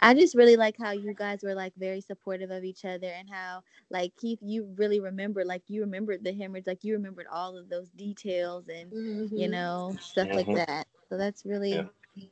I 0.00 0.14
just 0.14 0.34
really 0.34 0.56
like 0.56 0.76
how 0.78 0.92
you 0.92 1.14
guys 1.14 1.42
were 1.42 1.54
like 1.54 1.74
very 1.76 2.00
supportive 2.00 2.50
of 2.50 2.64
each 2.64 2.84
other 2.84 3.06
and 3.08 3.28
how 3.30 3.62
like 3.90 4.16
Keith, 4.16 4.38
you 4.42 4.72
really 4.76 5.00
remember 5.00 5.44
like 5.44 5.62
you 5.68 5.80
remembered 5.82 6.24
the 6.24 6.32
hemorrhage, 6.32 6.66
like 6.66 6.84
you 6.84 6.94
remembered 6.94 7.26
all 7.30 7.56
of 7.56 7.68
those 7.68 7.90
details 7.90 8.68
and 8.68 8.92
you 9.34 9.48
know 9.48 9.96
stuff 10.00 10.28
like 10.34 10.48
Mhm. 10.48 10.54
that. 10.54 10.86
So 11.08 11.16
that's 11.16 11.44
really 11.44 11.88
Yeah. 12.16 12.26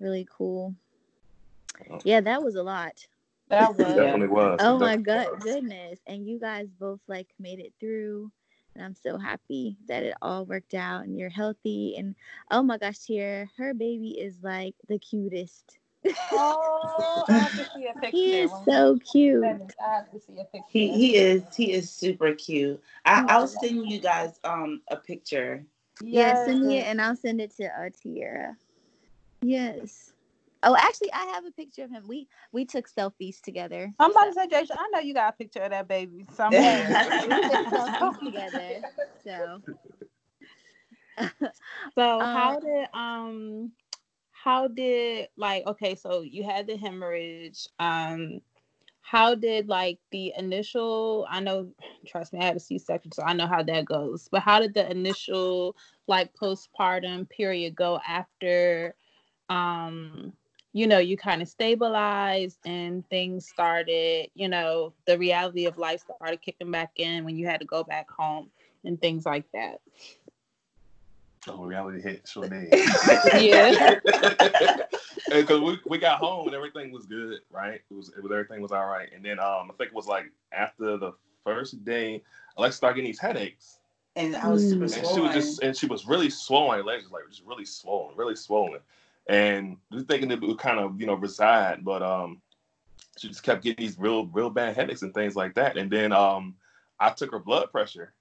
really 0.00 0.26
cool. 0.30 0.74
Yeah, 2.04 2.20
that 2.20 2.42
was 2.42 2.54
a 2.54 2.62
lot. 2.62 3.06
That 3.48 3.76
It 3.78 3.94
was. 3.94 3.94
definitely 3.94 4.28
was. 4.28 4.60
Oh 4.60 4.78
It 4.78 4.78
my 4.78 4.96
god, 4.96 5.28
was. 5.30 5.40
goodness. 5.40 6.00
And 6.06 6.26
you 6.26 6.38
guys 6.38 6.68
both 6.72 7.00
like 7.08 7.28
made 7.38 7.60
it 7.60 7.74
through. 7.80 8.30
And 8.74 8.84
I'm 8.84 8.94
so 8.94 9.18
happy 9.18 9.78
that 9.86 10.02
it 10.02 10.14
all 10.22 10.44
worked 10.44 10.74
out 10.74 11.04
and 11.04 11.18
you're 11.18 11.30
healthy. 11.30 11.94
And 11.96 12.14
oh 12.50 12.62
my 12.62 12.78
gosh, 12.78 12.98
Tiara, 13.00 13.48
her 13.56 13.74
baby 13.74 14.10
is 14.18 14.42
like 14.42 14.74
the 14.88 14.98
cutest. 14.98 15.78
Oh, 16.30 17.26
I 17.30 17.38
have 17.44 17.54
to 17.56 17.64
see 17.64 17.86
a 17.86 17.94
picture. 18.00 18.10
He 18.10 18.34
is 18.40 18.50
When 18.50 18.64
so 18.64 18.98
cute. 18.98 19.74
I 19.84 19.94
have 19.94 20.10
to 20.10 20.18
see 20.20 20.38
a 20.40 20.44
picture. 20.44 20.64
He 20.70 20.88
he 20.88 21.16
is 21.16 21.54
he 21.56 21.72
is 21.72 21.90
super 21.90 22.34
cute. 22.34 22.82
I, 23.04 23.24
Oh, 23.24 23.28
I'll 23.28 23.46
send 23.48 23.90
you 23.90 24.00
guys 24.00 24.40
um 24.44 24.82
a 24.88 24.96
picture. 24.96 25.66
Yeah, 26.00 26.34
send 26.34 26.66
me 26.66 26.78
it 26.78 26.86
and 26.86 27.00
I'll 27.00 27.16
send 27.16 27.40
it 27.40 27.50
to 27.56 27.66
uh, 27.66 27.90
Tiara. 27.90 28.56
Yes. 29.42 30.13
Oh, 30.64 30.76
actually, 30.76 31.12
I 31.12 31.24
have 31.34 31.44
a 31.46 31.52
picture 31.52 31.84
of 31.84 31.90
him. 31.90 32.04
We 32.08 32.28
we 32.52 32.64
took 32.64 32.88
selfies 32.88 33.40
together. 33.40 33.92
I'm 33.98 34.10
about 34.10 34.24
to 34.26 34.32
say, 34.34 34.48
Jason, 34.48 34.76
I 34.78 34.88
know 34.92 35.00
you 35.00 35.14
got 35.14 35.34
a 35.34 35.36
picture 35.36 35.60
of 35.60 35.70
that 35.70 35.88
baby 35.88 36.26
we 37.26 37.38
took 37.40 37.62
selfies 37.72 38.22
together. 38.22 38.84
So 39.24 39.62
So 41.94 42.26
Um, 42.26 42.30
how 42.32 42.60
did 42.60 42.88
um 42.94 43.72
how 44.32 44.68
did 44.68 45.28
like 45.36 45.66
okay 45.66 45.94
so 45.94 46.22
you 46.22 46.44
had 46.44 46.66
the 46.66 46.76
hemorrhage 46.76 47.68
um 47.78 48.40
how 49.00 49.34
did 49.34 49.68
like 49.68 49.98
the 50.10 50.32
initial 50.36 51.26
I 51.30 51.40
know 51.40 51.72
trust 52.06 52.32
me 52.32 52.40
I 52.40 52.44
had 52.46 52.56
a 52.56 52.60
C-section 52.60 53.12
so 53.12 53.22
I 53.22 53.34
know 53.34 53.46
how 53.46 53.62
that 53.62 53.84
goes 53.86 54.28
but 54.30 54.42
how 54.42 54.60
did 54.60 54.74
the 54.74 54.90
initial 54.90 55.76
like 56.06 56.34
postpartum 56.34 57.28
period 57.28 57.74
go 57.76 58.00
after 58.06 58.94
um 59.48 60.32
you 60.74 60.88
know, 60.88 60.98
you 60.98 61.16
kind 61.16 61.40
of 61.40 61.48
stabilized 61.48 62.58
and 62.66 63.08
things 63.08 63.48
started, 63.48 64.28
you 64.34 64.48
know, 64.48 64.92
the 65.06 65.16
reality 65.16 65.66
of 65.66 65.78
life 65.78 66.00
started 66.00 66.42
kicking 66.42 66.70
back 66.72 66.90
in 66.96 67.24
when 67.24 67.36
you 67.36 67.46
had 67.46 67.60
to 67.60 67.66
go 67.66 67.84
back 67.84 68.10
home 68.10 68.50
and 68.84 69.00
things 69.00 69.24
like 69.24 69.44
that. 69.52 69.80
Oh, 71.46 71.64
reality 71.64 72.02
hit 72.02 72.26
sure 72.26 72.48
did. 72.48 72.68
Yeah. 73.40 73.94
Because 75.30 75.60
we, 75.62 75.78
we 75.86 75.98
got 75.98 76.18
home 76.18 76.46
and 76.46 76.54
everything 76.54 76.92
was 76.92 77.06
good, 77.06 77.40
right? 77.50 77.80
It 77.90 77.94
was 77.94 78.10
it 78.10 78.22
was 78.22 78.30
everything 78.30 78.60
was 78.60 78.72
all 78.72 78.86
right. 78.86 79.08
And 79.14 79.24
then 79.24 79.38
um 79.40 79.70
I 79.70 79.74
think 79.78 79.88
it 79.88 79.94
was 79.94 80.06
like 80.06 80.30
after 80.52 80.96
the 80.98 81.12
first 81.42 81.82
day, 81.84 82.22
Alexa 82.56 82.76
started 82.76 82.96
getting 82.96 83.08
these 83.08 83.18
headaches. 83.18 83.78
And 84.16 84.36
I 84.36 84.48
was 84.48 84.68
super 84.68 84.84
Mm. 84.84 84.98
And 84.98 85.06
she 85.06 85.20
was 85.20 85.32
just 85.32 85.62
and 85.62 85.76
she 85.76 85.86
was 85.86 86.06
really 86.06 86.30
swollen. 86.30 86.78
Her 86.78 86.84
legs 86.84 87.04
was 87.04 87.12
like 87.12 87.22
just 87.30 87.42
really 87.46 87.64
swollen, 87.64 88.16
really 88.16 88.36
swollen. 88.36 88.80
And 89.26 89.78
was 89.90 90.04
thinking 90.04 90.30
it 90.30 90.40
would 90.40 90.58
kind 90.58 90.78
of, 90.78 91.00
you 91.00 91.06
know, 91.06 91.14
reside, 91.14 91.84
but 91.84 92.02
um 92.02 92.40
she 93.16 93.28
just 93.28 93.42
kept 93.42 93.62
getting 93.62 93.84
these 93.84 93.98
real, 93.98 94.26
real 94.26 94.50
bad 94.50 94.74
headaches 94.74 95.02
and 95.02 95.14
things 95.14 95.36
like 95.36 95.54
that. 95.54 95.76
And 95.76 95.90
then 95.90 96.12
um 96.12 96.56
I 96.98 97.10
took 97.10 97.30
her 97.32 97.38
blood 97.38 97.70
pressure. 97.70 98.12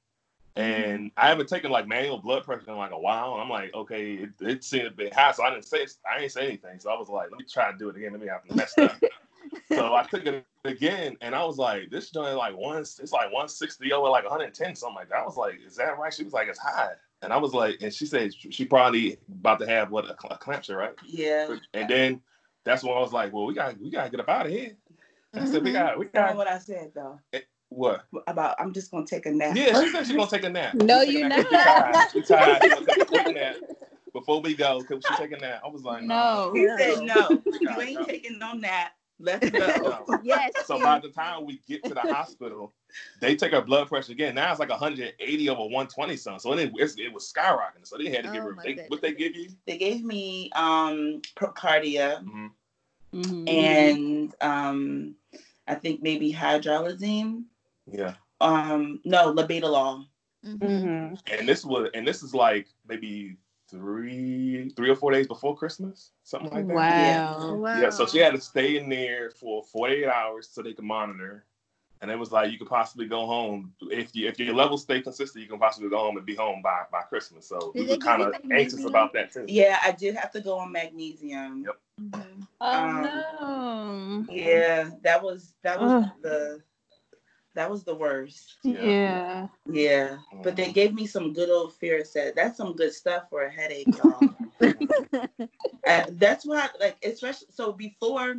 And 0.56 1.10
I 1.18 1.30
haven't 1.30 1.50
taken 1.50 1.72
like 1.72 1.88
manual 1.88 2.20
blood 2.20 2.44
pressure 2.44 2.70
in 2.70 2.78
like 2.78 2.92
a 2.92 3.00
while. 3.00 3.34
And 3.34 3.42
I'm 3.42 3.50
like, 3.50 3.74
okay, 3.74 4.14
it, 4.14 4.30
it 4.40 4.64
seemed 4.64 4.86
a 4.86 4.92
bit 4.92 5.14
high, 5.14 5.32
so 5.32 5.44
I 5.44 5.50
didn't 5.50 5.66
say 5.66 5.88
I 6.10 6.20
didn't 6.20 6.32
say 6.32 6.46
anything. 6.46 6.80
So 6.80 6.92
I 6.92 7.00
was 7.00 7.10
like, 7.10 7.32
let 7.32 7.40
me 7.40 7.46
try 7.52 7.72
to 7.72 7.78
do 7.78 7.90
it 7.90 7.98
again. 7.98 8.12
Let 8.12 8.22
me 8.22 8.28
have 8.28 8.56
messed 8.56 8.78
up. 8.78 8.96
so 9.70 9.96
I 9.96 10.04
took 10.04 10.26
it 10.28 10.46
again, 10.64 11.18
and 11.22 11.34
I 11.34 11.44
was 11.44 11.58
like, 11.58 11.90
this 11.90 12.12
joint 12.12 12.38
like 12.38 12.56
one, 12.56 12.78
it's 12.78 13.12
like 13.12 13.26
160 13.26 13.92
over 13.94 14.10
like 14.10 14.24
110, 14.24 14.76
something 14.76 14.96
like 14.96 15.10
that. 15.10 15.18
I 15.18 15.26
was 15.26 15.38
like, 15.38 15.60
is 15.66 15.76
that 15.78 15.98
right? 15.98 16.14
She 16.14 16.24
was 16.24 16.34
like, 16.34 16.48
it's 16.48 16.60
high. 16.60 16.92
And 17.24 17.32
I 17.32 17.38
was 17.38 17.54
like, 17.54 17.82
and 17.82 17.94
she 17.94 18.06
said 18.06 18.34
she 18.34 18.66
probably 18.66 19.18
about 19.32 19.60
to 19.60 19.68
have 19.68 19.90
what 19.90 20.06
a, 20.06 20.16
cl- 20.22 20.34
a 20.34 20.38
clampsia, 20.38 20.76
right? 20.76 20.94
yeah. 21.08 21.56
And 21.74 21.90
then 21.90 22.22
that's 22.66 22.84
when 22.84 22.94
I 22.94 23.00
was 23.00 23.14
like, 23.14 23.32
well, 23.32 23.46
we 23.46 23.54
got 23.54 23.80
we 23.80 23.90
gotta 23.90 24.10
get 24.10 24.20
up 24.20 24.30
out 24.30 24.46
of 24.46 24.52
here. 24.52 24.74
I 25.34 25.46
said, 25.46 25.64
we 25.64 25.72
got 25.72 25.98
we 25.98 26.06
That's 26.06 26.16
not 26.16 26.28
got 26.28 26.38
what 26.38 26.48
I 26.48 26.60
said 26.60 26.92
though. 26.94 27.20
Eh, 27.32 27.40
what? 27.70 28.06
About 28.28 28.56
I'm 28.60 28.74
just 28.74 28.92
gonna 28.92 29.06
take 29.06 29.26
a 29.26 29.32
nap. 29.32 29.56
Yeah, 29.56 29.82
she 29.82 29.90
said 29.90 30.06
she's 30.06 30.16
gonna 30.16 30.30
take 30.30 30.44
a 30.44 30.50
nap. 30.50 30.76
No, 30.76 31.02
you're 31.02 31.28
not. 31.28 31.50
nap. 31.52 32.12
She 32.12 32.22
tired. 32.22 32.62
She 32.62 32.70
tired. 32.70 32.86
She 32.86 32.86
gonna 32.86 33.06
take 33.06 33.28
a 33.28 33.32
nap 33.32 33.56
before 34.12 34.42
we 34.42 34.54
go. 34.54 34.84
Cause 34.84 35.04
she's 35.08 35.18
taking 35.18 35.38
a 35.38 35.42
nap. 35.42 35.62
I 35.66 35.70
was 35.70 35.84
like, 35.84 36.04
No. 36.04 36.52
He 36.54 36.68
said 36.78 37.04
no. 37.04 37.42
You 37.60 37.82
ain't 37.82 38.00
go. 38.00 38.06
taking 38.06 38.38
no 38.38 38.54
nap. 38.54 38.92
Let's 39.24 39.80
go. 39.80 40.06
Yes. 40.24 40.52
So 40.66 40.80
by 40.80 41.00
the 41.00 41.10
time 41.10 41.46
we 41.46 41.60
get 41.68 41.84
to 41.86 41.94
the 41.94 42.02
hospital, 42.02 42.74
they 43.20 43.36
take 43.36 43.52
her 43.52 43.62
blood 43.62 43.88
pressure 43.88 44.12
again. 44.12 44.36
Now 44.36 44.52
it's 44.52 44.60
like 44.60 44.70
180 44.70 45.50
over 45.50 45.62
120 45.62 46.18
something. 46.18 46.40
So 46.40 46.54
it, 46.54 46.72
it's, 46.76 46.96
it 46.98 47.12
was 47.12 47.32
skyrocketing. 47.32 47.86
So 47.86 47.98
they 47.98 48.10
had 48.10 48.24
to 48.26 48.32
give 48.32 48.44
Oh, 48.44 48.50
her. 48.52 48.58
They, 48.64 48.86
what 48.88 49.02
they 49.02 49.14
give 49.14 49.36
you? 49.36 49.50
They 49.66 49.78
gave 49.78 50.04
me 50.04 50.52
um 50.56 51.22
Procardia 51.36 52.24
Mhm. 52.24 52.52
Mhm. 53.14 53.50
and 53.50 54.36
um 54.42 55.16
I 55.68 55.76
think 55.76 56.02
maybe 56.02 56.34
hydralazine. 56.34 57.44
Yeah. 57.92 58.16
Um 58.42 59.00
no, 59.06 59.34
labetalol. 59.34 60.06
Mhm. 60.46 60.60
Mhm. 60.60 61.20
And 61.32 61.48
this 61.48 61.64
was, 61.64 61.90
and 61.94 62.06
this 62.08 62.22
is 62.24 62.34
like 62.34 62.68
maybe 62.88 63.38
three, 63.70 64.70
three 64.76 64.90
or 64.90 64.96
four 64.96 65.12
days 65.12 65.28
before 65.28 65.56
Christmas, 65.56 66.12
something 66.24 66.52
like 66.52 66.68
that. 66.68 66.76
Wow. 66.76 67.56
Wow. 67.56 67.82
Yeah. 67.82 67.90
So 67.90 68.06
she 68.06 68.20
had 68.20 68.34
to 68.34 68.42
stay 68.42 68.78
in 68.78 68.90
there 68.90 69.32
for 69.32 69.64
48 69.64 70.08
hours 70.08 70.50
so 70.52 70.62
they 70.62 70.74
could 70.74 70.86
monitor. 70.86 71.46
And 72.02 72.12
it 72.12 72.20
was 72.20 72.34
like 72.34 72.52
you 72.52 72.58
could 72.58 72.68
possibly 72.68 73.06
go 73.08 73.26
home 73.26 73.74
if 73.84 74.14
you 74.14 74.28
if 74.28 74.38
your 74.38 74.54
levels 74.54 74.82
stay 74.82 75.02
consistent, 75.02 75.42
you 75.42 75.50
can 75.50 75.58
possibly 75.58 75.90
go 75.90 76.00
home 76.00 76.18
and 76.18 76.26
be 76.26 76.36
home 76.36 76.62
by 76.62 76.82
by 76.92 77.02
Christmas. 77.02 77.48
So 77.48 77.72
Did 77.74 77.86
we 77.86 77.92
were 77.94 77.98
kind 77.98 78.22
of 78.22 78.36
anxious 78.52 78.84
about 78.84 79.14
that 79.14 79.32
too. 79.32 79.46
Yeah, 79.48 79.80
I 79.82 79.92
did 79.94 80.16
have 80.16 80.32
to 80.32 80.42
go 80.42 80.58
on 80.58 80.74
magnesium. 80.74 81.64
Yep. 81.66 81.80
Mhm. 82.02 82.48
Oh 82.60 84.26
no. 84.30 84.34
Yeah, 84.34 84.90
that 85.02 85.24
was 85.24 85.54
that 85.64 85.80
was 85.80 85.92
Ugh. 85.94 86.10
the 86.22 86.62
that 87.56 87.70
was 87.70 87.84
the 87.84 87.96
worst. 87.96 88.58
Yeah. 88.64 89.48
Yeah, 89.70 90.18
but 90.44 90.56
they 90.56 90.72
gave 90.72 90.94
me 90.94 91.08
some 91.08 91.32
good 91.32 91.50
old 91.50 91.74
Fioricet. 91.80 92.36
That's 92.36 92.58
some 92.58 92.76
good 92.76 92.94
stuff 92.94 93.24
for 93.30 93.44
a 93.44 93.52
headache, 93.52 93.88
y'all. 93.98 94.30
Uh, 95.86 96.06
that's 96.12 96.46
why, 96.46 96.70
like, 96.80 96.96
especially 97.04 97.48
so 97.52 97.74
before, 97.74 98.36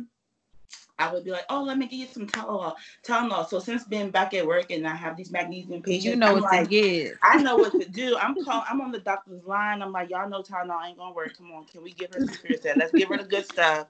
I 0.97 1.13
would 1.13 1.23
be 1.23 1.29
like, 1.29 1.45
"Oh, 1.49 1.61
let 1.61 1.77
me 1.77 1.85
give 1.85 1.99
you 1.99 2.07
some 2.07 2.25
Tylenol." 2.25 2.73
Tylenol. 3.05 3.47
So 3.47 3.59
since 3.59 3.83
being 3.83 4.09
back 4.09 4.33
at 4.33 4.47
work 4.47 4.71
and 4.71 4.87
I 4.87 4.95
have 4.95 5.15
these 5.15 5.31
magnesium 5.31 5.83
patients, 5.83 6.05
You 6.05 6.15
know 6.15 6.27
I'm 6.27 6.41
what 6.41 6.43
like, 6.43 6.63
to 6.63 6.69
get. 6.69 7.17
I 7.21 7.41
know 7.41 7.55
what 7.57 7.73
to 7.73 7.87
do. 7.87 8.17
I'm 8.17 8.43
call, 8.43 8.63
I'm 8.67 8.81
on 8.81 8.91
the 8.91 8.99
doctor's 8.99 9.43
line. 9.43 9.81
I'm 9.83 9.91
like, 9.91 10.09
y'all 10.09 10.27
know 10.27 10.41
Tylenol 10.41 10.87
ain't 10.87 10.97
gonna 10.97 11.13
work. 11.13 11.37
Come 11.37 11.51
on, 11.51 11.65
can 11.65 11.83
we 11.83 11.91
give 11.91 12.11
her 12.13 12.19
some 12.19 12.35
Fioricet? 12.35 12.77
Let's 12.77 12.91
give 12.93 13.09
her 13.09 13.17
the 13.17 13.25
good 13.25 13.45
stuff. 13.45 13.87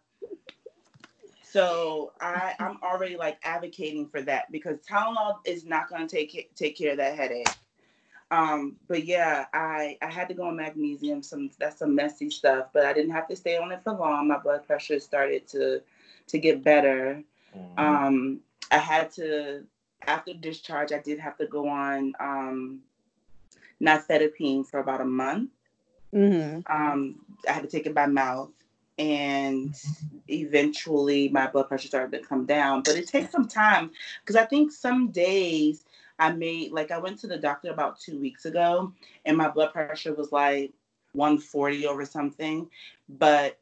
So 1.56 2.12
I 2.20 2.54
I'm 2.60 2.78
already 2.84 3.15
like 3.15 3.38
advocating 3.46 4.10
for 4.10 4.22
that 4.24 4.52
because 4.52 4.78
Tylenol 4.80 5.38
is 5.46 5.63
not 5.63 5.89
gonna 5.89 6.06
take 6.06 6.54
take 6.54 6.78
care 6.78 6.91
of 6.91 6.98
that 6.98 7.15
headache. 7.15 7.48
Um, 8.30 8.76
but 8.89 9.06
yeah, 9.06 9.46
I 9.54 9.98
I 10.02 10.08
had 10.08 10.28
to 10.28 10.34
go 10.34 10.50
on 10.50 10.58
magnesium. 10.58 11.24
Some 11.24 11.50
that's 11.58 11.80
some 11.80 11.96
messy 11.96 12.30
stuff, 12.30 12.68
but 12.74 12.86
I 12.86 12.91
didn't 12.91 13.12
have 13.12 13.30
to 13.30 13.38
stay 13.38 13.56
on 13.56 13.72
it 13.72 13.82
for 13.86 13.94
long. 13.94 14.28
My 14.28 14.38
blood 14.38 14.68
pressure 14.68 15.00
started 15.00 15.48
to 15.50 15.82
to 16.28 16.38
get 16.38 16.62
better. 16.62 17.24
Mhm. 17.56 17.80
Um, 17.80 18.39
I 18.70 18.78
had 18.78 19.10
to 19.12 19.63
after 20.06 20.34
discharge. 20.34 20.91
I 20.91 21.00
did 21.00 21.20
have 21.20 21.38
to 21.38 21.48
go 21.48 21.70
on 21.70 22.12
um, 22.20 22.82
nifedipine 23.82 24.68
for 24.68 24.82
about 24.82 25.00
a 25.00 25.06
month. 25.06 25.52
Mm-hmm. 26.13 26.70
Um, 26.70 27.26
I 27.48 27.54
had 27.54 27.63
to 27.63 27.70
take 27.70 27.86
it 27.86 27.94
by 27.96 28.08
mouth, 28.08 28.52
and 28.97 29.71
mm-hmm. 29.71 30.17
eventually 30.29 31.29
my 31.29 31.47
blood 31.47 31.67
pressure 31.67 31.88
started 31.88 32.17
to 32.17 32.27
come 32.27 32.45
down. 32.45 32.81
But 32.84 32.95
it 32.95 33.08
takes 33.08 33.31
some 33.31 33.47
time 33.47 33.91
because 34.21 34.36
I 34.36 34.45
think 34.45 34.71
some 34.71 35.12
days 35.12 35.86
I 36.19 36.31
made 36.31 36.71
like 36.71 36.91
I 36.91 36.97
went 36.97 37.19
to 37.19 37.27
the 37.27 37.38
doctor 37.38 37.71
about 37.71 37.99
two 37.99 38.19
weeks 38.19 38.45
ago, 38.45 38.93
and 39.25 39.38
my 39.38 39.49
blood 39.49 39.73
pressure 39.73 40.13
was 40.13 40.31
like 40.31 40.73
140 41.13 41.88
over 41.88 42.05
something, 42.05 42.69
but 43.10 43.60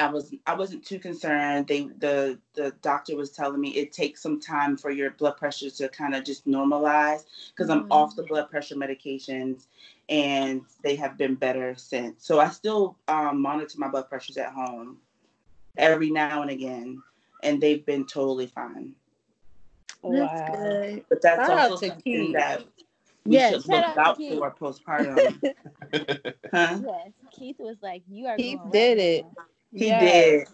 I 0.00 0.10
was 0.10 0.34
I 0.46 0.54
wasn't 0.54 0.84
too 0.84 0.98
concerned. 0.98 1.66
They 1.68 1.82
the 1.98 2.38
the 2.54 2.72
doctor 2.82 3.16
was 3.16 3.30
telling 3.30 3.60
me 3.60 3.70
it 3.70 3.92
takes 3.92 4.22
some 4.22 4.40
time 4.40 4.76
for 4.76 4.90
your 4.90 5.10
blood 5.10 5.36
pressure 5.36 5.70
to 5.70 5.88
kind 5.90 6.14
of 6.14 6.24
just 6.24 6.46
normalize 6.46 7.24
because 7.50 7.68
I'm 7.70 7.84
Mhm. 7.84 7.90
off 7.90 8.16
the 8.16 8.22
blood 8.22 8.50
pressure 8.50 8.76
medications 8.76 9.66
and 10.08 10.62
they 10.82 10.96
have 10.96 11.18
been 11.18 11.34
better 11.34 11.74
since. 11.76 12.24
So 12.26 12.40
I 12.40 12.48
still 12.48 12.96
um, 13.08 13.40
monitor 13.42 13.78
my 13.78 13.88
blood 13.88 14.08
pressures 14.08 14.36
at 14.38 14.52
home 14.52 14.98
every 15.76 16.10
now 16.10 16.42
and 16.42 16.50
again, 16.50 17.02
and 17.42 17.60
they've 17.60 17.84
been 17.84 18.06
totally 18.06 18.46
fine. 18.46 18.94
That's 20.02 20.50
good. 20.50 21.04
But 21.10 21.20
that's 21.22 21.46
Shout 21.48 21.58
out 21.58 21.70
also 21.70 21.86
something 21.88 22.02
Keith. 22.02 22.32
that 22.32 22.64
we 23.26 23.34
Yes, 23.34 23.52
should 23.52 23.68
look 23.68 23.84
out 23.84 23.98
out 23.98 24.16
Keith. 24.16 24.38
for 24.38 24.50
postpartum. 24.58 25.42
huh? 26.52 26.78
Yes, 26.82 27.12
Keith 27.32 27.56
was 27.58 27.76
like, 27.82 28.02
"You 28.08 28.26
are." 28.26 28.36
Keith 28.36 28.58
going 28.58 28.70
did 28.72 28.98
right 28.98 28.98
it. 28.98 29.24
now." 29.36 29.44
He 29.72 29.86
Yes. 29.86 30.00
did. 30.00 30.46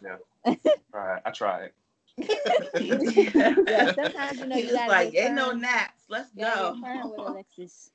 Right. 0.93 1.21
I 1.25 1.31
tried. 1.31 1.71
Yeah, 3.67 3.87
sometimes 3.95 4.41
you 4.41 4.47
know 4.47 4.57
he 4.57 4.63
you 4.63 4.67
was 4.67 4.75
gotta 4.75 4.89
like, 4.89 5.13
get 5.13 5.27
ain't 5.27 5.35
no 5.35 5.53
naps. 5.53 6.05
Let's 6.09 6.31
go. 6.33 6.45
get 6.73 6.81
firm 6.81 7.11
with 7.11 7.21
Alexis. 7.27 7.91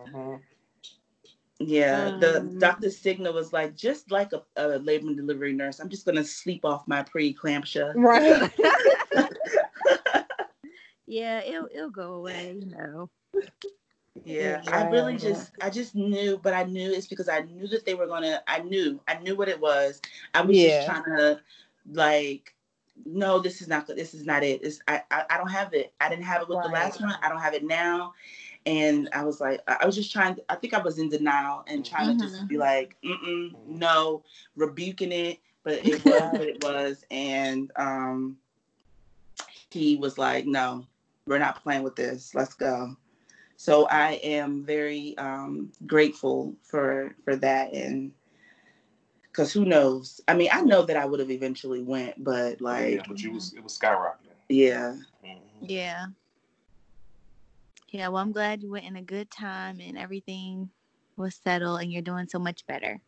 Mhm. 0.00 0.40
Yeah, 1.60 2.10
the 2.18 2.40
Um, 2.40 2.58
Dr. 2.58 2.90
Signa 2.90 3.30
was 3.32 3.52
like, 3.52 3.76
just 3.76 4.10
like 4.10 4.32
a, 4.32 4.42
a 4.56 4.78
labor 4.78 5.06
and 5.08 5.16
delivery 5.16 5.52
nurse, 5.52 5.78
I'm 5.80 5.88
just 5.88 6.04
gonna 6.06 6.24
sleep 6.24 6.64
off 6.64 6.86
my 6.88 7.02
pre-eclampsia. 7.02 7.94
Right. 7.94 8.50
yeah, 11.06 11.40
it'll 11.42 11.68
it'll 11.72 11.90
go 11.90 12.14
away. 12.14 12.56
You 12.60 12.66
know. 12.66 13.10
Yeah, 14.22 14.62
I 14.70 14.82
really 14.82 15.16
Wow. 15.16 15.18
just 15.18 15.52
I 15.60 15.70
just 15.70 15.94
knew, 15.94 16.38
but 16.42 16.52
I 16.54 16.64
knew 16.64 16.92
it's 16.92 17.06
because 17.06 17.28
I 17.28 17.40
knew 17.40 17.66
that 17.68 17.84
they 17.84 17.94
were 17.94 18.06
gonna. 18.06 18.42
I 18.46 18.60
knew 18.60 19.00
I 19.06 19.18
knew 19.18 19.34
what 19.36 19.48
it 19.48 19.60
was. 19.60 20.00
I 20.34 20.42
was 20.42 20.60
Yeah. 20.60 20.62
just 20.62 20.82
trying 20.82 21.04
to 21.04 21.40
like, 21.90 22.54
no, 23.04 23.38
this 23.40 23.60
is 23.60 23.68
not 23.68 23.86
good. 23.86 23.96
This 23.96 24.14
is 24.14 24.24
not 24.24 24.42
it. 24.42 24.62
It's, 24.62 24.80
I, 24.86 25.02
I 25.10 25.24
I 25.30 25.36
don't 25.38 25.50
have 25.50 25.72
it. 25.74 25.92
I 26.00 26.08
didn't 26.08 26.24
have 26.24 26.42
it 26.42 26.48
with 26.48 26.60
the 26.60 26.68
last 26.68 27.00
one. 27.00 27.14
I 27.22 27.28
don't 27.28 27.40
have 27.40 27.54
it 27.54 27.64
now. 27.64 28.12
And 28.66 29.08
I 29.12 29.24
was 29.24 29.40
like, 29.40 29.60
I 29.68 29.78
I 29.82 29.86
was 29.86 29.94
just 29.94 30.12
trying. 30.12 30.36
I 30.48 30.56
think 30.56 30.74
I 30.74 30.82
was 30.82 30.98
in 30.98 31.08
denial 31.08 31.64
and 31.66 31.84
trying 31.84 32.08
to 32.08 32.14
just 32.14 32.46
be 32.48 32.56
like, 32.58 32.96
mm 33.04 33.54
no, 33.66 34.22
rebuking 34.56 35.12
it. 35.12 35.38
But 35.64 35.86
it 35.86 36.04
was 36.04 36.30
what 36.32 36.48
it 36.48 36.62
was, 36.62 37.04
and 37.10 37.70
um, 37.76 38.38
he 39.70 39.96
was 39.96 40.18
like, 40.18 40.46
no, 40.46 40.86
we're 41.26 41.38
not 41.38 41.62
playing 41.62 41.82
with 41.82 41.96
this. 41.96 42.34
Let's 42.34 42.54
go. 42.54 42.96
So 43.56 43.86
I 43.86 44.12
am 44.22 44.64
very 44.64 45.16
um, 45.18 45.72
grateful 45.86 46.54
for 46.62 47.14
for 47.24 47.36
that, 47.36 47.72
and 47.72 48.12
because 49.22 49.52
who 49.52 49.64
knows? 49.64 50.20
I 50.28 50.34
mean, 50.34 50.48
I 50.52 50.60
know 50.62 50.82
that 50.82 50.96
I 50.96 51.04
would 51.04 51.20
have 51.20 51.30
eventually 51.30 51.82
went, 51.82 52.22
but 52.22 52.60
like, 52.60 52.96
yeah, 52.96 53.02
but 53.08 53.22
you 53.22 53.32
was 53.32 53.52
it 53.54 53.62
was 53.62 53.78
skyrocketing. 53.78 54.36
yeah, 54.48 54.94
Mhm. 55.24 55.40
Yeah. 55.60 56.06
Yeah. 57.90 58.08
Well, 58.08 58.22
I'm 58.22 58.32
glad 58.32 58.62
you 58.62 58.70
went 58.70 58.86
in 58.86 58.96
a 58.96 59.02
good 59.02 59.30
time 59.30 59.80
and 59.80 59.96
everything 59.96 60.70
was 61.16 61.36
settled, 61.36 61.80
and 61.80 61.92
you're 61.92 62.02
doing 62.02 62.26
so 62.28 62.38
much 62.38 62.66
better. 62.66 63.00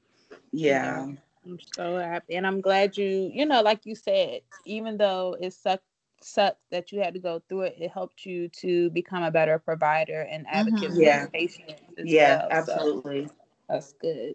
yeah, 0.53 1.07
I'm 1.45 1.59
so 1.75 1.99
happy, 1.99 2.35
and 2.37 2.47
I'm 2.47 2.61
glad 2.61 2.97
you, 2.97 3.31
you 3.33 3.47
know, 3.47 3.63
like 3.63 3.85
you 3.85 3.95
said, 3.95 4.43
even 4.65 4.97
though 4.97 5.37
it 5.41 5.53
sucked, 5.53 5.85
sucked 6.21 6.61
that 6.71 6.93
you 6.93 7.01
had 7.01 7.15
to 7.15 7.21
go 7.21 7.43
through 7.49 7.63
it, 7.63 7.77
it 7.79 7.91
helped 7.91 8.27
you 8.27 8.49
to 8.49 8.91
become 8.91 9.23
a 9.23 9.31
better 9.31 9.59
provider 9.59 10.23
and 10.23 10.47
advocate 10.49 10.91
mm-hmm. 10.91 11.01
yeah. 11.01 11.25
for 11.25 11.31
patients. 11.31 11.83
yeah, 11.99 12.39
well. 12.39 12.49
absolutely. 12.51 13.27
So 13.27 13.33
that's 13.69 13.93
good. 13.95 14.35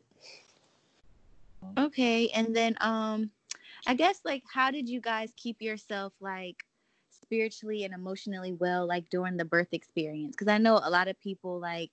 Okay, 1.78 2.30
and 2.30 2.56
then 2.56 2.76
um, 2.82 3.30
I 3.86 3.94
guess 3.94 4.22
like, 4.26 4.44
how 4.52 4.72
did 4.72 4.90
you 4.90 5.00
guys 5.00 5.32
keep 5.36 5.62
yourself 5.62 6.14
like 6.20 6.64
spiritually 7.10 7.84
and 7.84 7.94
emotionally 7.94 8.54
well, 8.54 8.88
like 8.88 9.10
during 9.10 9.38
the 9.38 9.46
birth 9.46 9.70
experience? 9.72 10.36
Because 10.36 10.48
I 10.48 10.58
know 10.58 10.80
a 10.84 10.90
lot 10.90 11.08
of 11.08 11.20
people 11.20 11.60
like 11.60 11.92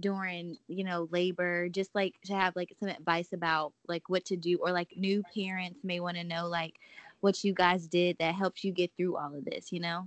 during 0.00 0.56
you 0.68 0.84
know 0.84 1.06
labor 1.10 1.68
just 1.68 1.94
like 1.94 2.14
to 2.24 2.34
have 2.34 2.56
like 2.56 2.74
some 2.80 2.88
advice 2.88 3.34
about 3.34 3.74
like 3.88 4.08
what 4.08 4.24
to 4.24 4.36
do 4.36 4.56
or 4.62 4.72
like 4.72 4.96
new 4.96 5.22
parents 5.34 5.84
may 5.84 6.00
want 6.00 6.16
to 6.16 6.24
know 6.24 6.48
like 6.48 6.80
what 7.22 7.42
you 7.42 7.54
guys 7.54 7.86
did 7.86 8.16
that 8.18 8.34
helps 8.34 8.62
you 8.64 8.72
get 8.72 8.90
through 8.96 9.16
all 9.16 9.34
of 9.34 9.44
this 9.44 9.72
you 9.72 9.80
know? 9.80 10.06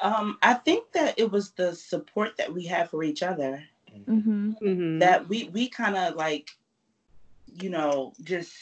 Um 0.00 0.38
i 0.42 0.54
think 0.54 0.90
that 0.92 1.18
it 1.18 1.30
was 1.30 1.52
the 1.52 1.74
support 1.74 2.36
that 2.38 2.52
we 2.52 2.66
had 2.66 2.90
for 2.90 3.02
each 3.02 3.22
other. 3.22 3.62
Mm-hmm. 4.08 4.52
Mm-hmm. 4.62 4.98
that 5.00 5.28
we 5.28 5.50
we 5.52 5.68
kind 5.68 5.96
of 5.96 6.14
like 6.14 6.50
you 7.60 7.68
know 7.68 8.14
just 8.22 8.52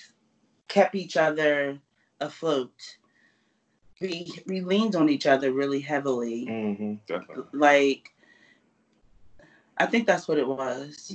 kept 0.67 0.95
each 0.95 1.17
other 1.17 1.79
afloat. 2.21 2.73
We 4.01 4.33
we 4.47 4.61
leaned 4.61 4.97
on 4.97 5.09
each 5.09 5.27
other 5.27 5.53
really 5.53 5.81
heavily. 5.81 6.47
Mm-hmm, 6.49 6.95
definitely. 7.07 7.45
Like 7.53 8.11
I 9.77 9.87
think 9.87 10.07
that's 10.07 10.27
what 10.27 10.39
it 10.39 10.47
was. 10.47 11.15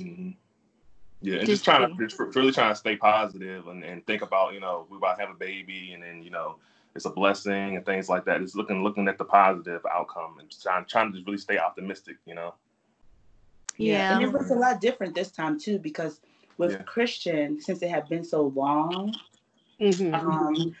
Yeah, 1.22 1.38
and 1.38 1.46
just, 1.46 1.64
just 1.64 1.64
trying 1.64 1.96
to 1.96 2.06
just 2.06 2.18
really 2.36 2.52
trying 2.52 2.72
to 2.72 2.78
stay 2.78 2.96
positive 2.96 3.68
and, 3.68 3.82
and 3.82 4.06
think 4.06 4.22
about 4.22 4.52
you 4.52 4.60
know 4.60 4.86
we 4.90 4.98
about 4.98 5.16
to 5.16 5.22
have 5.22 5.30
a 5.30 5.38
baby 5.38 5.92
and 5.92 6.02
then 6.02 6.22
you 6.22 6.30
know 6.30 6.56
it's 6.94 7.04
a 7.04 7.10
blessing 7.10 7.76
and 7.76 7.86
things 7.86 8.08
like 8.08 8.24
that. 8.24 8.40
Just 8.40 8.56
looking 8.56 8.82
looking 8.82 9.08
at 9.08 9.18
the 9.18 9.24
positive 9.24 9.84
outcome 9.90 10.38
and 10.40 10.50
trying 10.50 10.84
trying 10.86 11.12
to 11.12 11.18
just 11.18 11.26
really 11.26 11.38
stay 11.38 11.58
optimistic. 11.58 12.16
You 12.26 12.34
know. 12.34 12.54
Yeah. 13.76 13.92
yeah. 13.92 14.14
and 14.16 14.24
it 14.24 14.32
was 14.32 14.50
a 14.50 14.54
lot 14.54 14.80
different 14.80 15.14
this 15.14 15.30
time 15.30 15.58
too 15.58 15.78
because 15.78 16.20
with 16.58 16.72
yeah. 16.72 16.82
Christian 16.82 17.60
since 17.60 17.82
it 17.82 17.90
had 17.90 18.08
been 18.08 18.24
so 18.24 18.52
long. 18.54 19.14
Mm-hmm. 19.80 20.14
Um, 20.14 20.74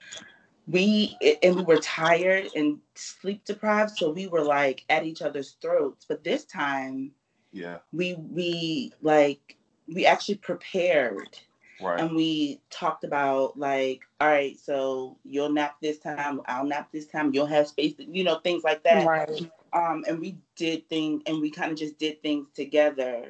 we 0.66 1.16
and 1.42 1.54
we 1.54 1.62
were 1.62 1.76
tired 1.76 2.48
and 2.56 2.78
sleep 2.94 3.44
deprived, 3.44 3.98
so 3.98 4.10
we 4.10 4.26
were 4.26 4.42
like 4.42 4.84
at 4.88 5.04
each 5.04 5.22
other's 5.22 5.52
throats. 5.60 6.04
But 6.08 6.24
this 6.24 6.44
time, 6.44 7.12
yeah 7.52 7.78
we 7.92 8.14
we 8.14 8.92
like 9.02 9.55
we 9.88 10.06
actually 10.06 10.36
prepared. 10.36 11.38
Right. 11.80 12.00
And 12.00 12.16
we 12.16 12.60
talked 12.70 13.04
about 13.04 13.58
like 13.58 14.00
all 14.20 14.28
right 14.28 14.58
so 14.58 15.18
you'll 15.24 15.52
nap 15.52 15.76
this 15.82 15.98
time 15.98 16.40
i'll 16.46 16.64
nap 16.64 16.88
this 16.90 17.04
time 17.06 17.34
you'll 17.34 17.44
have 17.44 17.68
space 17.68 17.92
you 17.98 18.24
know 18.24 18.38
things 18.38 18.64
like 18.64 18.82
that. 18.84 19.06
Right. 19.06 19.50
Um 19.74 20.02
and 20.08 20.18
we 20.18 20.38
did 20.56 20.88
things 20.88 21.22
and 21.26 21.40
we 21.40 21.50
kind 21.50 21.70
of 21.70 21.78
just 21.78 21.98
did 21.98 22.22
things 22.22 22.46
together. 22.54 23.26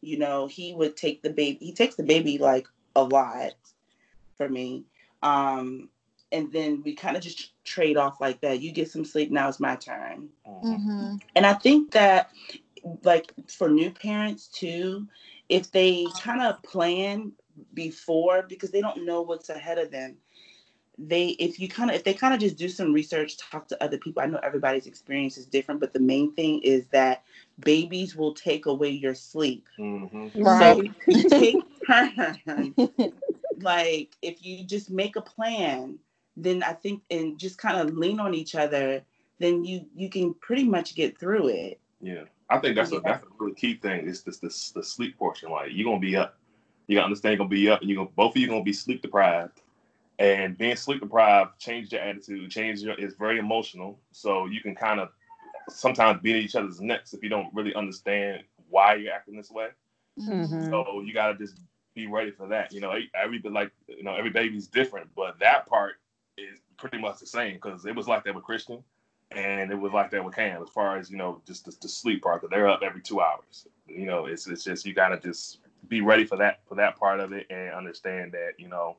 You 0.00 0.18
know 0.18 0.46
he 0.46 0.72
would 0.72 0.96
take 0.96 1.22
the 1.22 1.30
baby 1.30 1.58
he 1.60 1.72
takes 1.72 1.96
the 1.96 2.02
baby 2.02 2.38
like 2.38 2.66
a 2.96 3.02
lot 3.02 3.52
for 4.38 4.48
me. 4.48 4.84
Um 5.22 5.90
and 6.32 6.50
then 6.52 6.80
we 6.82 6.94
kind 6.94 7.16
of 7.16 7.22
just 7.22 7.52
trade 7.64 7.98
off 7.98 8.18
like 8.18 8.40
that. 8.40 8.62
You 8.62 8.72
get 8.72 8.90
some 8.90 9.04
sleep 9.04 9.30
now 9.30 9.48
it's 9.48 9.60
my 9.60 9.76
turn. 9.76 10.30
Mm-hmm. 10.46 11.16
and 11.36 11.46
i 11.46 11.52
think 11.52 11.90
that 11.90 12.30
like 13.04 13.32
for 13.48 13.68
new 13.68 13.90
parents 13.90 14.48
too, 14.48 15.06
if 15.50 15.70
they 15.72 16.06
kind 16.22 16.40
of 16.40 16.62
plan 16.62 17.32
before 17.74 18.42
because 18.48 18.70
they 18.70 18.80
don't 18.80 19.04
know 19.04 19.20
what's 19.20 19.50
ahead 19.50 19.76
of 19.76 19.90
them 19.90 20.16
they 20.96 21.28
if 21.28 21.58
you 21.58 21.68
kind 21.68 21.90
of 21.90 21.96
if 21.96 22.04
they 22.04 22.14
kind 22.14 22.34
of 22.34 22.40
just 22.40 22.56
do 22.56 22.68
some 22.68 22.92
research 22.92 23.36
talk 23.38 23.66
to 23.66 23.82
other 23.82 23.98
people 23.98 24.22
i 24.22 24.26
know 24.26 24.40
everybody's 24.42 24.86
experience 24.86 25.36
is 25.36 25.46
different 25.46 25.80
but 25.80 25.92
the 25.92 26.00
main 26.00 26.32
thing 26.34 26.60
is 26.62 26.86
that 26.88 27.22
babies 27.58 28.16
will 28.16 28.34
take 28.34 28.66
away 28.66 28.90
your 28.90 29.14
sleep. 29.14 29.66
Mm-hmm. 29.78 30.42
right. 30.42 30.90
So 31.10 31.28
take 31.28 31.56
turns 31.86 32.76
like 33.60 34.16
if 34.22 34.44
you 34.44 34.64
just 34.64 34.90
make 34.90 35.16
a 35.16 35.22
plan 35.22 35.98
then 36.36 36.62
i 36.62 36.72
think 36.72 37.02
and 37.10 37.38
just 37.38 37.58
kind 37.58 37.76
of 37.76 37.96
lean 37.96 38.20
on 38.20 38.34
each 38.34 38.54
other 38.54 39.02
then 39.38 39.64
you 39.64 39.86
you 39.94 40.08
can 40.10 40.34
pretty 40.34 40.64
much 40.64 40.94
get 40.94 41.18
through 41.18 41.48
it. 41.48 41.80
Yeah 42.00 42.24
I 42.50 42.58
think 42.58 42.76
that's 42.76 42.92
a 42.92 43.00
that's 43.00 43.24
a 43.24 43.28
really 43.38 43.54
key 43.54 43.76
thing. 43.76 44.06
Is 44.06 44.22
this 44.22 44.38
this 44.38 44.70
the 44.72 44.82
sleep 44.82 45.16
portion. 45.16 45.50
Like 45.50 45.70
you're 45.72 45.84
gonna 45.84 46.00
be 46.00 46.16
up. 46.16 46.36
You 46.86 46.96
gotta 46.96 47.04
understand 47.04 47.32
you're 47.32 47.38
gonna 47.38 47.48
be 47.48 47.68
up 47.68 47.80
and 47.80 47.88
you're 47.88 47.96
gonna 47.96 48.10
both 48.16 48.34
of 48.34 48.42
you 48.42 48.48
gonna 48.48 48.62
be 48.62 48.72
sleep 48.72 49.02
deprived. 49.02 49.62
And 50.18 50.58
being 50.58 50.76
sleep 50.76 51.00
deprived 51.00 51.58
changes 51.58 51.92
your 51.92 52.02
attitude, 52.02 52.50
changes 52.50 52.84
your 52.84 52.98
it's 52.98 53.14
very 53.14 53.38
emotional. 53.38 53.98
So 54.12 54.46
you 54.46 54.60
can 54.60 54.74
kind 54.74 55.00
of 55.00 55.10
sometimes 55.68 56.20
beat 56.22 56.36
each 56.36 56.56
other's 56.56 56.80
necks 56.80 57.14
if 57.14 57.22
you 57.22 57.28
don't 57.28 57.54
really 57.54 57.74
understand 57.74 58.42
why 58.68 58.96
you're 58.96 59.14
acting 59.14 59.36
this 59.36 59.50
way. 59.50 59.68
Mm-hmm. 60.18 60.70
So 60.70 61.02
you 61.02 61.14
gotta 61.14 61.38
just 61.38 61.60
be 61.94 62.08
ready 62.08 62.32
for 62.32 62.48
that. 62.48 62.72
You 62.72 62.80
know, 62.80 62.98
every 63.14 63.40
like 63.40 63.70
you 63.86 64.02
know, 64.02 64.14
every 64.14 64.30
baby's 64.30 64.66
different, 64.66 65.08
but 65.14 65.38
that 65.38 65.68
part 65.68 65.94
is 66.36 66.58
pretty 66.76 66.98
much 66.98 67.20
the 67.20 67.26
same 67.26 67.54
because 67.54 67.86
it 67.86 67.94
was 67.94 68.08
like 68.08 68.24
that 68.24 68.34
with 68.34 68.44
Christian 68.44 68.82
and 69.32 69.70
it 69.70 69.76
was 69.78 69.92
like 69.92 70.10
that 70.10 70.24
with 70.24 70.34
Cam 70.34 70.62
as 70.62 70.68
far 70.70 70.96
as 70.96 71.10
you 71.10 71.16
know 71.16 71.40
just 71.46 71.64
the, 71.64 71.76
the 71.80 71.88
sleep 71.88 72.22
part 72.22 72.40
because 72.40 72.50
they're 72.50 72.68
up 72.68 72.82
every 72.82 73.00
two 73.00 73.20
hours. 73.20 73.66
You 73.86 74.06
know, 74.06 74.26
it's 74.26 74.46
it's 74.46 74.64
just 74.64 74.84
you 74.84 74.92
gotta 74.92 75.18
just 75.18 75.58
be 75.88 76.00
ready 76.00 76.24
for 76.24 76.36
that 76.36 76.60
for 76.68 76.74
that 76.76 76.98
part 76.98 77.20
of 77.20 77.32
it 77.32 77.46
and 77.50 77.72
understand 77.72 78.32
that 78.32 78.52
you 78.58 78.68
know 78.68 78.96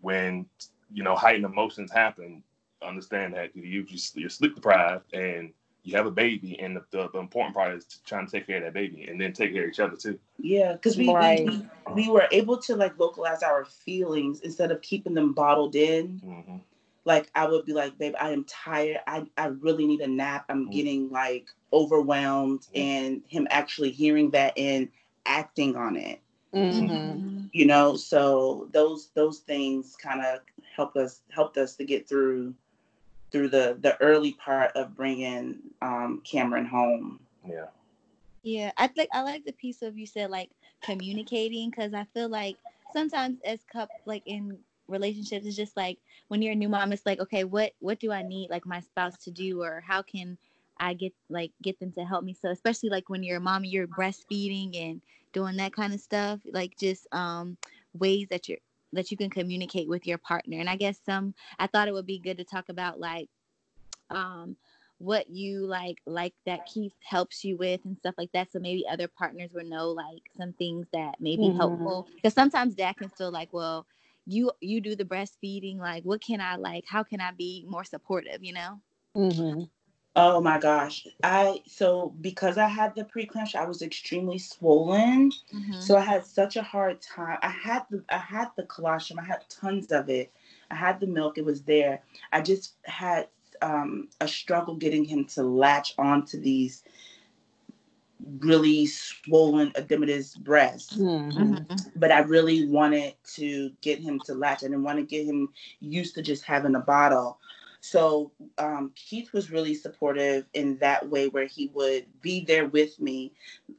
when 0.00 0.46
you 0.92 1.02
know 1.02 1.14
heightened 1.14 1.44
emotions 1.44 1.92
happen, 1.92 2.42
understand 2.82 3.34
that 3.34 3.54
you 3.54 3.86
you're 4.14 4.30
sleep 4.30 4.54
deprived 4.54 5.12
and 5.12 5.52
you 5.84 5.96
have 5.96 6.06
a 6.06 6.10
baby, 6.10 6.58
and 6.60 6.76
the, 6.76 6.84
the, 6.90 7.08
the, 7.12 7.18
important 7.18 7.54
part 7.54 7.74
is 7.74 8.00
trying 8.04 8.26
to 8.26 8.30
take 8.30 8.46
care 8.46 8.58
of 8.58 8.64
that 8.64 8.74
baby 8.74 9.04
and 9.04 9.18
then 9.18 9.32
take 9.32 9.54
care 9.54 9.64
of 9.64 9.70
each 9.70 9.80
other 9.80 9.96
too. 9.96 10.18
Yeah, 10.36 10.72
because 10.72 10.98
we, 10.98 11.10
right. 11.10 11.46
we, 11.46 11.66
we 11.94 12.10
were 12.10 12.28
able 12.30 12.58
to 12.58 12.76
like 12.76 12.96
vocalize 12.96 13.42
our 13.42 13.64
feelings 13.64 14.40
instead 14.40 14.70
of 14.70 14.82
keeping 14.82 15.14
them 15.14 15.32
bottled 15.32 15.76
in. 15.76 16.20
Mm-hmm 16.24 16.56
like 17.08 17.30
I 17.34 17.48
would 17.48 17.64
be 17.64 17.72
like, 17.72 17.98
babe, 17.98 18.14
I 18.20 18.30
am 18.30 18.44
tired. 18.44 18.98
I, 19.06 19.24
I 19.38 19.46
really 19.46 19.86
need 19.86 20.02
a 20.02 20.06
nap. 20.06 20.44
I'm 20.48 20.64
mm-hmm. 20.64 20.70
getting 20.70 21.10
like 21.10 21.46
overwhelmed. 21.72 22.60
Mm-hmm. 22.60 22.78
And 22.78 23.22
him 23.26 23.48
actually 23.50 23.90
hearing 23.90 24.30
that 24.32 24.56
and 24.56 24.88
acting 25.26 25.74
on 25.74 25.96
it. 25.96 26.20
Mm-hmm. 26.54 27.46
You 27.52 27.66
know, 27.66 27.96
so 27.96 28.68
those 28.72 29.08
those 29.14 29.38
things 29.38 29.96
kind 29.96 30.20
of 30.24 30.40
help 30.76 30.96
us 30.96 31.22
helped 31.30 31.56
us 31.56 31.74
to 31.76 31.84
get 31.84 32.06
through 32.08 32.54
through 33.32 33.48
the 33.48 33.78
the 33.80 34.00
early 34.00 34.32
part 34.32 34.72
of 34.76 34.94
bringing 34.94 35.56
um, 35.80 36.20
Cameron 36.24 36.66
home. 36.66 37.20
Yeah. 37.46 37.66
Yeah, 38.42 38.70
I 38.76 38.86
think 38.86 39.08
I 39.12 39.22
like 39.22 39.44
the 39.44 39.52
piece 39.52 39.82
of 39.82 39.98
you 39.98 40.06
said 40.06 40.30
like 40.30 40.50
communicating 40.82 41.70
because 41.70 41.92
I 41.94 42.04
feel 42.14 42.28
like 42.28 42.56
sometimes 42.92 43.38
as 43.44 43.60
cup 43.70 43.88
like 44.04 44.22
in 44.26 44.58
relationships 44.88 45.46
is 45.46 45.56
just 45.56 45.76
like 45.76 45.98
when 46.28 46.42
you're 46.42 46.52
a 46.52 46.56
new 46.56 46.68
mom 46.68 46.92
it's 46.92 47.06
like 47.06 47.20
okay 47.20 47.44
what 47.44 47.72
what 47.80 48.00
do 48.00 48.10
i 48.10 48.22
need 48.22 48.50
like 48.50 48.66
my 48.66 48.80
spouse 48.80 49.16
to 49.18 49.30
do 49.30 49.62
or 49.62 49.82
how 49.86 50.02
can 50.02 50.36
i 50.78 50.94
get 50.94 51.12
like 51.28 51.52
get 51.62 51.78
them 51.78 51.92
to 51.92 52.04
help 52.04 52.24
me 52.24 52.34
so 52.34 52.50
especially 52.50 52.88
like 52.88 53.08
when 53.08 53.22
you're 53.22 53.38
a 53.38 53.40
mom 53.40 53.64
you're 53.64 53.86
breastfeeding 53.86 54.76
and 54.90 55.00
doing 55.32 55.56
that 55.56 55.72
kind 55.72 55.92
of 55.92 56.00
stuff 56.00 56.40
like 56.52 56.76
just 56.78 57.06
um 57.12 57.56
ways 57.94 58.26
that 58.30 58.48
you're 58.48 58.58
that 58.92 59.10
you 59.10 59.16
can 59.16 59.28
communicate 59.28 59.88
with 59.88 60.06
your 60.06 60.18
partner 60.18 60.58
and 60.58 60.70
i 60.70 60.76
guess 60.76 60.98
some 61.04 61.34
i 61.58 61.66
thought 61.66 61.88
it 61.88 61.94
would 61.94 62.06
be 62.06 62.18
good 62.18 62.38
to 62.38 62.44
talk 62.44 62.68
about 62.68 62.98
like 62.98 63.28
um 64.10 64.56
what 64.98 65.30
you 65.30 65.64
like 65.64 65.98
like 66.06 66.34
that 66.44 66.66
Keith 66.66 66.94
helps 67.02 67.44
you 67.44 67.56
with 67.56 67.80
and 67.84 67.96
stuff 67.96 68.16
like 68.18 68.32
that. 68.32 68.52
So 68.52 68.58
maybe 68.58 68.84
other 68.90 69.08
partners 69.08 69.50
will 69.52 69.64
know 69.64 69.90
like 69.90 70.22
some 70.36 70.52
things 70.54 70.86
that 70.92 71.20
may 71.20 71.36
be 71.36 71.44
mm-hmm. 71.44 71.56
helpful. 71.56 72.08
Because 72.16 72.34
sometimes 72.34 72.74
dad 72.74 72.96
can 72.96 73.08
feel 73.08 73.30
like, 73.30 73.52
well, 73.52 73.86
you 74.28 74.52
you 74.60 74.80
do 74.80 74.94
the 74.94 75.04
breastfeeding 75.04 75.78
like 75.78 76.04
what 76.04 76.20
can 76.20 76.40
i 76.40 76.56
like 76.56 76.84
how 76.86 77.02
can 77.02 77.20
i 77.20 77.30
be 77.32 77.64
more 77.68 77.84
supportive 77.84 78.44
you 78.44 78.52
know? 78.52 78.80
Mm-hmm. 79.16 79.62
oh 80.16 80.40
my 80.40 80.58
gosh. 80.58 81.06
I 81.22 81.62
so 81.66 82.14
because 82.20 82.58
i 82.58 82.68
had 82.68 82.94
the 82.94 83.04
preeclampsia 83.04 83.56
i 83.56 83.64
was 83.64 83.82
extremely 83.82 84.38
swollen 84.38 85.30
mm-hmm. 85.30 85.80
so 85.80 85.96
i 85.96 86.02
had 86.02 86.26
such 86.26 86.56
a 86.56 86.62
hard 86.62 87.00
time. 87.00 87.38
I 87.42 87.48
had 87.48 87.84
the 87.90 88.04
i 88.10 88.18
had 88.18 88.48
the 88.56 88.64
colostrum 88.64 89.18
i 89.18 89.24
had 89.24 89.44
tons 89.48 89.90
of 89.92 90.08
it. 90.10 90.32
I 90.70 90.74
had 90.74 91.00
the 91.00 91.06
milk 91.06 91.38
it 91.38 91.44
was 91.44 91.62
there. 91.62 92.02
I 92.30 92.42
just 92.42 92.74
had 92.84 93.28
um, 93.62 94.08
a 94.20 94.28
struggle 94.28 94.76
getting 94.76 95.04
him 95.04 95.24
to 95.24 95.42
latch 95.42 95.94
onto 95.98 96.40
these 96.40 96.84
really 98.40 98.86
swollen 98.86 99.70
edematous 99.72 100.36
breasts. 100.38 100.98
Mm-hmm. 100.98 101.54
mm-hmm. 101.54 101.76
But 101.96 102.12
I 102.12 102.20
really 102.20 102.66
wanted 102.68 103.14
to 103.34 103.70
get 103.80 103.98
him 104.00 104.20
to 104.20 104.34
latch. 104.34 104.62
I 104.62 104.68
didn't 104.68 104.82
want 104.84 104.98
to 104.98 105.04
get 105.04 105.26
him 105.26 105.48
used 105.80 106.14
to 106.14 106.22
just 106.22 106.44
having 106.44 106.74
a 106.74 106.80
bottle. 106.80 107.38
So 107.80 108.32
um, 108.58 108.92
Keith 108.94 109.32
was 109.32 109.50
really 109.50 109.74
supportive 109.74 110.46
in 110.54 110.78
that 110.78 111.08
way, 111.08 111.28
where 111.28 111.46
he 111.46 111.68
would 111.74 112.06
be 112.20 112.44
there 112.44 112.66
with 112.66 113.00
me, 113.00 113.32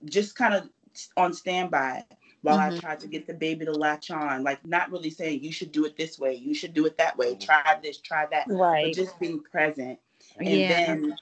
just 0.06 0.36
kind 0.36 0.54
of 0.54 0.70
on 1.18 1.34
standby. 1.34 2.06
while 2.42 2.58
Mhm. 2.58 2.60
I 2.60 2.70
tried 2.70 3.00
to 3.02 3.08
get 3.08 3.28
the 3.28 3.34
baby 3.34 3.66
to 3.66 3.72
latch 3.72 4.12
on, 4.12 4.44
like 4.44 4.66
not 4.66 4.92
really 4.92 5.10
saying 5.10 5.44
you 5.44 5.52
should 5.52 5.72
do 5.72 5.86
it 5.86 5.98
this 5.98 6.18
way, 6.20 6.36
you 6.36 6.54
should 6.54 6.74
do 6.74 6.86
it 6.86 6.98
that 6.98 7.18
way, 7.18 7.36
Mhm. 7.36 7.40
try 7.42 7.80
this, 7.84 7.98
try 8.00 8.26
that, 8.32 8.48
but 8.48 8.56
Right. 8.56 8.94
just 8.94 9.20
being 9.20 9.42
present. 9.44 10.00
And 10.40 10.48
Yeah. 10.48 10.68
then 10.68 11.16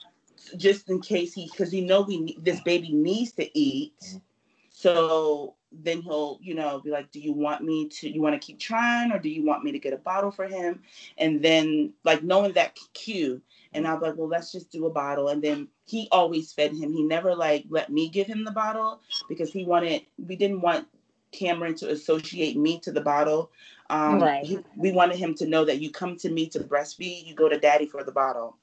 just 0.55 0.89
in 0.89 1.01
case 1.01 1.33
he, 1.33 1.47
because 1.51 1.73
you 1.73 1.85
know 1.85 2.01
we 2.01 2.37
this 2.41 2.61
baby 2.61 2.91
needs 2.93 3.31
to 3.33 3.57
eat, 3.57 3.93
Mhm. 4.01 4.21
so 4.69 5.55
then 5.71 6.01
he'll 6.01 6.39
you 6.41 6.55
know 6.55 6.79
be 6.79 6.89
like, 6.91 7.11
do 7.11 7.19
you 7.19 7.33
want 7.33 7.63
me 7.63 7.87
to? 7.89 8.09
You 8.09 8.21
want 8.21 8.39
to 8.39 8.45
keep 8.45 8.59
trying, 8.59 9.11
or 9.11 9.19
do 9.19 9.29
you 9.29 9.45
want 9.45 9.63
me 9.63 9.71
to 9.73 9.79
get 9.79 9.93
a 9.93 9.97
bottle 9.97 10.31
for 10.31 10.47
him? 10.47 10.81
And 11.17 11.41
then 11.41 11.93
like 12.03 12.23
knowing 12.23 12.53
that 12.53 12.77
cue, 12.93 13.41
and 13.73 13.87
I'll 13.87 13.99
be 13.99 14.05
like, 14.07 14.17
well, 14.17 14.29
let's 14.29 14.51
just 14.51 14.71
do 14.71 14.85
a 14.85 14.89
bottle. 14.89 15.27
And 15.29 15.41
then 15.41 15.67
he 15.85 16.07
always 16.11 16.53
fed 16.53 16.71
him. 16.73 16.93
He 16.93 17.03
never 17.03 17.35
like 17.35 17.65
let 17.69 17.91
me 17.91 18.09
give 18.09 18.27
him 18.27 18.43
the 18.45 18.51
bottle 18.51 19.01
because 19.27 19.51
he 19.51 19.65
wanted. 19.65 20.03
We 20.17 20.35
didn't 20.35 20.61
want 20.61 20.87
Cameron 21.31 21.75
to 21.75 21.91
associate 21.91 22.55
me 22.57 22.79
to 22.79 22.91
the 22.91 23.01
bottle. 23.01 23.51
Um, 23.89 24.19
Right. 24.19 24.45
he- 24.45 24.59
we 24.75 24.91
wanted 24.91 25.17
him 25.17 25.33
to 25.35 25.45
know 25.45 25.65
that 25.65 25.79
you 25.81 25.91
come 25.91 26.15
to 26.17 26.29
me 26.29 26.47
to 26.47 26.59
breastfeed, 26.59 27.25
you 27.25 27.35
go 27.35 27.49
to 27.49 27.59
daddy 27.59 27.85
for 27.85 28.03
the 28.03 28.11
bottle. 28.11 28.57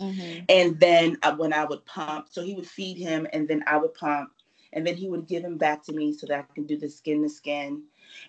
Mhm. 0.00 0.44
And 0.48 0.80
then 0.80 1.16
uh, 1.22 1.34
when 1.36 1.52
I 1.52 1.64
would 1.64 1.84
pump, 1.86 2.28
so 2.30 2.42
he 2.42 2.54
would 2.54 2.66
feed 2.66 2.96
him, 2.98 3.26
and 3.32 3.48
then 3.48 3.62
I 3.66 3.76
would 3.78 3.94
pump, 3.94 4.30
and 4.72 4.86
then 4.86 4.96
he 4.96 5.08
would 5.08 5.26
give 5.26 5.44
him 5.44 5.56
back 5.58 5.82
to 5.84 5.92
me 5.92 6.12
so 6.12 6.26
that 6.26 6.38
I 6.38 6.54
can 6.54 6.66
do 6.66 6.76
the 6.76 6.88
skin 6.88 7.22
to 7.22 7.28
skin. 7.28 7.84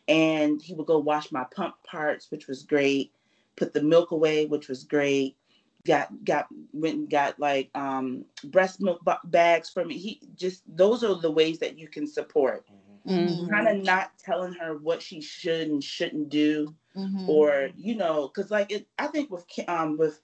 And 0.07 0.61
he 0.61 0.73
would 0.73 0.87
go 0.87 0.97
wash 0.99 1.31
my 1.31 1.43
pump 1.45 1.75
parts, 1.83 2.31
which 2.31 2.47
was 2.47 2.63
great. 2.63 3.11
Put 3.55 3.73
the 3.73 3.81
milk 3.83 4.11
away, 4.11 4.45
which 4.45 4.67
was 4.67 4.83
great. 4.83 5.35
Got 5.85 6.23
got 6.25 6.47
went 6.73 6.95
and 6.95 7.09
got 7.09 7.39
like 7.39 7.69
um, 7.75 8.25
breast 8.43 8.81
milk 8.81 9.03
ba- 9.03 9.21
bags 9.25 9.69
for 9.69 9.83
me. 9.85 9.97
He 9.97 10.21
just 10.35 10.63
those 10.67 11.03
are 11.03 11.15
the 11.15 11.31
ways 11.31 11.59
that 11.59 11.77
you 11.77 11.87
can 11.87 12.07
support. 12.07 12.65
Mhm. 13.07 13.49
Kind 13.49 13.67
of 13.67 13.83
not 13.83 14.17
telling 14.17 14.53
her 14.53 14.77
what 14.77 15.01
she 15.01 15.21
should 15.21 15.67
and 15.69 15.83
shouldn't 15.83 16.29
do 16.29 16.75
Mhm. 16.97 17.27
or 17.27 17.69
you 17.77 17.95
know 17.95 18.27
because 18.27 18.51
like 18.51 18.71
it 18.71 18.87
i 18.99 19.07
think 19.07 19.31
with 19.31 19.45
um 19.67 19.97
with 19.97 20.21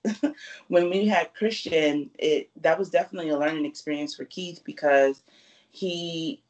when 0.68 0.90
we 0.90 1.08
had 1.08 1.34
christian 1.34 2.10
it 2.20 2.50
that 2.62 2.80
was 2.80 2.90
definitely 2.90 3.30
a 3.30 3.38
learning 3.38 3.66
experience 3.66 4.16
for 4.16 4.26
keith 4.26 4.62
because 4.66 5.24
he 5.72 6.42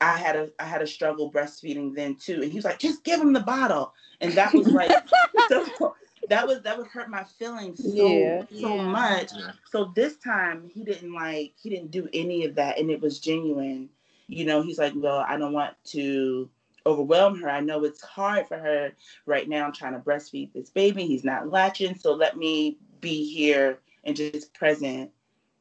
i 0.00 0.16
had 0.18 0.36
a 0.36 0.50
i 0.60 0.64
had 0.64 0.82
a 0.82 0.86
struggle 0.86 1.30
breastfeeding 1.32 1.94
then 1.94 2.14
too 2.16 2.42
and 2.42 2.52
he 2.52 2.56
was 2.58 2.64
like 2.64 2.78
just 2.78 3.04
give 3.04 3.20
him 3.20 3.32
the 3.32 3.40
bottle 3.40 3.92
and 4.20 4.36
that 4.36 4.54
was 4.54 4.72
like 4.72 4.96
so 5.48 5.64
that 6.28 6.46
was 6.46 6.62
that 6.62 6.78
would 6.78 6.88
hurt 6.88 7.10
my 7.10 7.24
feelings 7.24 7.82
so 7.82 8.36
Yeah. 8.42 8.44
so 8.50 8.76
Yeah. 8.76 8.90
much 8.90 9.32
Yeah. 9.32 9.52
so 9.64 9.92
this 9.94 10.16
time 10.18 10.68
he 10.72 10.84
didn't 10.84 11.14
like 11.14 11.52
he 11.56 11.70
didn't 11.70 11.90
do 11.90 12.08
any 12.12 12.44
of 12.44 12.54
that 12.56 12.78
and 12.78 12.90
it 12.90 13.00
was 13.00 13.18
genuine 13.18 13.88
you 14.28 14.44
know 14.44 14.62
he's 14.62 14.78
like 14.78 14.92
well 14.96 15.24
i 15.28 15.36
don't 15.36 15.52
want 15.52 15.74
to 15.84 16.48
overwhelm 16.86 17.38
her 17.40 17.50
i 17.50 17.60
know 17.60 17.84
it's 17.84 18.02
hard 18.02 18.46
for 18.46 18.56
her 18.56 18.92
right 19.26 19.48
now 19.48 19.66
i'm 19.66 19.72
trying 19.72 19.92
to 19.92 19.98
breastfeed 19.98 20.52
this 20.52 20.70
baby 20.70 21.04
he's 21.04 21.24
not 21.24 21.50
latching 21.50 21.94
so 21.94 22.14
let 22.14 22.36
me 22.36 22.78
be 23.00 23.24
here 23.32 23.80
and 24.04 24.16
just 24.16 24.54
present 24.54 25.10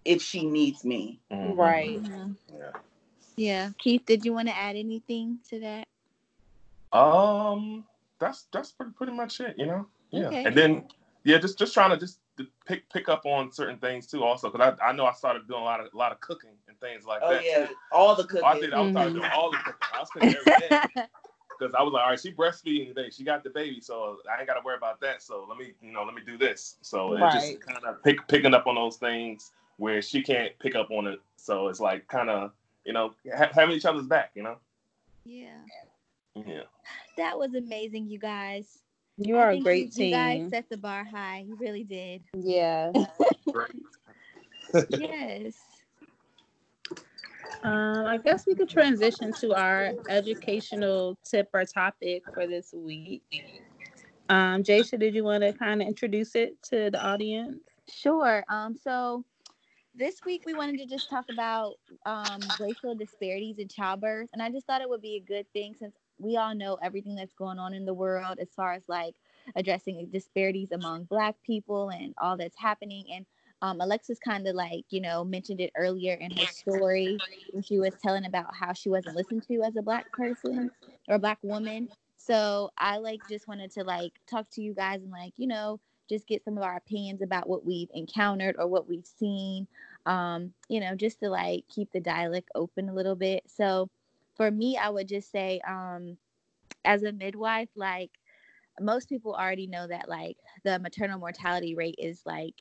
if 0.06 0.22
she 0.22 0.46
needs 0.46 0.86
me 0.86 1.20
Mhm. 1.32 1.58
Right. 1.58 2.02
Mhm. 2.02 2.36
Yeah. 2.54 2.72
Yeah. 3.36 3.70
Keith, 3.78 4.06
did 4.06 4.24
you 4.26 4.34
want 4.34 4.48
to 4.48 4.56
add 4.56 4.76
anything 4.76 5.40
to 5.50 5.60
that? 5.60 5.88
Um, 6.94 7.86
that's 8.20 8.48
that's 8.54 8.72
pretty 8.72 8.94
pretty 8.94 9.12
much 9.14 9.40
it, 9.42 9.56
you 9.58 9.66
know. 9.66 9.88
Yeah, 10.12 10.28
Okay. 10.28 10.46
and 10.46 10.56
then 10.56 10.88
yeah, 11.24 11.38
just 11.40 11.58
just 11.58 11.74
trying 11.74 11.90
to 11.90 11.98
just 11.98 12.20
pick 12.66 12.90
pick 12.90 13.10
up 13.10 13.26
on 13.26 13.52
certain 13.52 13.78
things 13.80 14.08
too, 14.08 14.24
also 14.24 14.50
because 14.50 14.78
I, 14.80 14.90
I 14.90 14.92
know 14.94 15.06
I 15.06 15.12
started 15.14 15.48
doing 15.48 15.62
a 15.62 15.66
lot 15.66 15.82
of 15.82 15.88
a 15.94 15.98
lot 15.98 16.12
of 16.12 16.20
cooking 16.22 16.52
and 16.82 16.90
things 16.90 17.06
like 17.06 17.22
oh 17.24 17.32
that. 17.32 17.44
yeah 17.46 17.68
all 17.92 18.16
the 18.16 18.24
Oh, 18.24 18.28
cooking 18.28 18.44
I 18.46 18.60
did. 18.60 18.74
I 18.74 18.82
was 18.82 18.92
started 18.92 19.12
Mhm. 19.12 19.16
doing 19.16 19.32
all 19.34 19.52
the 19.52 19.58
cooking. 19.58 19.88
I 19.94 20.00
was 20.00 20.10
cooking 20.10 20.36
every 20.36 20.54
day 20.58 20.70
because 21.60 21.74
I 21.74 21.82
was 21.84 21.94
like, 21.94 22.04
all 22.04 22.10
right, 22.10 22.20
she 22.20 22.32
breastfeeding 22.34 22.88
today. 22.88 23.10
She 23.10 23.24
got 23.24 23.44
the 23.44 23.50
baby, 23.50 23.80
so 23.82 24.18
I 24.34 24.40
ain't 24.40 24.48
got 24.48 24.56
to 24.56 24.62
worry 24.64 24.78
about 24.78 25.00
that. 25.02 25.22
So 25.22 25.46
let 25.48 25.58
me, 25.58 25.74
you 25.82 25.92
know, 25.92 26.04
let 26.04 26.14
me 26.14 26.22
do 26.26 26.38
this. 26.38 26.78
So 26.82 27.14
it's 27.14 27.22
Right. 27.22 27.32
just 27.34 27.62
kind 27.62 27.84
of 27.86 28.04
pick, 28.04 28.28
picking 28.28 28.54
up 28.54 28.68
on 28.68 28.76
those 28.76 28.98
things 28.98 29.52
where 29.78 30.02
she 30.02 30.22
can't 30.22 30.58
pick 30.60 30.76
up 30.76 30.92
on 30.92 31.08
it. 31.08 31.20
So 31.38 31.68
it's 31.68 31.80
like 31.80 32.08
kind 32.08 32.30
of, 32.30 32.52
you 32.84 32.94
know, 32.94 33.14
ha- 33.36 33.50
having 33.54 33.76
each 33.76 33.86
other's 33.86 34.08
back. 34.08 34.32
You 34.36 34.44
know. 34.44 34.58
yeah. 35.24 35.58
Yeah. 36.36 36.64
That 37.18 37.40
was 37.40 37.54
amazing, 37.56 38.10
you 38.10 38.20
guys. 38.20 38.80
You 39.18 39.38
I 39.38 39.42
are 39.44 39.50
a 39.52 39.60
great 39.60 39.98
you, 39.98 40.06
You 40.08 40.12
guys 40.12 40.50
set 40.50 40.70
the 40.70 40.78
bar 40.78 41.06
high. 41.06 41.46
You 41.48 41.56
really 41.56 41.84
did. 41.84 42.24
Yeah. 42.34 42.92
Yes. 44.90 45.54
Um, 47.64 48.06
I 48.06 48.18
guess 48.18 48.46
we 48.46 48.56
could 48.56 48.70
transition 48.70 49.34
to 49.34 49.54
our 49.54 49.92
educational 50.10 51.18
tip 51.24 51.50
or 51.54 51.66
topic 51.66 52.24
for 52.34 52.48
this 52.48 52.74
week. 52.74 53.24
Um, 54.30 54.64
Jasha, 54.64 55.00
did 55.00 55.14
you 55.16 55.24
want 55.24 55.44
to 55.44 55.54
kind 55.54 55.82
of 55.82 55.88
introduce 55.88 56.36
it 56.36 56.62
to 56.64 56.90
the 56.92 57.04
audience? 57.04 57.60
Sure. 57.88 58.44
Um, 58.50 58.76
so 58.76 59.24
this 59.94 60.20
week 60.26 60.44
we 60.46 60.54
wanted 60.54 60.78
to 60.80 60.86
just 60.86 61.10
talk 61.10 61.26
about 61.32 61.76
um, 62.06 62.40
racial 62.60 62.96
disparities 62.96 63.60
in 63.60 63.68
childbirth, 63.68 64.30
and 64.34 64.42
I 64.42 64.50
just 64.50 64.66
thought 64.68 64.82
it 64.82 64.90
would 64.90 65.02
be 65.02 65.16
a 65.16 65.28
good 65.28 65.46
thing 65.54 65.76
since 65.78 65.96
we 66.18 66.38
all 66.38 66.56
know 66.56 66.78
everything 66.82 67.16
that's 67.16 67.34
going 67.34 67.60
on 67.60 67.74
in 67.74 67.86
the 67.86 67.94
world 67.94 68.38
as 68.40 68.50
far 68.56 68.74
as 68.74 68.84
like 68.88 69.16
addressing 69.56 70.08
disparities 70.12 70.72
among 70.72 71.04
Black 71.06 71.36
people 71.46 71.90
and 71.90 72.14
all 72.20 72.38
that's 72.38 72.58
happening. 72.58 73.06
And 73.14 73.26
um, 73.62 73.82
Alexis 73.82 74.20
kind 74.20 74.48
of 74.48 74.56
like 74.56 74.86
you 74.90 75.02
know 75.02 75.24
mentioned 75.24 75.62
it 75.62 75.72
earlier 75.78 76.14
in 76.14 76.32
her 76.32 76.46
story 76.46 77.18
when 77.52 77.64
she 77.64 77.80
was 77.80 77.94
telling 78.02 78.26
about 78.26 78.54
how 78.56 78.74
she 78.74 78.90
wasn't 78.90 79.16
listened 79.16 79.44
to 79.48 79.62
as 79.64 79.76
a 79.76 79.82
Black 79.82 80.12
person 80.12 80.72
or 81.08 81.16
a 81.16 81.20
Black 81.20 81.40
woman. 81.42 81.90
So 82.18 82.72
I 82.78 82.98
like 82.98 83.22
just 83.30 83.48
wanted 83.48 83.72
to 83.72 83.84
like 83.84 84.14
talk 84.28 84.50
to 84.52 84.62
you 84.62 84.74
guys 84.74 85.02
and 85.02 85.12
like 85.12 85.34
you 85.38 85.48
know 85.48 85.80
just 86.10 86.28
get 86.28 86.44
some 86.44 86.58
of 86.58 86.64
our 86.64 86.78
opinions 86.78 87.22
about 87.22 87.50
what 87.50 87.66
we've 87.66 87.90
encountered 87.94 88.56
or 88.60 88.68
what 88.68 88.88
we've 88.88 89.06
seen 89.06 89.68
um 90.06 90.54
you 90.70 90.80
know 90.80 90.96
just 90.96 91.20
to 91.20 91.30
like 91.30 91.64
keep 91.68 91.92
the 91.92 92.00
dialect 92.00 92.50
open 92.56 92.90
a 92.90 92.94
little 92.94 93.16
bit 93.16 93.44
so 93.48 93.90
for 94.36 94.52
me 94.52 94.78
i 94.78 94.90
would 94.90 95.08
just 95.08 95.32
say 95.32 95.60
um 95.68 96.18
as 96.84 97.04
a 97.04 97.12
midwife 97.12 97.70
like 97.76 98.12
most 98.80 99.10
people 99.10 99.34
already 99.34 99.68
know 99.68 99.88
that 99.88 100.10
like 100.10 100.38
the 100.64 100.78
maternal 100.80 101.20
mortality 101.20 101.76
rate 101.76 101.96
is 101.98 102.22
like 102.26 102.54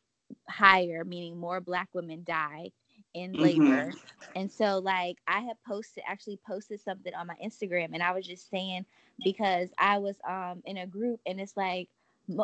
higher 0.49 1.05
meaning 1.05 1.39
more 1.39 1.61
black 1.61 1.89
women 1.93 2.23
die 2.25 2.71
in 3.15 3.35
Mhm. 3.35 3.41
labor 3.41 3.97
and 4.35 4.51
so 4.51 4.79
like 4.79 5.17
i 5.27 5.41
had 5.41 5.57
posted 5.67 6.03
actually 6.07 6.39
posted 6.47 6.81
something 6.81 7.15
on 7.15 7.27
my 7.27 7.37
instagram 7.45 7.91
and 7.93 8.03
i 8.03 8.13
was 8.13 8.27
just 8.27 8.49
saying 8.51 8.85
because 9.23 9.71
i 9.79 9.99
was 9.99 10.19
um 10.29 10.61
in 10.65 10.77
a 10.77 10.87
group 10.87 11.21
and 11.27 11.41
it's 11.41 11.57
like 11.57 11.89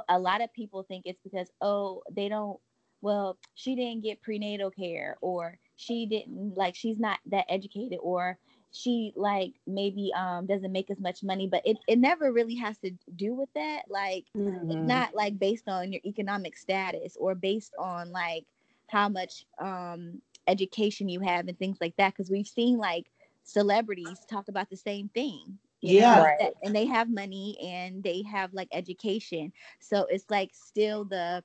a 0.08 0.18
lot 0.18 0.42
of 0.42 0.52
people 0.52 0.82
think 0.82 1.04
it's 1.06 1.20
because 1.22 1.50
oh 1.60 2.02
they 2.10 2.28
don't 2.28 2.58
well 3.00 3.38
she 3.54 3.74
didn't 3.74 4.02
get 4.02 4.20
prenatal 4.22 4.70
care 4.70 5.16
or 5.20 5.58
she 5.76 6.06
didn't 6.06 6.56
like 6.56 6.74
she's 6.74 6.98
not 6.98 7.18
that 7.26 7.44
educated 7.48 7.98
or 8.02 8.38
she 8.72 9.12
like 9.16 9.54
maybe 9.66 10.12
um 10.16 10.46
doesn't 10.46 10.72
make 10.72 10.90
as 10.90 11.00
much 11.00 11.22
money 11.22 11.46
but 11.46 11.62
it, 11.64 11.78
it 11.86 11.98
never 11.98 12.32
really 12.32 12.56
has 12.56 12.78
to 12.78 12.90
do 13.14 13.34
with 13.34 13.48
that 13.54 13.82
like 13.88 14.26
Mm-hmm. 14.36 14.82
not 14.82 15.14
like 15.14 15.38
based 15.38 15.68
on 15.68 15.92
your 15.92 16.00
economic 16.04 16.56
status 16.56 17.16
or 17.18 17.34
based 17.34 17.74
on 17.78 18.10
like 18.12 18.46
how 18.88 19.08
much 19.08 19.44
um 19.60 20.20
education 20.46 21.08
you 21.08 21.20
have 21.20 21.48
and 21.48 21.58
things 21.58 21.78
like 21.80 21.96
that 21.96 22.12
because 22.12 22.30
we've 22.30 22.46
seen 22.46 22.78
like 22.78 23.06
celebrities 23.42 24.24
talk 24.28 24.48
about 24.48 24.70
the 24.70 24.76
same 24.76 25.08
thing 25.08 25.58
Yeah. 25.82 26.22
Right. 26.22 26.52
and 26.62 26.74
they 26.74 26.86
have 26.86 27.10
money 27.10 27.56
and 27.62 28.02
they 28.02 28.22
have 28.22 28.52
like 28.52 28.68
education 28.72 29.52
so 29.80 30.06
it's 30.08 30.30
like 30.30 30.50
still 30.52 31.04
the 31.04 31.42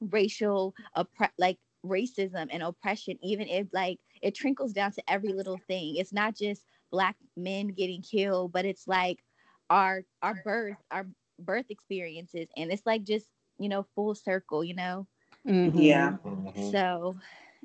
racial 0.00 0.74
oppre- 0.96 1.30
like 1.38 1.58
racism 1.84 2.48
and 2.50 2.62
oppression 2.62 3.18
even 3.22 3.46
if 3.48 3.66
like 3.72 3.98
it 4.22 4.34
trickles 4.34 4.72
down 4.72 4.90
to 4.92 5.02
every 5.10 5.32
little 5.32 5.58
thing 5.66 5.96
it's 5.96 6.12
not 6.12 6.36
just 6.36 6.64
black 6.90 7.16
men 7.36 7.68
getting 7.68 8.02
killed 8.02 8.52
but 8.52 8.64
it's 8.64 8.86
like 8.86 9.22
our 9.70 10.02
our 10.22 10.34
birth 10.44 10.76
our 10.90 11.06
birth 11.38 11.66
experiences 11.70 12.48
and 12.56 12.70
it's 12.72 12.86
like 12.86 13.04
just 13.04 13.28
you 13.58 13.68
know 13.68 13.82
full 13.94 14.14
circle 14.14 14.64
you 14.64 14.74
know 14.74 15.06
Mhm. 15.46 15.74
yeah 15.74 16.18
Mhm. 16.24 16.70
so 16.70 17.16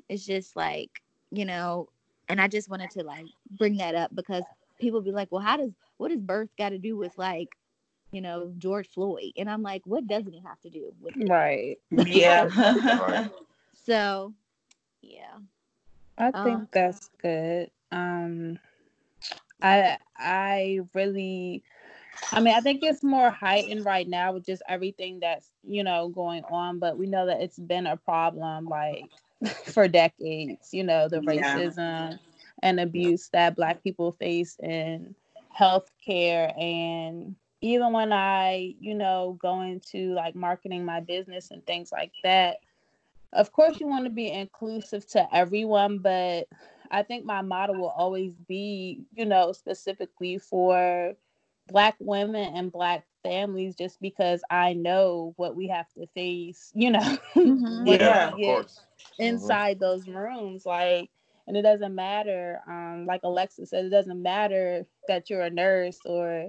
it's 0.08 0.24
just 0.26 0.56
like 0.56 0.90
you 1.30 1.44
know 1.44 1.88
and 2.28 2.40
i 2.40 2.48
just 2.48 2.68
wanted 2.68 2.90
to 2.90 3.02
like 3.02 3.26
bring 3.58 3.76
that 3.78 3.94
up 3.94 4.14
because 4.14 4.44
people 4.80 5.00
be 5.02 5.10
like 5.12 5.28
well 5.30 5.42
how 5.42 5.56
does 5.56 5.72
what 5.98 6.08
does 6.10 6.20
birth 6.20 6.50
got 6.58 6.70
to 6.70 6.78
do 6.78 6.96
with 6.96 7.12
like 7.18 7.48
you 8.12 8.20
know 8.20 8.52
george 8.58 8.88
floyd 8.88 9.32
and 9.36 9.48
i'm 9.50 9.62
like 9.62 9.82
what 9.84 10.06
doesn't 10.06 10.34
it 10.34 10.42
have 10.44 10.60
to 10.60 10.70
do 10.70 10.92
with 11.00 11.14
it? 11.20 11.28
Right. 11.28 11.78
yeah 12.04 12.48
Right. 12.98 13.30
so 13.88 14.34
yeah 15.02 15.38
I 16.18 16.32
Um, 16.34 16.68
think 16.70 16.70
that's 16.72 17.08
good. 17.22 17.70
Um, 17.92 18.58
I 19.62 19.98
I 20.16 20.80
really, 20.94 21.64
I 22.32 22.40
mean, 22.40 22.54
I 22.54 22.60
think 22.60 22.80
it's 22.82 23.02
more 23.04 23.30
heightened 23.30 23.84
right 23.84 24.08
now 24.08 24.32
with 24.32 24.46
just 24.46 24.62
everything 24.68 25.20
that's 25.20 25.52
you 25.64 25.84
know 25.84 26.08
going 26.08 26.44
on. 26.44 26.78
But 26.78 26.98
we 26.98 27.06
know 27.06 27.26
that 27.26 27.40
it's 27.42 27.58
been 27.58 27.86
a 27.86 27.96
problem 27.96 28.68
like 28.68 29.10
for 29.72 29.88
decades. 29.88 30.70
You 30.72 30.84
know, 30.84 31.08
the 31.08 31.20
Yeah. 31.20 31.20
racism 31.20 32.18
and 32.62 32.80
abuse 32.80 33.30
that 33.32 33.56
Black 33.56 33.82
people 33.82 34.12
face 34.12 34.58
in 34.62 35.14
healthcare 35.58 36.56
and 36.60 37.36
even 37.60 37.92
when 37.92 38.12
I, 38.12 38.74
you 38.80 38.94
know, 38.94 39.38
go 39.40 39.60
into 39.62 40.12
like 40.14 40.34
marketing 40.34 40.84
my 40.84 41.00
business 41.00 41.50
and 41.50 41.64
things 41.66 41.90
like 41.92 42.12
that, 42.22 42.58
of 43.32 43.52
course 43.52 43.80
you 43.80 43.86
want 43.86 44.04
to 44.04 44.10
be 44.10 44.30
inclusive 44.30 45.06
to 45.08 45.26
everyone, 45.34 45.98
but 45.98 46.48
I 46.90 47.02
think 47.02 47.24
my 47.24 47.42
model 47.42 47.76
will 47.76 47.88
always 47.90 48.34
be, 48.48 49.02
you 49.14 49.26
know, 49.26 49.52
specifically 49.52 50.38
for 50.38 51.14
black 51.68 51.96
women 52.00 52.54
and 52.56 52.72
black 52.72 53.06
families 53.22 53.76
just 53.76 54.00
because 54.00 54.42
I 54.50 54.72
know 54.74 55.34
what 55.36 55.54
we 55.56 55.68
have 55.68 55.92
to 55.94 56.06
face, 56.08 56.72
you 56.74 56.90
know, 56.90 57.18
Mhm. 57.36 58.00
Yeah, 58.00 58.32
of 58.34 58.42
course. 58.42 58.80
inside 59.18 59.78
those 59.80 60.08
rooms 60.08 60.66
like 60.66 61.10
and 61.46 61.56
it 61.56 61.62
doesn't 61.62 61.94
matter 61.94 62.60
um 62.68 63.06
like 63.06 63.20
alexis 63.24 63.70
said 63.70 63.84
it 63.84 63.90
doesn't 63.90 64.22
matter 64.22 64.86
that 65.08 65.30
you're 65.30 65.42
a 65.42 65.50
nurse 65.50 66.00
or 66.04 66.48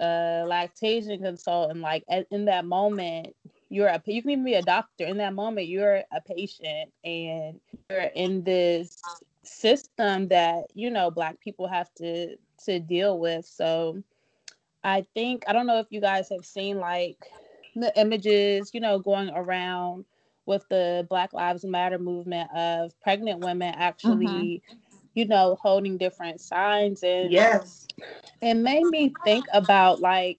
a 0.00 0.44
lactation 0.46 1.22
consultant 1.22 1.80
like 1.80 2.04
at, 2.10 2.26
in 2.30 2.46
that 2.46 2.64
moment 2.64 3.34
you're 3.68 3.88
a 3.88 4.02
you 4.06 4.22
can 4.22 4.30
even 4.30 4.44
be 4.44 4.54
a 4.54 4.62
doctor. 4.62 5.04
In 5.04 5.18
that 5.18 5.34
moment 5.34 5.68
you're 5.68 6.02
a 6.12 6.20
patient 6.20 6.92
and 7.04 7.60
you're 7.90 8.10
in 8.14 8.42
this 8.44 9.02
system 9.42 10.28
that 10.28 10.64
you 10.74 10.90
know 10.90 11.10
black 11.10 11.40
people 11.40 11.66
have 11.68 11.92
to 11.94 12.36
to 12.64 12.80
deal 12.80 13.18
with. 13.18 13.44
So 13.44 14.02
i 14.84 15.04
think 15.14 15.42
i 15.48 15.52
don't 15.52 15.66
know 15.66 15.80
if 15.80 15.86
you 15.90 16.00
guys 16.00 16.28
have 16.30 16.44
seen 16.44 16.78
like 16.78 17.16
the 17.74 17.98
images 17.98 18.70
you 18.74 18.80
know 18.80 18.98
going 18.98 19.30
around 19.30 20.04
with 20.46 20.64
the 20.68 21.06
Black 21.10 21.32
Lives 21.32 21.64
Matter 21.64 21.98
movement 21.98 22.48
of 22.54 22.98
pregnant 23.00 23.40
women 23.40 23.74
actually, 23.76 24.62
mm-hmm. 24.70 24.96
you 25.14 25.26
know, 25.26 25.58
holding 25.60 25.98
different 25.98 26.40
signs 26.40 27.02
and 27.02 27.30
Yes. 27.32 27.86
it 28.40 28.54
made 28.54 28.84
me 28.84 29.12
think 29.24 29.44
about 29.52 30.00
like 30.00 30.38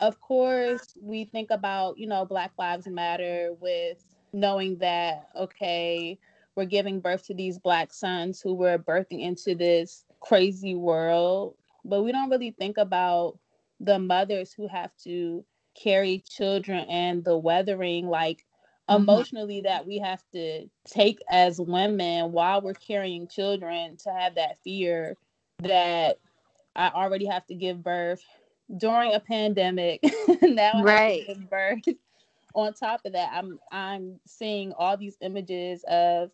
of 0.00 0.20
course 0.20 0.94
we 1.00 1.24
think 1.24 1.50
about, 1.50 1.98
you 1.98 2.06
know, 2.06 2.24
Black 2.24 2.52
Lives 2.58 2.86
Matter 2.86 3.50
with 3.60 4.02
knowing 4.32 4.76
that 4.78 5.28
okay, 5.36 6.18
we're 6.54 6.64
giving 6.64 7.00
birth 7.00 7.26
to 7.26 7.34
these 7.34 7.58
black 7.58 7.92
sons 7.92 8.40
who 8.40 8.54
we're 8.54 8.78
birthing 8.78 9.22
into 9.22 9.54
this 9.54 10.04
crazy 10.20 10.74
world, 10.74 11.54
but 11.84 12.02
we 12.02 12.12
don't 12.12 12.30
really 12.30 12.50
think 12.50 12.78
about 12.78 13.38
the 13.80 13.98
mothers 13.98 14.52
who 14.52 14.66
have 14.68 14.90
to 15.04 15.44
carry 15.74 16.22
children 16.28 16.86
and 16.88 17.22
the 17.24 17.36
weathering 17.36 18.08
like 18.08 18.44
Mhm. 18.88 19.02
emotionally 19.02 19.60
that 19.62 19.86
we 19.86 19.98
have 19.98 20.22
to 20.32 20.68
take 20.86 21.20
as 21.28 21.60
women 21.60 22.32
while 22.32 22.62
we're 22.62 22.72
carrying 22.74 23.26
children 23.28 23.96
to 23.98 24.10
have 24.12 24.36
that 24.36 24.58
fear 24.62 25.16
that 25.58 26.18
I 26.74 26.88
already 26.90 27.26
have 27.26 27.46
to 27.46 27.54
give 27.54 27.82
birth 27.82 28.24
during 28.76 29.14
a 29.14 29.20
pandemic. 29.20 30.00
now 30.42 30.82
I 30.84 30.84
Right. 30.84 31.26
have 31.26 31.36
to 31.36 31.42
birth. 31.48 31.96
On 32.54 32.72
top 32.72 33.02
of 33.04 33.12
that, 33.12 33.30
I'm 33.32 33.58
I'm 33.70 34.18
seeing 34.26 34.72
all 34.72 34.96
these 34.96 35.16
images 35.20 35.84
of, 35.88 36.30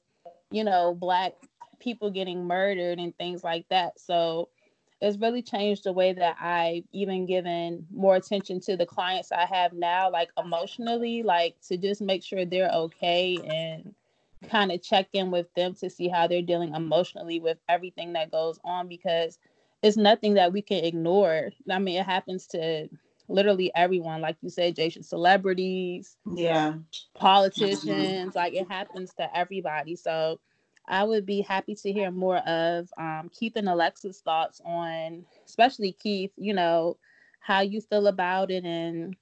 you 0.51 0.65
know, 0.65 0.95
black 0.95 1.35
people 1.81 2.11
getting 2.11 2.47
murdered 2.47 2.99
and 2.99 3.17
things 3.19 3.43
like 3.43 3.67
that. 3.71 3.99
So 3.99 4.49
it's 5.01 5.19
really 5.19 5.43
changed 5.43 5.85
the 5.85 5.93
way 5.93 6.13
that 6.13 6.37
I 6.41 6.85
even 6.93 7.27
given 7.27 7.87
more 7.93 8.15
attention 8.15 8.61
to 8.61 8.77
the 8.77 8.87
clients 8.87 9.33
I 9.33 9.47
have 9.47 9.73
now, 9.73 10.11
like 10.11 10.31
emotionally, 10.39 11.23
like 11.25 11.57
to 11.69 11.77
just 11.77 12.01
make 12.01 12.23
sure 12.23 12.45
they're 12.45 12.71
okay 12.71 13.37
and 13.43 13.95
kind 14.49 14.71
of 14.71 14.83
check 14.83 15.09
in 15.13 15.31
with 15.31 15.53
them 15.55 15.75
to 15.75 15.91
see 15.91 16.09
how 16.09 16.27
they're 16.27 16.43
dealing 16.43 16.75
emotionally 16.75 17.41
with 17.41 17.59
everything 17.69 18.13
that 18.13 18.31
goes 18.31 18.61
on 18.65 18.89
because 18.89 19.39
it's 19.83 19.97
nothing 19.97 20.35
that 20.35 20.53
we 20.53 20.63
can 20.63 20.85
ignore. 20.85 21.51
I 21.71 21.79
mean, 21.79 21.99
it 21.99 22.07
happens 22.07 22.47
to 22.49 22.89
literally 23.29 23.73
everyone, 23.75 24.21
like 24.21 24.37
you 24.43 24.51
said, 24.51 24.77
Jasha, 24.77 25.05
celebrities, 25.05 26.17
Yeah. 26.35 26.75
politicians, 27.15 28.35
like 28.35 28.55
it 28.55 28.69
happens 28.69 29.13
to 29.15 29.37
everybody. 29.37 29.97
So 29.97 30.41
I 30.89 31.05
would 31.05 31.27
be 31.27 31.41
happy 31.41 31.75
to 31.77 31.93
hear 31.93 32.11
more 32.11 32.39
of 32.39 32.89
um, 32.99 33.31
Keith 33.33 33.55
and 33.57 33.69
Alexa's 33.69 34.21
thoughts 34.21 34.61
on, 34.65 35.25
especially 35.47 35.93
Keith, 35.93 36.33
you 36.37 36.55
know, 36.55 36.97
how 37.41 37.61
you 37.61 37.81
feel 37.81 38.07
about 38.07 38.51
it 38.51 38.65
and 38.65 39.17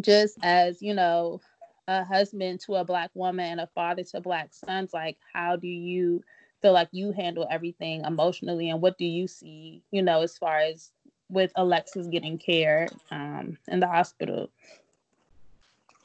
just 0.00 0.38
as, 0.42 0.82
you 0.82 0.94
know, 0.94 1.40
a 1.88 2.04
husband 2.04 2.60
to 2.60 2.76
a 2.76 2.84
black 2.84 3.10
woman 3.14 3.44
and 3.46 3.60
a 3.60 3.66
father 3.74 4.02
to 4.04 4.20
black 4.20 4.52
sons, 4.52 4.92
like 4.94 5.18
how 5.32 5.56
do 5.56 5.68
you 5.68 6.22
feel 6.64 6.72
like 6.72 6.88
you 6.92 7.12
handle 7.12 7.46
everything 7.50 8.02
emotionally 8.06 8.70
and 8.70 8.80
what 8.80 8.96
do 8.96 9.04
you 9.04 9.28
see, 9.28 9.82
you 9.90 10.00
know, 10.00 10.22
as 10.22 10.38
far 10.38 10.60
as 10.60 10.92
with 11.28 11.52
Alexis 11.56 12.06
getting 12.06 12.38
care 12.38 12.88
um, 13.10 13.58
in 13.68 13.80
the 13.80 13.86
hospital? 13.86 14.48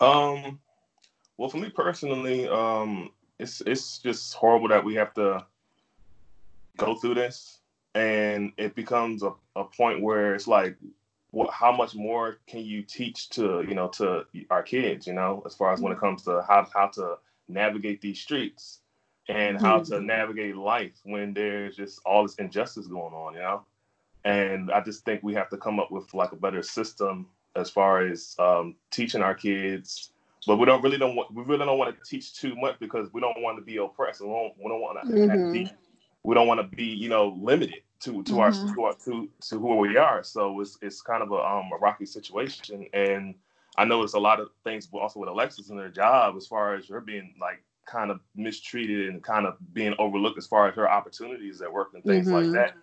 Um, 0.01 0.59
well, 1.37 1.47
for 1.47 1.59
me 1.59 1.69
personally, 1.69 2.49
um, 2.49 3.09
it's 3.39 3.61
it's 3.61 3.99
just 3.99 4.33
horrible 4.33 4.67
that 4.67 4.83
we 4.83 4.95
have 4.95 5.13
to 5.13 5.45
go 6.75 6.95
through 6.95 7.13
this, 7.13 7.59
and 7.95 8.51
it 8.57 8.75
becomes 8.75 9.23
a, 9.23 9.31
a 9.55 9.63
point 9.63 10.01
where 10.01 10.35
it's 10.35 10.47
like, 10.47 10.75
what? 11.31 11.53
How 11.53 11.71
much 11.71 11.95
more 11.95 12.39
can 12.47 12.65
you 12.65 12.81
teach 12.81 13.29
to 13.29 13.63
you 13.65 13.75
know 13.75 13.87
to 13.99 14.25
our 14.49 14.63
kids? 14.63 15.07
You 15.07 15.13
know, 15.13 15.41
as 15.45 15.55
far 15.55 15.71
as 15.71 15.79
when 15.79 15.93
it 15.93 15.99
comes 15.99 16.23
to 16.23 16.43
how 16.45 16.67
how 16.73 16.87
to 16.95 17.15
navigate 17.47 18.01
these 18.01 18.19
streets 18.19 18.81
and 19.29 19.57
how 19.59 19.79
to 19.79 20.01
navigate 20.01 20.57
life 20.57 20.99
when 21.05 21.33
there's 21.33 21.77
just 21.77 22.01
all 22.05 22.23
this 22.23 22.35
injustice 22.35 22.87
going 22.87 23.13
on. 23.13 23.35
You 23.35 23.41
know, 23.41 23.63
and 24.25 24.71
I 24.71 24.81
just 24.81 25.05
think 25.05 25.23
we 25.23 25.35
have 25.35 25.49
to 25.51 25.57
come 25.57 25.79
up 25.79 25.91
with 25.91 26.13
like 26.13 26.33
a 26.33 26.37
better 26.37 26.63
system 26.63 27.27
as 27.55 27.69
far 27.69 28.05
as 28.05 28.35
um, 28.39 28.75
teaching 28.91 29.21
our 29.23 29.35
kids 29.35 30.11
but 30.47 30.57
we 30.57 30.65
don't 30.65 30.83
really 30.83 30.97
don't 30.97 31.15
want 31.15 31.33
we 31.33 31.43
really 31.43 31.65
don't 31.65 31.77
want 31.79 31.95
to 31.95 32.09
teach 32.09 32.33
too 32.33 32.55
much 32.55 32.79
because 32.79 33.13
we 33.13 33.21
don't 33.21 33.41
want 33.41 33.57
to 33.57 33.63
be 33.63 33.77
oppressed. 33.77 34.21
We 34.21 34.27
don't, 34.27 34.53
we 34.57 34.69
don't 34.69 34.81
want 34.81 34.99
to 34.99 35.05
Mhm. 35.07 35.51
be 35.51 35.71
we 36.23 36.35
don't 36.35 36.47
want 36.47 36.59
to 36.61 36.75
be 36.75 36.85
you 36.85 37.09
know 37.09 37.37
limited 37.41 37.83
to 38.01 38.23
to 38.23 38.39
our 38.39 38.51
Mhm. 38.51 38.73
to 38.73 38.83
our 38.83 38.93
to, 39.05 39.29
to 39.41 39.59
who 39.59 39.75
we 39.77 39.97
are. 39.97 40.23
So 40.23 40.59
it's 40.61 40.77
it's 40.81 41.01
kind 41.01 41.23
of 41.23 41.31
a 41.31 41.35
um 41.35 41.69
a 41.73 41.77
rocky 41.77 42.05
situation. 42.05 42.87
And 42.93 43.35
I 43.77 43.85
know 43.85 44.03
it's 44.03 44.13
a 44.13 44.19
lot 44.19 44.39
of 44.39 44.49
things, 44.63 44.87
but 44.87 44.99
also 44.99 45.19
with 45.19 45.29
Alexis 45.29 45.69
and 45.69 45.79
her 45.79 45.89
job 45.89 46.35
as 46.37 46.47
far 46.47 46.75
as 46.75 46.87
her 46.87 47.01
being 47.01 47.35
like 47.39 47.63
kind 47.89 48.11
of 48.11 48.21
mistreated 48.35 49.09
and 49.09 49.23
kind 49.23 49.47
of 49.47 49.57
being 49.73 49.95
overlooked 49.99 50.37
as 50.37 50.47
far 50.47 50.67
as 50.69 50.75
her 50.75 50.89
opportunities 50.89 51.61
at 51.61 51.73
work 51.73 51.89
and 51.95 52.05
things 52.05 52.27
Mhm. 52.27 52.33
like 52.33 52.51
that. 52.51 52.73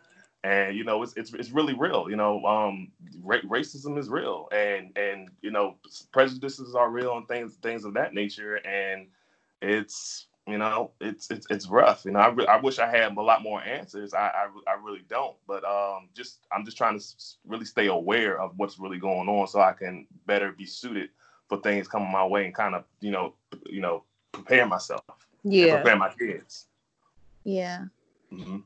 And 0.45 0.77
you 0.77 0.85
know, 0.85 1.03
it's 1.03 1.15
it's 1.17 1.33
it's 1.35 1.51
really 1.51 1.75
real. 1.75 2.11
You 2.11 2.17
know, 2.17 2.45
um, 2.45 2.93
ra- 3.23 3.39
racism 3.47 3.99
is 3.99 4.09
real, 4.09 4.49
and 4.53 4.97
and 4.97 5.31
you 5.43 5.51
know, 5.51 5.77
prejudices 6.13 6.75
are 6.75 6.91
real 6.91 7.17
and 7.17 7.29
things 7.29 7.57
things 7.57 7.85
of 7.85 7.95
that 7.95 8.15
nature. 8.15 8.57
And 8.57 9.09
it's 9.63 10.29
you 10.47 10.59
know, 10.59 10.93
it's 11.01 11.31
it's 11.31 11.47
it's 11.51 11.69
rough. 11.69 12.05
You 12.05 12.13
know, 12.13 12.21
I, 12.21 12.29
re- 12.29 12.47
I 12.47 12.57
wish 12.59 12.79
I 12.79 12.89
had 12.89 13.17
a 13.17 13.21
lot 13.23 13.43
more 13.43 13.63
answers. 13.63 14.15
I, 14.15 14.29
I 14.29 14.47
I 14.71 14.75
really 14.83 15.05
don't. 15.09 15.37
But 15.47 15.65
um, 15.65 16.09
just 16.15 16.47
I'm 16.53 16.65
just 16.65 16.77
trying 16.77 16.95
to 16.95 17.03
s- 17.03 17.39
really 17.47 17.65
stay 17.65 17.87
aware 17.87 18.41
of 18.41 18.53
what's 18.57 18.79
really 18.79 18.99
going 18.99 19.29
on, 19.29 19.49
so 19.49 19.61
I 19.61 19.73
can 19.73 20.07
better 20.27 20.53
be 20.53 20.67
suited 20.67 21.11
for 21.49 21.61
things 21.61 21.89
coming 21.89 22.11
my 22.13 22.25
way 22.27 22.45
and 22.47 22.55
kind 22.55 22.75
of 22.75 22.85
you 23.01 23.11
know 23.11 23.35
you 23.69 23.81
know 23.81 24.05
prepare 24.45 24.77
myself 24.77 25.29
Yeah. 25.45 25.91
prepare 25.91 25.97
my 25.97 26.11
kids. 26.19 26.69
Yeah. 27.45 27.87
hmm 28.31 28.59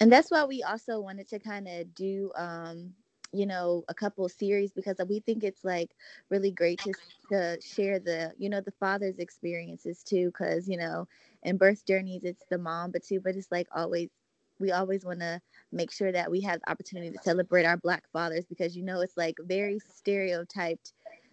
and 0.00 0.12
that's 0.12 0.30
why 0.30 0.44
we 0.44 0.62
also 0.62 1.00
wanted 1.00 1.28
to 1.28 1.38
kind 1.38 1.68
of 1.68 1.94
do 1.94 2.30
um 2.36 2.94
you 3.32 3.46
know 3.46 3.84
a 3.88 3.94
couple 3.94 4.28
series 4.28 4.72
because 4.72 4.96
we 5.08 5.20
think 5.20 5.44
it's 5.44 5.64
like 5.64 5.90
really 6.30 6.50
great 6.50 6.80
to 6.80 6.94
to 7.30 7.58
share 7.60 7.98
the 7.98 8.32
you 8.38 8.48
know 8.48 8.60
the 8.60 8.72
father's 8.72 9.18
experiences 9.18 10.02
too 10.02 10.26
because 10.26 10.68
you 10.68 10.76
know 10.76 11.06
in 11.42 11.56
birth 11.56 11.86
journeys 11.86 12.24
it's 12.24 12.44
the 12.50 12.58
mom 12.58 12.90
but 12.90 13.02
too 13.04 13.20
but 13.20 13.34
it's 13.36 13.50
like 13.50 13.68
always 13.74 14.10
we 14.58 14.70
always 14.72 15.04
want 15.04 15.20
to 15.20 15.40
make 15.72 15.90
sure 15.92 16.12
that 16.12 16.30
we 16.30 16.40
have 16.40 16.60
the 16.60 16.70
opportunity 16.70 17.10
to 17.10 17.18
celebrate 17.18 17.64
our 17.64 17.76
black 17.76 18.04
fathers 18.12 18.44
because 18.46 18.76
you 18.76 18.82
know 18.82 19.00
it's 19.00 19.16
like 19.16 19.36
very 19.40 19.78
stereotyped 19.78 20.92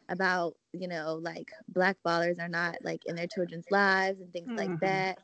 about 0.10 0.56
you 0.74 0.88
know 0.88 1.16
like 1.22 1.52
black 1.70 1.98
fathers 2.04 2.40
are 2.40 2.50
not 2.50 2.78
like 2.84 3.02
in 3.06 3.16
their 3.16 3.28
children's 3.28 3.68
lives 3.72 4.22
and 4.22 4.32
things 4.34 4.52
like 4.58 4.74
Mhm. 4.74 4.80
that 4.82 5.20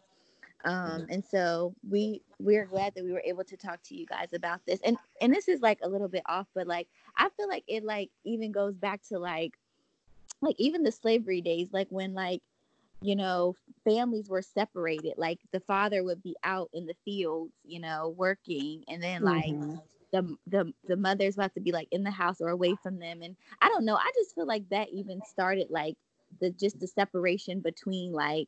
um 0.66 1.06
and 1.10 1.24
so 1.26 1.74
we 1.90 2.22
we're 2.40 2.66
glad 2.66 2.94
that 2.96 3.04
we 3.04 3.12
were 3.14 3.24
able 3.26 3.44
to 3.44 3.58
talk 3.58 3.80
to 3.84 3.96
you 3.96 4.06
guys 4.06 4.30
about 4.34 4.62
this 4.68 4.80
and 4.86 4.98
and 5.22 5.34
this 5.34 5.48
is 5.48 5.62
like 5.62 5.80
a 5.84 5.90
little 5.90 6.10
bit 6.10 6.24
off 6.28 6.48
but 6.56 6.68
like 6.68 6.88
i 7.18 7.30
feel 7.38 7.48
like 7.50 7.64
it 7.68 7.84
like 7.84 8.10
even 8.26 8.52
goes 8.52 8.76
back 8.78 9.02
to 9.04 9.20
like 9.20 9.54
like 10.42 10.56
even 10.60 10.84
the 10.84 10.92
slavery 10.92 11.42
days 11.42 11.70
like 11.74 11.88
when 11.90 12.14
like 12.14 12.42
you 13.02 13.16
know 13.16 13.56
families 13.86 14.30
were 14.30 14.42
separated 14.42 15.14
like 15.18 15.40
the 15.52 15.60
father 15.62 16.04
would 16.04 16.22
be 16.24 16.36
out 16.44 16.70
in 16.74 16.86
the 16.86 16.96
fields 17.06 17.54
you 17.64 17.80
know 17.80 18.14
working 18.18 18.84
and 18.88 19.02
then 19.04 19.24
like 19.24 19.58
Mhm. 19.58 19.82
The 20.16 20.36
the 20.47 20.74
the 20.88 20.95
mothers 20.95 21.36
would 21.36 21.43
have 21.43 21.53
to 21.53 21.59
be 21.59 21.72
like 21.72 21.88
in 21.91 22.03
the 22.03 22.11
house 22.11 22.41
or 22.41 22.49
away 22.49 22.76
from 22.82 22.99
them 22.99 23.22
and 23.22 23.36
i 23.61 23.70
don't 23.70 23.86
know 23.86 23.95
i 23.95 24.11
just 24.16 24.34
feel 24.34 24.45
like 24.45 24.68
that 24.70 24.88
even 24.89 25.22
started 25.28 25.68
like 25.70 25.95
the 26.39 26.49
just 26.51 26.80
the 26.80 26.88
separation 26.88 27.59
between 27.59 28.11
like 28.11 28.47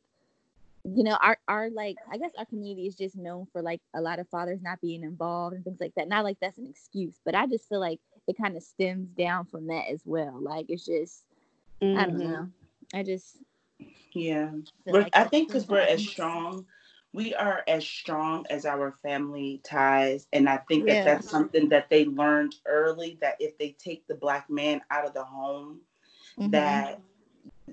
you 0.84 1.04
know, 1.04 1.18
our 1.20 1.38
our 1.48 1.70
like 1.70 1.96
I 2.10 2.18
guess 2.18 2.30
our 2.38 2.44
community 2.44 2.86
is 2.86 2.94
just 2.94 3.16
known 3.16 3.46
for 3.52 3.62
like 3.62 3.80
a 3.94 4.00
lot 4.00 4.18
of 4.18 4.28
fathers 4.28 4.62
not 4.62 4.80
being 4.80 5.02
involved 5.02 5.54
and 5.54 5.64
things 5.64 5.80
like 5.80 5.94
that. 5.96 6.08
Not 6.08 6.24
like 6.24 6.38
that's 6.40 6.58
an 6.58 6.66
excuse, 6.68 7.14
but 7.24 7.34
I 7.34 7.46
just 7.46 7.68
feel 7.68 7.80
like 7.80 8.00
it 8.26 8.36
kind 8.38 8.56
of 8.56 8.62
stems 8.62 9.08
down 9.10 9.46
from 9.46 9.66
that 9.68 9.88
as 9.90 10.00
well. 10.04 10.38
Like 10.40 10.66
it's 10.68 10.84
just 10.84 11.24
mm-hmm. 11.82 11.98
I 11.98 12.04
don't 12.04 12.18
mm-hmm. 12.18 12.32
know. 12.32 12.48
I 12.94 13.02
just 13.02 13.36
yeah. 14.14 14.50
Like 14.86 15.10
I 15.14 15.24
think 15.24 15.48
because 15.48 15.68
we're 15.68 15.80
as 15.80 16.06
strong, 16.06 16.64
we 17.12 17.34
are 17.34 17.62
as 17.66 17.86
strong 17.86 18.46
as 18.50 18.66
our 18.66 18.92
family 19.02 19.60
ties, 19.64 20.26
and 20.32 20.48
I 20.48 20.58
think 20.68 20.86
that 20.86 20.94
yeah. 20.94 21.04
that's 21.04 21.30
something 21.30 21.68
that 21.70 21.88
they 21.88 22.04
learned 22.04 22.54
early. 22.66 23.18
That 23.20 23.36
if 23.40 23.56
they 23.58 23.76
take 23.78 24.06
the 24.06 24.14
black 24.14 24.50
man 24.50 24.82
out 24.90 25.06
of 25.06 25.14
the 25.14 25.24
home, 25.24 25.80
mm-hmm. 26.38 26.50
that 26.50 27.00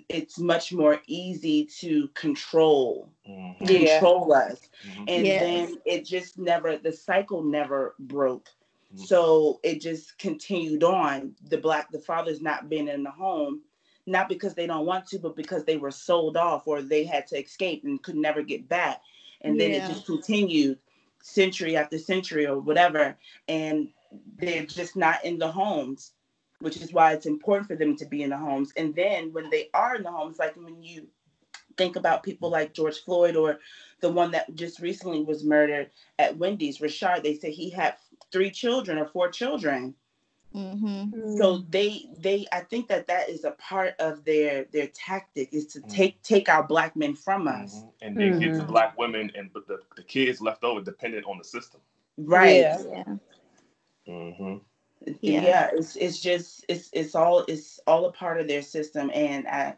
it's 0.09 0.39
much 0.39 0.73
more 0.73 1.01
easy 1.07 1.65
to 1.65 2.07
control 2.09 3.09
mm-hmm. 3.27 3.65
control 3.65 4.27
yeah. 4.29 4.35
us 4.37 4.59
mm-hmm. 4.87 5.03
and 5.07 5.25
yes. 5.25 5.41
then 5.41 5.77
it 5.85 6.05
just 6.05 6.37
never 6.37 6.77
the 6.77 6.91
cycle 6.91 7.43
never 7.43 7.95
broke 7.99 8.49
mm-hmm. 8.93 9.03
so 9.03 9.59
it 9.63 9.81
just 9.81 10.17
continued 10.17 10.83
on 10.83 11.33
the 11.49 11.57
black 11.57 11.89
the 11.91 11.99
father's 11.99 12.41
not 12.41 12.69
been 12.69 12.87
in 12.87 13.03
the 13.03 13.11
home 13.11 13.61
not 14.07 14.29
because 14.29 14.53
they 14.53 14.67
don't 14.67 14.85
want 14.85 15.07
to 15.07 15.17
but 15.17 15.35
because 15.35 15.63
they 15.63 15.77
were 15.77 15.91
sold 15.91 16.37
off 16.37 16.67
or 16.67 16.81
they 16.81 17.03
had 17.03 17.25
to 17.25 17.39
escape 17.41 17.83
and 17.83 18.03
could 18.03 18.15
never 18.15 18.43
get 18.43 18.67
back 18.67 19.01
and 19.45 19.59
then 19.59 19.71
yeah. 19.71 19.85
it 19.85 19.89
just 19.89 20.05
continued 20.05 20.77
century 21.21 21.75
after 21.75 21.97
century 21.97 22.45
or 22.45 22.59
whatever 22.59 23.17
and 23.47 23.89
they're 24.37 24.65
just 24.65 24.95
not 24.95 25.23
in 25.25 25.37
the 25.39 25.51
homes 25.51 26.13
which 26.59 26.77
is 26.77 26.93
why 26.93 27.13
it's 27.13 27.25
important 27.25 27.67
for 27.67 27.75
them 27.75 27.95
to 27.97 28.05
be 28.05 28.23
in 28.23 28.29
the 28.29 28.37
homes. 28.37 28.71
And 28.77 28.95
then 28.95 29.31
when 29.33 29.49
they 29.49 29.69
are 29.73 29.95
in 29.95 30.03
the 30.03 30.11
homes, 30.11 30.39
like 30.39 30.55
when 30.55 30.81
you 30.81 31.07
think 31.77 31.95
about 31.95 32.23
people 32.23 32.49
like 32.49 32.73
George 32.73 33.03
Floyd 33.03 33.35
or 33.35 33.59
the 33.99 34.09
one 34.09 34.31
that 34.31 34.53
just 34.55 34.79
recently 34.79 35.23
was 35.23 35.43
murdered 35.43 35.91
at 36.17 36.37
Wendy's, 36.37 36.79
Rayshard, 36.79 37.23
they 37.23 37.35
say 37.35 37.51
he 37.51 37.69
had 37.69 37.95
three 38.31 38.51
children 38.51 38.97
or 38.97 39.05
four 39.05 39.29
children. 39.29 39.93
Mm-hmm. 40.55 41.37
So 41.37 41.63
they 41.69 42.05
they 42.17 42.45
I 42.51 42.61
think 42.61 42.87
that 42.87 43.07
that 43.07 43.29
is 43.29 43.43
a 43.43 43.51
part 43.51 43.93
of 43.99 44.23
their 44.23 44.65
their 44.71 44.87
tactic 44.87 45.53
is 45.53 45.67
to 45.67 45.79
mm-hmm. 45.79 45.89
take 45.89 46.21
take 46.23 46.47
our 46.47 46.63
black 46.63 46.95
men 46.95 47.15
from 47.15 47.47
us 47.47 47.75
mm-hmm. 47.75 47.87
and 48.01 48.17
then 48.17 48.39
get 48.39 48.53
the 48.53 48.59
mm-hmm. 48.59 48.71
black 48.71 48.97
women 48.97 49.31
and 49.35 49.51
but 49.53 49.67
the, 49.67 49.79
the 49.95 50.03
kids 50.03 50.41
left 50.41 50.63
over 50.63 50.81
dependent 50.81 51.25
on 51.25 51.37
the 51.37 51.43
system. 51.43 51.81
Right. 52.17 52.61
Yeah. 52.61 52.81
yeah. 52.91 53.03
Mm-hmm 54.07 54.55
yeah. 55.21 55.41
yeah, 55.41 55.69
it's 55.73 55.95
it's 55.95 56.19
just 56.19 56.65
it's 56.67 56.89
it's 56.93 57.15
all 57.15 57.43
it's 57.47 57.79
all 57.87 58.05
a 58.05 58.11
part 58.11 58.39
of 58.39 58.47
their 58.47 58.61
system, 58.61 59.11
and 59.13 59.47
I 59.47 59.75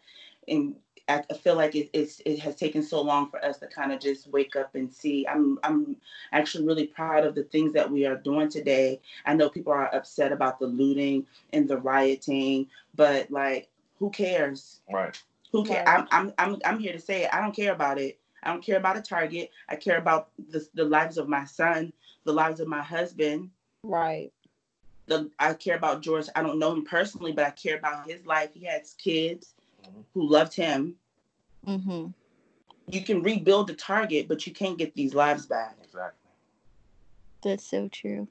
and 0.48 0.76
I 1.10 1.22
feel 1.22 1.56
like 1.56 1.76
it, 1.76 1.90
it's 1.94 2.22
it 2.26 2.40
has 2.40 2.56
taken 2.56 2.84
so 2.84 3.02
long 3.02 3.30
for 3.30 3.44
us 3.44 3.58
to 3.60 3.68
kind 3.68 3.94
of 3.94 4.00
just 4.00 4.28
wake 4.28 4.56
up 4.56 4.76
and 4.76 4.92
see. 4.92 5.26
I'm 5.28 5.58
I'm 5.64 5.96
actually 6.34 6.66
really 6.66 6.88
proud 6.88 7.26
of 7.26 7.34
the 7.34 7.44
things 7.44 7.74
that 7.74 7.90
we 7.90 8.06
are 8.06 8.18
doing 8.18 8.50
today. 8.50 9.00
I 9.26 9.34
know 9.34 9.50
people 9.50 9.74
are 9.74 9.94
upset 9.96 10.32
about 10.32 10.60
the 10.60 10.68
looting 10.68 11.26
and 11.54 11.68
the 11.68 11.78
rioting, 11.78 12.68
but 12.96 13.32
like, 13.32 13.70
who 14.00 14.10
cares? 14.10 14.82
Right. 14.92 15.20
Who 15.52 15.64
cares? 15.64 15.88
I'm 15.88 16.08
I'm 16.12 16.34
I'm 16.38 16.58
I'm 16.66 16.80
here 16.80 16.94
to 16.94 17.00
say 17.00 17.24
it. 17.24 17.34
I 17.34 17.40
don't 17.40 17.56
care 17.56 17.74
about 17.74 17.98
it. 18.00 18.20
I 18.44 18.52
don't 18.52 18.64
care 18.64 18.78
about 18.78 18.98
a 18.98 19.02
target. 19.02 19.52
I 19.70 19.78
care 19.78 19.98
about 19.98 20.30
the 20.50 20.68
the 20.74 20.86
lives 20.86 21.18
of 21.18 21.30
my 21.30 21.46
son, 21.46 21.94
the 22.26 22.34
lives 22.34 22.60
of 22.60 22.68
my 22.68 22.82
husband. 22.82 23.50
Right 23.84 24.32
the 25.08 25.32
I 25.40 25.54
care 25.54 25.76
about 25.76 26.02
George. 26.02 26.28
I 26.36 26.44
don't 26.44 26.60
know 26.60 26.74
him 26.74 26.86
personally, 26.86 27.32
but 27.32 27.46
I 27.46 27.52
care 27.52 27.78
about 27.78 28.10
his 28.10 28.26
life. 28.26 28.50
He 28.54 28.66
has 28.66 28.94
kids. 28.94 29.54
Who 30.14 30.30
loved 30.30 30.54
him. 30.54 30.96
Mm-hmm. 31.66 32.08
You 32.90 33.02
can 33.02 33.22
rebuild 33.22 33.68
the 33.68 33.74
target, 33.74 34.28
but 34.28 34.48
you 34.48 34.54
can't 34.54 34.78
get 34.78 34.94
these 34.96 35.14
lives 35.14 35.46
back. 35.46 35.78
Exactly. 35.84 36.32
That's 37.44 37.70
so 37.70 37.88
true. 37.90 38.28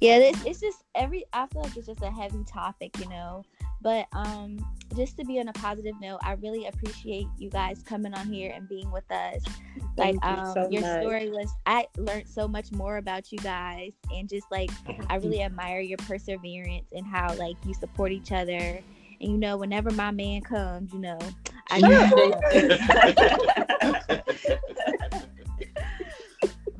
Yeah, 0.00 0.18
it's, 0.18 0.44
it's 0.44 0.60
just 0.60 0.84
every. 0.94 1.24
I 1.32 1.46
feel 1.48 1.62
like 1.62 1.76
it's 1.76 1.86
just 1.86 2.02
a 2.02 2.10
heavy 2.10 2.44
topic, 2.44 2.96
you 3.00 3.08
know. 3.08 3.44
But 3.80 4.06
um, 4.12 4.58
just 4.96 5.16
to 5.18 5.24
be 5.24 5.38
on 5.38 5.48
a 5.48 5.52
positive 5.52 5.94
note, 6.00 6.18
I 6.22 6.32
really 6.32 6.66
appreciate 6.66 7.26
you 7.38 7.50
guys 7.50 7.82
coming 7.82 8.14
on 8.14 8.32
here 8.32 8.52
and 8.54 8.68
being 8.68 8.90
with 8.90 9.10
us. 9.10 9.42
Thank 9.96 10.22
like 10.22 10.36
you 10.36 10.42
um, 10.42 10.54
so 10.54 10.68
your 10.70 10.80
much. 10.82 11.02
story 11.02 11.30
was, 11.30 11.52
I 11.66 11.86
learned 11.96 12.28
so 12.28 12.48
much 12.48 12.72
more 12.72 12.96
about 12.96 13.30
you 13.30 13.38
guys, 13.38 13.92
and 14.12 14.28
just 14.28 14.50
like 14.50 14.70
I 15.08 15.16
really 15.16 15.42
admire 15.42 15.80
your 15.80 15.98
perseverance 15.98 16.92
and 16.92 17.06
how 17.06 17.34
like 17.34 17.56
you 17.64 17.74
support 17.74 18.12
each 18.12 18.32
other. 18.32 18.80
And 19.20 19.32
you 19.32 19.38
know, 19.38 19.56
whenever 19.56 19.90
my 19.90 20.10
man 20.10 20.40
comes, 20.42 20.92
you 20.92 21.00
know, 21.00 21.18
I 21.70 21.80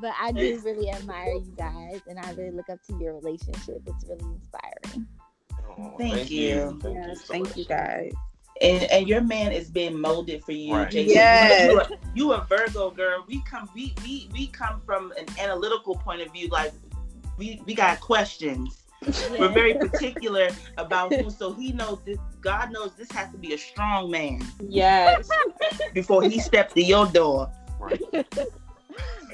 but 0.01 0.13
I 0.21 0.33
do 0.33 0.61
really 0.65 0.91
admire 0.91 1.35
you 1.35 1.55
guys, 1.57 2.01
and 2.07 2.19
I 2.19 2.33
really 2.33 2.51
look 2.51 2.71
up 2.71 2.83
to 2.85 2.99
your 2.99 3.15
relationship. 3.15 3.83
It's 3.87 4.05
really 4.05 4.25
inspiring. 4.35 5.07
Thank, 5.79 5.99
thank 5.99 6.31
you. 6.31 6.49
you. 6.49 6.79
Thank 6.83 6.97
yes, 6.97 7.09
you 7.09 7.17
so 7.17 7.33
thank 7.33 7.57
you 7.57 7.65
guys. 7.65 8.13
And, 8.61 8.83
and 8.91 9.09
your 9.09 9.21
man 9.21 9.53
is 9.53 9.71
being 9.71 10.01
molded 10.01 10.43
for 10.43 10.51
you, 10.51 10.75
right. 10.75 10.91
Jasha. 10.91 11.07
Yes. 11.07 11.71
You, 11.71 11.81
are, 11.81 11.89
you 12.15 12.33
a 12.33 12.47
Virgo 12.49 12.91
girl. 12.91 13.25
We 13.29 13.41
come 13.43 13.69
we, 13.75 13.95
we 14.03 14.29
we 14.33 14.49
come 14.49 14.81
from 14.85 15.13
an 15.17 15.27
analytical 15.39 15.95
point 15.95 16.23
of 16.23 16.33
view. 16.33 16.49
Like 16.49 16.73
we 17.37 17.63
we 17.67 17.75
got 17.75 18.01
questions. 18.01 18.83
We're 19.31 19.49
very 19.53 19.75
particular 19.75 20.49
about 20.77 21.15
who, 21.15 21.31
so 21.31 21.53
he 21.53 21.71
knows 21.71 22.01
this. 22.05 22.19
God 22.41 22.73
knows 22.73 22.95
this 22.97 23.13
has 23.13 23.31
to 23.31 23.39
be 23.39 23.55
a 23.55 23.59
strong 23.59 24.11
man. 24.11 24.43
Yes. 24.61 25.29
Before 25.95 26.25
he 26.25 26.41
steps 26.41 26.75
to 26.75 26.83
your 26.83 27.07
door. 27.07 27.53
Right. 27.79 28.03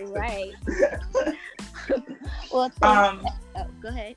right. 0.03 0.53
well, 2.53 2.71
um, 2.83 3.27
oh, 3.57 3.67
go 3.81 3.89
ahead. 3.89 4.17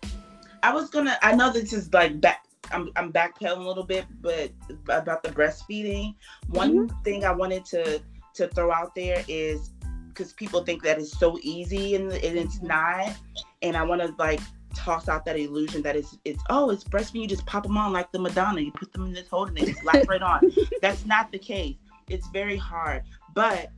I 0.68 0.74
was 0.74 0.89
gonna. 0.89 1.18
I 1.22 1.34
know 1.34 1.49
this 1.49 1.72
is 1.72 1.93
like 1.93 2.20
back. 2.20 2.43
I'm 2.72 2.91
I'm 2.97 3.13
backpedaling 3.13 3.63
a 3.63 3.68
little 3.68 3.86
bit, 3.86 4.05
but 4.20 4.51
about 4.89 5.24
the 5.24 5.30
breastfeeding. 5.30 6.15
One 6.49 6.89
mm-hmm. 6.89 7.03
thing 7.03 7.24
I 7.24 7.32
wanted 7.32 7.63
to 7.68 8.01
to 8.34 8.47
throw 8.49 8.74
out 8.74 8.93
there 8.93 9.24
is 9.30 9.70
because 10.09 10.34
people 10.34 10.65
think 10.65 10.84
that 10.84 10.99
it's 10.99 11.18
so 11.18 11.39
easy 11.41 11.95
and, 11.95 12.11
and 12.11 12.38
it's 12.38 12.57
mm-hmm. 12.57 12.68
not. 12.68 13.15
And 13.61 13.78
I 13.78 13.84
want 13.84 14.01
to 14.01 14.13
like 14.20 14.41
toss 14.76 15.07
out 15.07 15.24
that 15.24 15.39
illusion 15.39 15.82
that 15.84 15.95
it's 15.95 16.18
it's 16.26 16.43
oh 16.49 16.70
it's 16.70 16.84
breastfeeding. 16.84 17.22
You 17.22 17.28
just 17.28 17.45
pop 17.45 17.63
them 17.63 17.78
on 17.78 17.93
like 17.93 18.11
the 18.11 18.20
Madonna. 18.20 18.59
You 18.59 18.74
put 18.74 18.91
them 18.91 19.05
in 19.05 19.13
this 19.13 19.30
holder 19.30 19.53
and 19.55 19.57
they 19.57 19.72
just 19.72 19.86
latch 19.86 20.05
right 20.09 20.22
on. 20.22 20.51
That's 20.82 21.05
not 21.05 21.32
the 21.32 21.39
case. 21.39 21.78
It's 22.09 22.28
very 22.34 22.57
hard. 22.57 23.03
But 23.34 23.72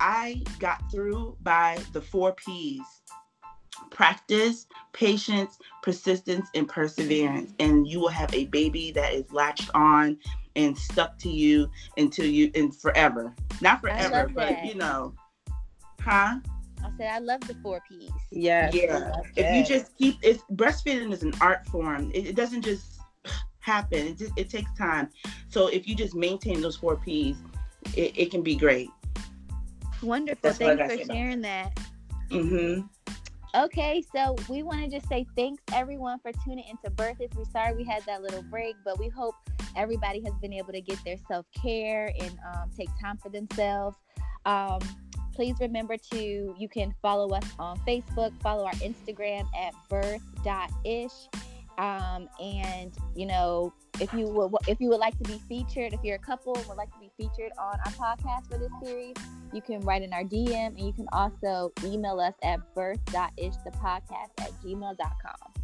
I 0.00 0.42
got 0.58 0.90
through 0.90 1.36
by 1.42 1.78
the 1.92 2.00
four 2.00 2.32
P's 2.32 3.02
practice, 3.90 4.66
patience, 4.92 5.58
persistence, 5.82 6.48
and 6.54 6.68
perseverance. 6.68 7.52
And 7.58 7.86
you 7.86 8.00
will 8.00 8.08
have 8.08 8.32
a 8.34 8.46
baby 8.46 8.90
that 8.92 9.12
is 9.12 9.30
latched 9.32 9.70
on 9.74 10.18
and 10.56 10.76
stuck 10.76 11.18
to 11.18 11.30
you 11.30 11.70
until 11.96 12.26
you 12.26 12.50
and 12.54 12.74
forever. 12.74 13.34
Not 13.60 13.80
forever, 13.80 14.30
but 14.34 14.48
that. 14.48 14.66
you 14.66 14.74
know, 14.74 15.14
huh? 16.00 16.38
I 16.84 16.90
said 16.98 17.10
I 17.12 17.18
love 17.18 17.40
the 17.42 17.54
four 17.62 17.80
P's. 17.88 18.10
Yeah. 18.30 18.70
Yeah. 18.72 19.12
If 19.36 19.54
you 19.54 19.64
just 19.64 19.96
keep 19.96 20.18
it 20.22 20.42
breastfeeding 20.52 21.12
is 21.12 21.22
an 21.22 21.32
art 21.40 21.66
form. 21.68 22.10
It, 22.12 22.26
it 22.28 22.36
doesn't 22.36 22.62
just 22.62 23.00
happen. 23.60 24.08
It 24.08 24.18
just 24.18 24.32
it 24.36 24.50
takes 24.50 24.72
time. 24.76 25.08
So 25.48 25.68
if 25.68 25.86
you 25.86 25.94
just 25.94 26.14
maintain 26.14 26.60
those 26.60 26.76
four 26.76 26.96
P's, 26.96 27.36
it, 27.96 28.12
it 28.16 28.30
can 28.30 28.42
be 28.42 28.56
great. 28.56 28.90
Wonderful. 30.02 30.40
That's 30.42 30.58
Thank 30.58 30.80
you 30.80 30.98
for 30.98 31.12
sharing 31.12 31.42
that. 31.42 31.78
Mm-hmm. 32.30 32.86
Okay, 33.54 34.02
so 34.14 34.34
we 34.48 34.62
want 34.62 34.80
to 34.80 34.88
just 34.88 35.06
say 35.10 35.26
thanks 35.36 35.62
everyone 35.74 36.18
for 36.20 36.32
tuning 36.42 36.64
into 36.70 36.88
Birthdays. 36.88 37.28
We're 37.36 37.44
sorry 37.44 37.76
we 37.76 37.84
had 37.84 38.02
that 38.06 38.22
little 38.22 38.42
break, 38.44 38.76
but 38.82 38.98
we 38.98 39.10
hope 39.10 39.34
everybody 39.76 40.22
has 40.24 40.32
been 40.40 40.54
able 40.54 40.72
to 40.72 40.80
get 40.80 40.98
their 41.04 41.18
self 41.28 41.44
care 41.60 42.10
and 42.18 42.38
um, 42.54 42.70
take 42.74 42.88
time 42.98 43.18
for 43.18 43.28
themselves. 43.28 43.98
Um, 44.46 44.78
please 45.34 45.54
remember 45.60 45.98
to 46.12 46.54
you 46.58 46.68
can 46.68 46.94
follow 47.02 47.28
us 47.34 47.44
on 47.58 47.78
Facebook, 47.80 48.32
follow 48.40 48.64
our 48.64 48.72
Instagram 48.74 49.46
at 49.54 49.74
birth.ish. 49.90 51.12
Um, 51.78 52.28
and 52.40 52.96
you 53.16 53.26
know, 53.26 53.72
if 54.00 54.12
you 54.12 54.26
would 54.26 54.52
if 54.68 54.80
you 54.80 54.88
would 54.88 55.00
like 55.00 55.16
to 55.18 55.24
be 55.24 55.40
featured, 55.48 55.92
if 55.92 56.00
you're 56.02 56.16
a 56.16 56.18
couple 56.18 56.52
would 56.68 56.76
like 56.76 56.92
to 56.92 56.98
be 56.98 57.10
featured 57.16 57.52
on 57.58 57.78
our 57.84 57.92
podcast 57.92 58.48
for 58.50 58.58
this 58.58 58.72
series, 58.82 59.16
you 59.52 59.62
can 59.62 59.80
write 59.80 60.02
in 60.02 60.12
our 60.12 60.24
DM 60.24 60.68
and 60.68 60.80
you 60.80 60.92
can 60.92 61.06
also 61.12 61.72
email 61.84 62.20
us 62.20 62.34
at 62.42 62.60
birth.ishthepodcast 62.74 64.30
at 64.40 64.52
gmail.com. 64.62 65.62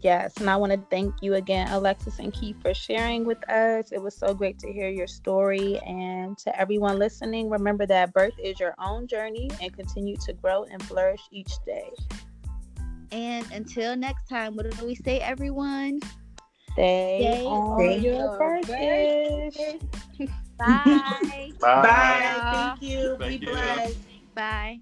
Yes, 0.00 0.36
and 0.36 0.48
I 0.48 0.54
want 0.54 0.72
to 0.72 0.80
thank 0.88 1.14
you 1.20 1.34
again, 1.34 1.66
Alexis 1.68 2.20
and 2.20 2.32
Keith, 2.32 2.56
for 2.62 2.72
sharing 2.72 3.24
with 3.24 3.48
us. 3.50 3.90
It 3.90 4.00
was 4.00 4.16
so 4.16 4.32
great 4.32 4.56
to 4.60 4.72
hear 4.72 4.88
your 4.88 5.08
story. 5.08 5.80
And 5.80 6.38
to 6.38 6.60
everyone 6.60 6.98
listening, 7.00 7.50
remember 7.50 7.86
that 7.86 8.12
birth 8.12 8.34
is 8.42 8.60
your 8.60 8.76
own 8.78 9.08
journey 9.08 9.50
and 9.60 9.72
continue 9.72 10.16
to 10.18 10.32
grow 10.32 10.62
and 10.64 10.80
flourish 10.84 11.22
each 11.32 11.52
day. 11.66 11.90
And 13.12 13.46
until 13.52 13.96
next 13.96 14.28
time, 14.28 14.56
what 14.56 14.70
do 14.70 14.86
we 14.86 14.94
say, 14.94 15.18
everyone? 15.20 16.00
Stay, 16.72 17.18
Stay 17.20 17.46
on 17.46 17.62
on 17.62 18.02
your 18.02 18.02
your 18.02 18.38
birthday. 18.38 19.50
Bye. 20.58 21.50
Bye. 21.60 21.82
Bye. 21.82 22.46
Thank 22.52 22.82
you. 22.82 23.16
Thank 23.18 23.40
Be 23.40 23.46
you. 23.46 23.52
blessed. 23.52 23.98
Bye. 24.34 24.80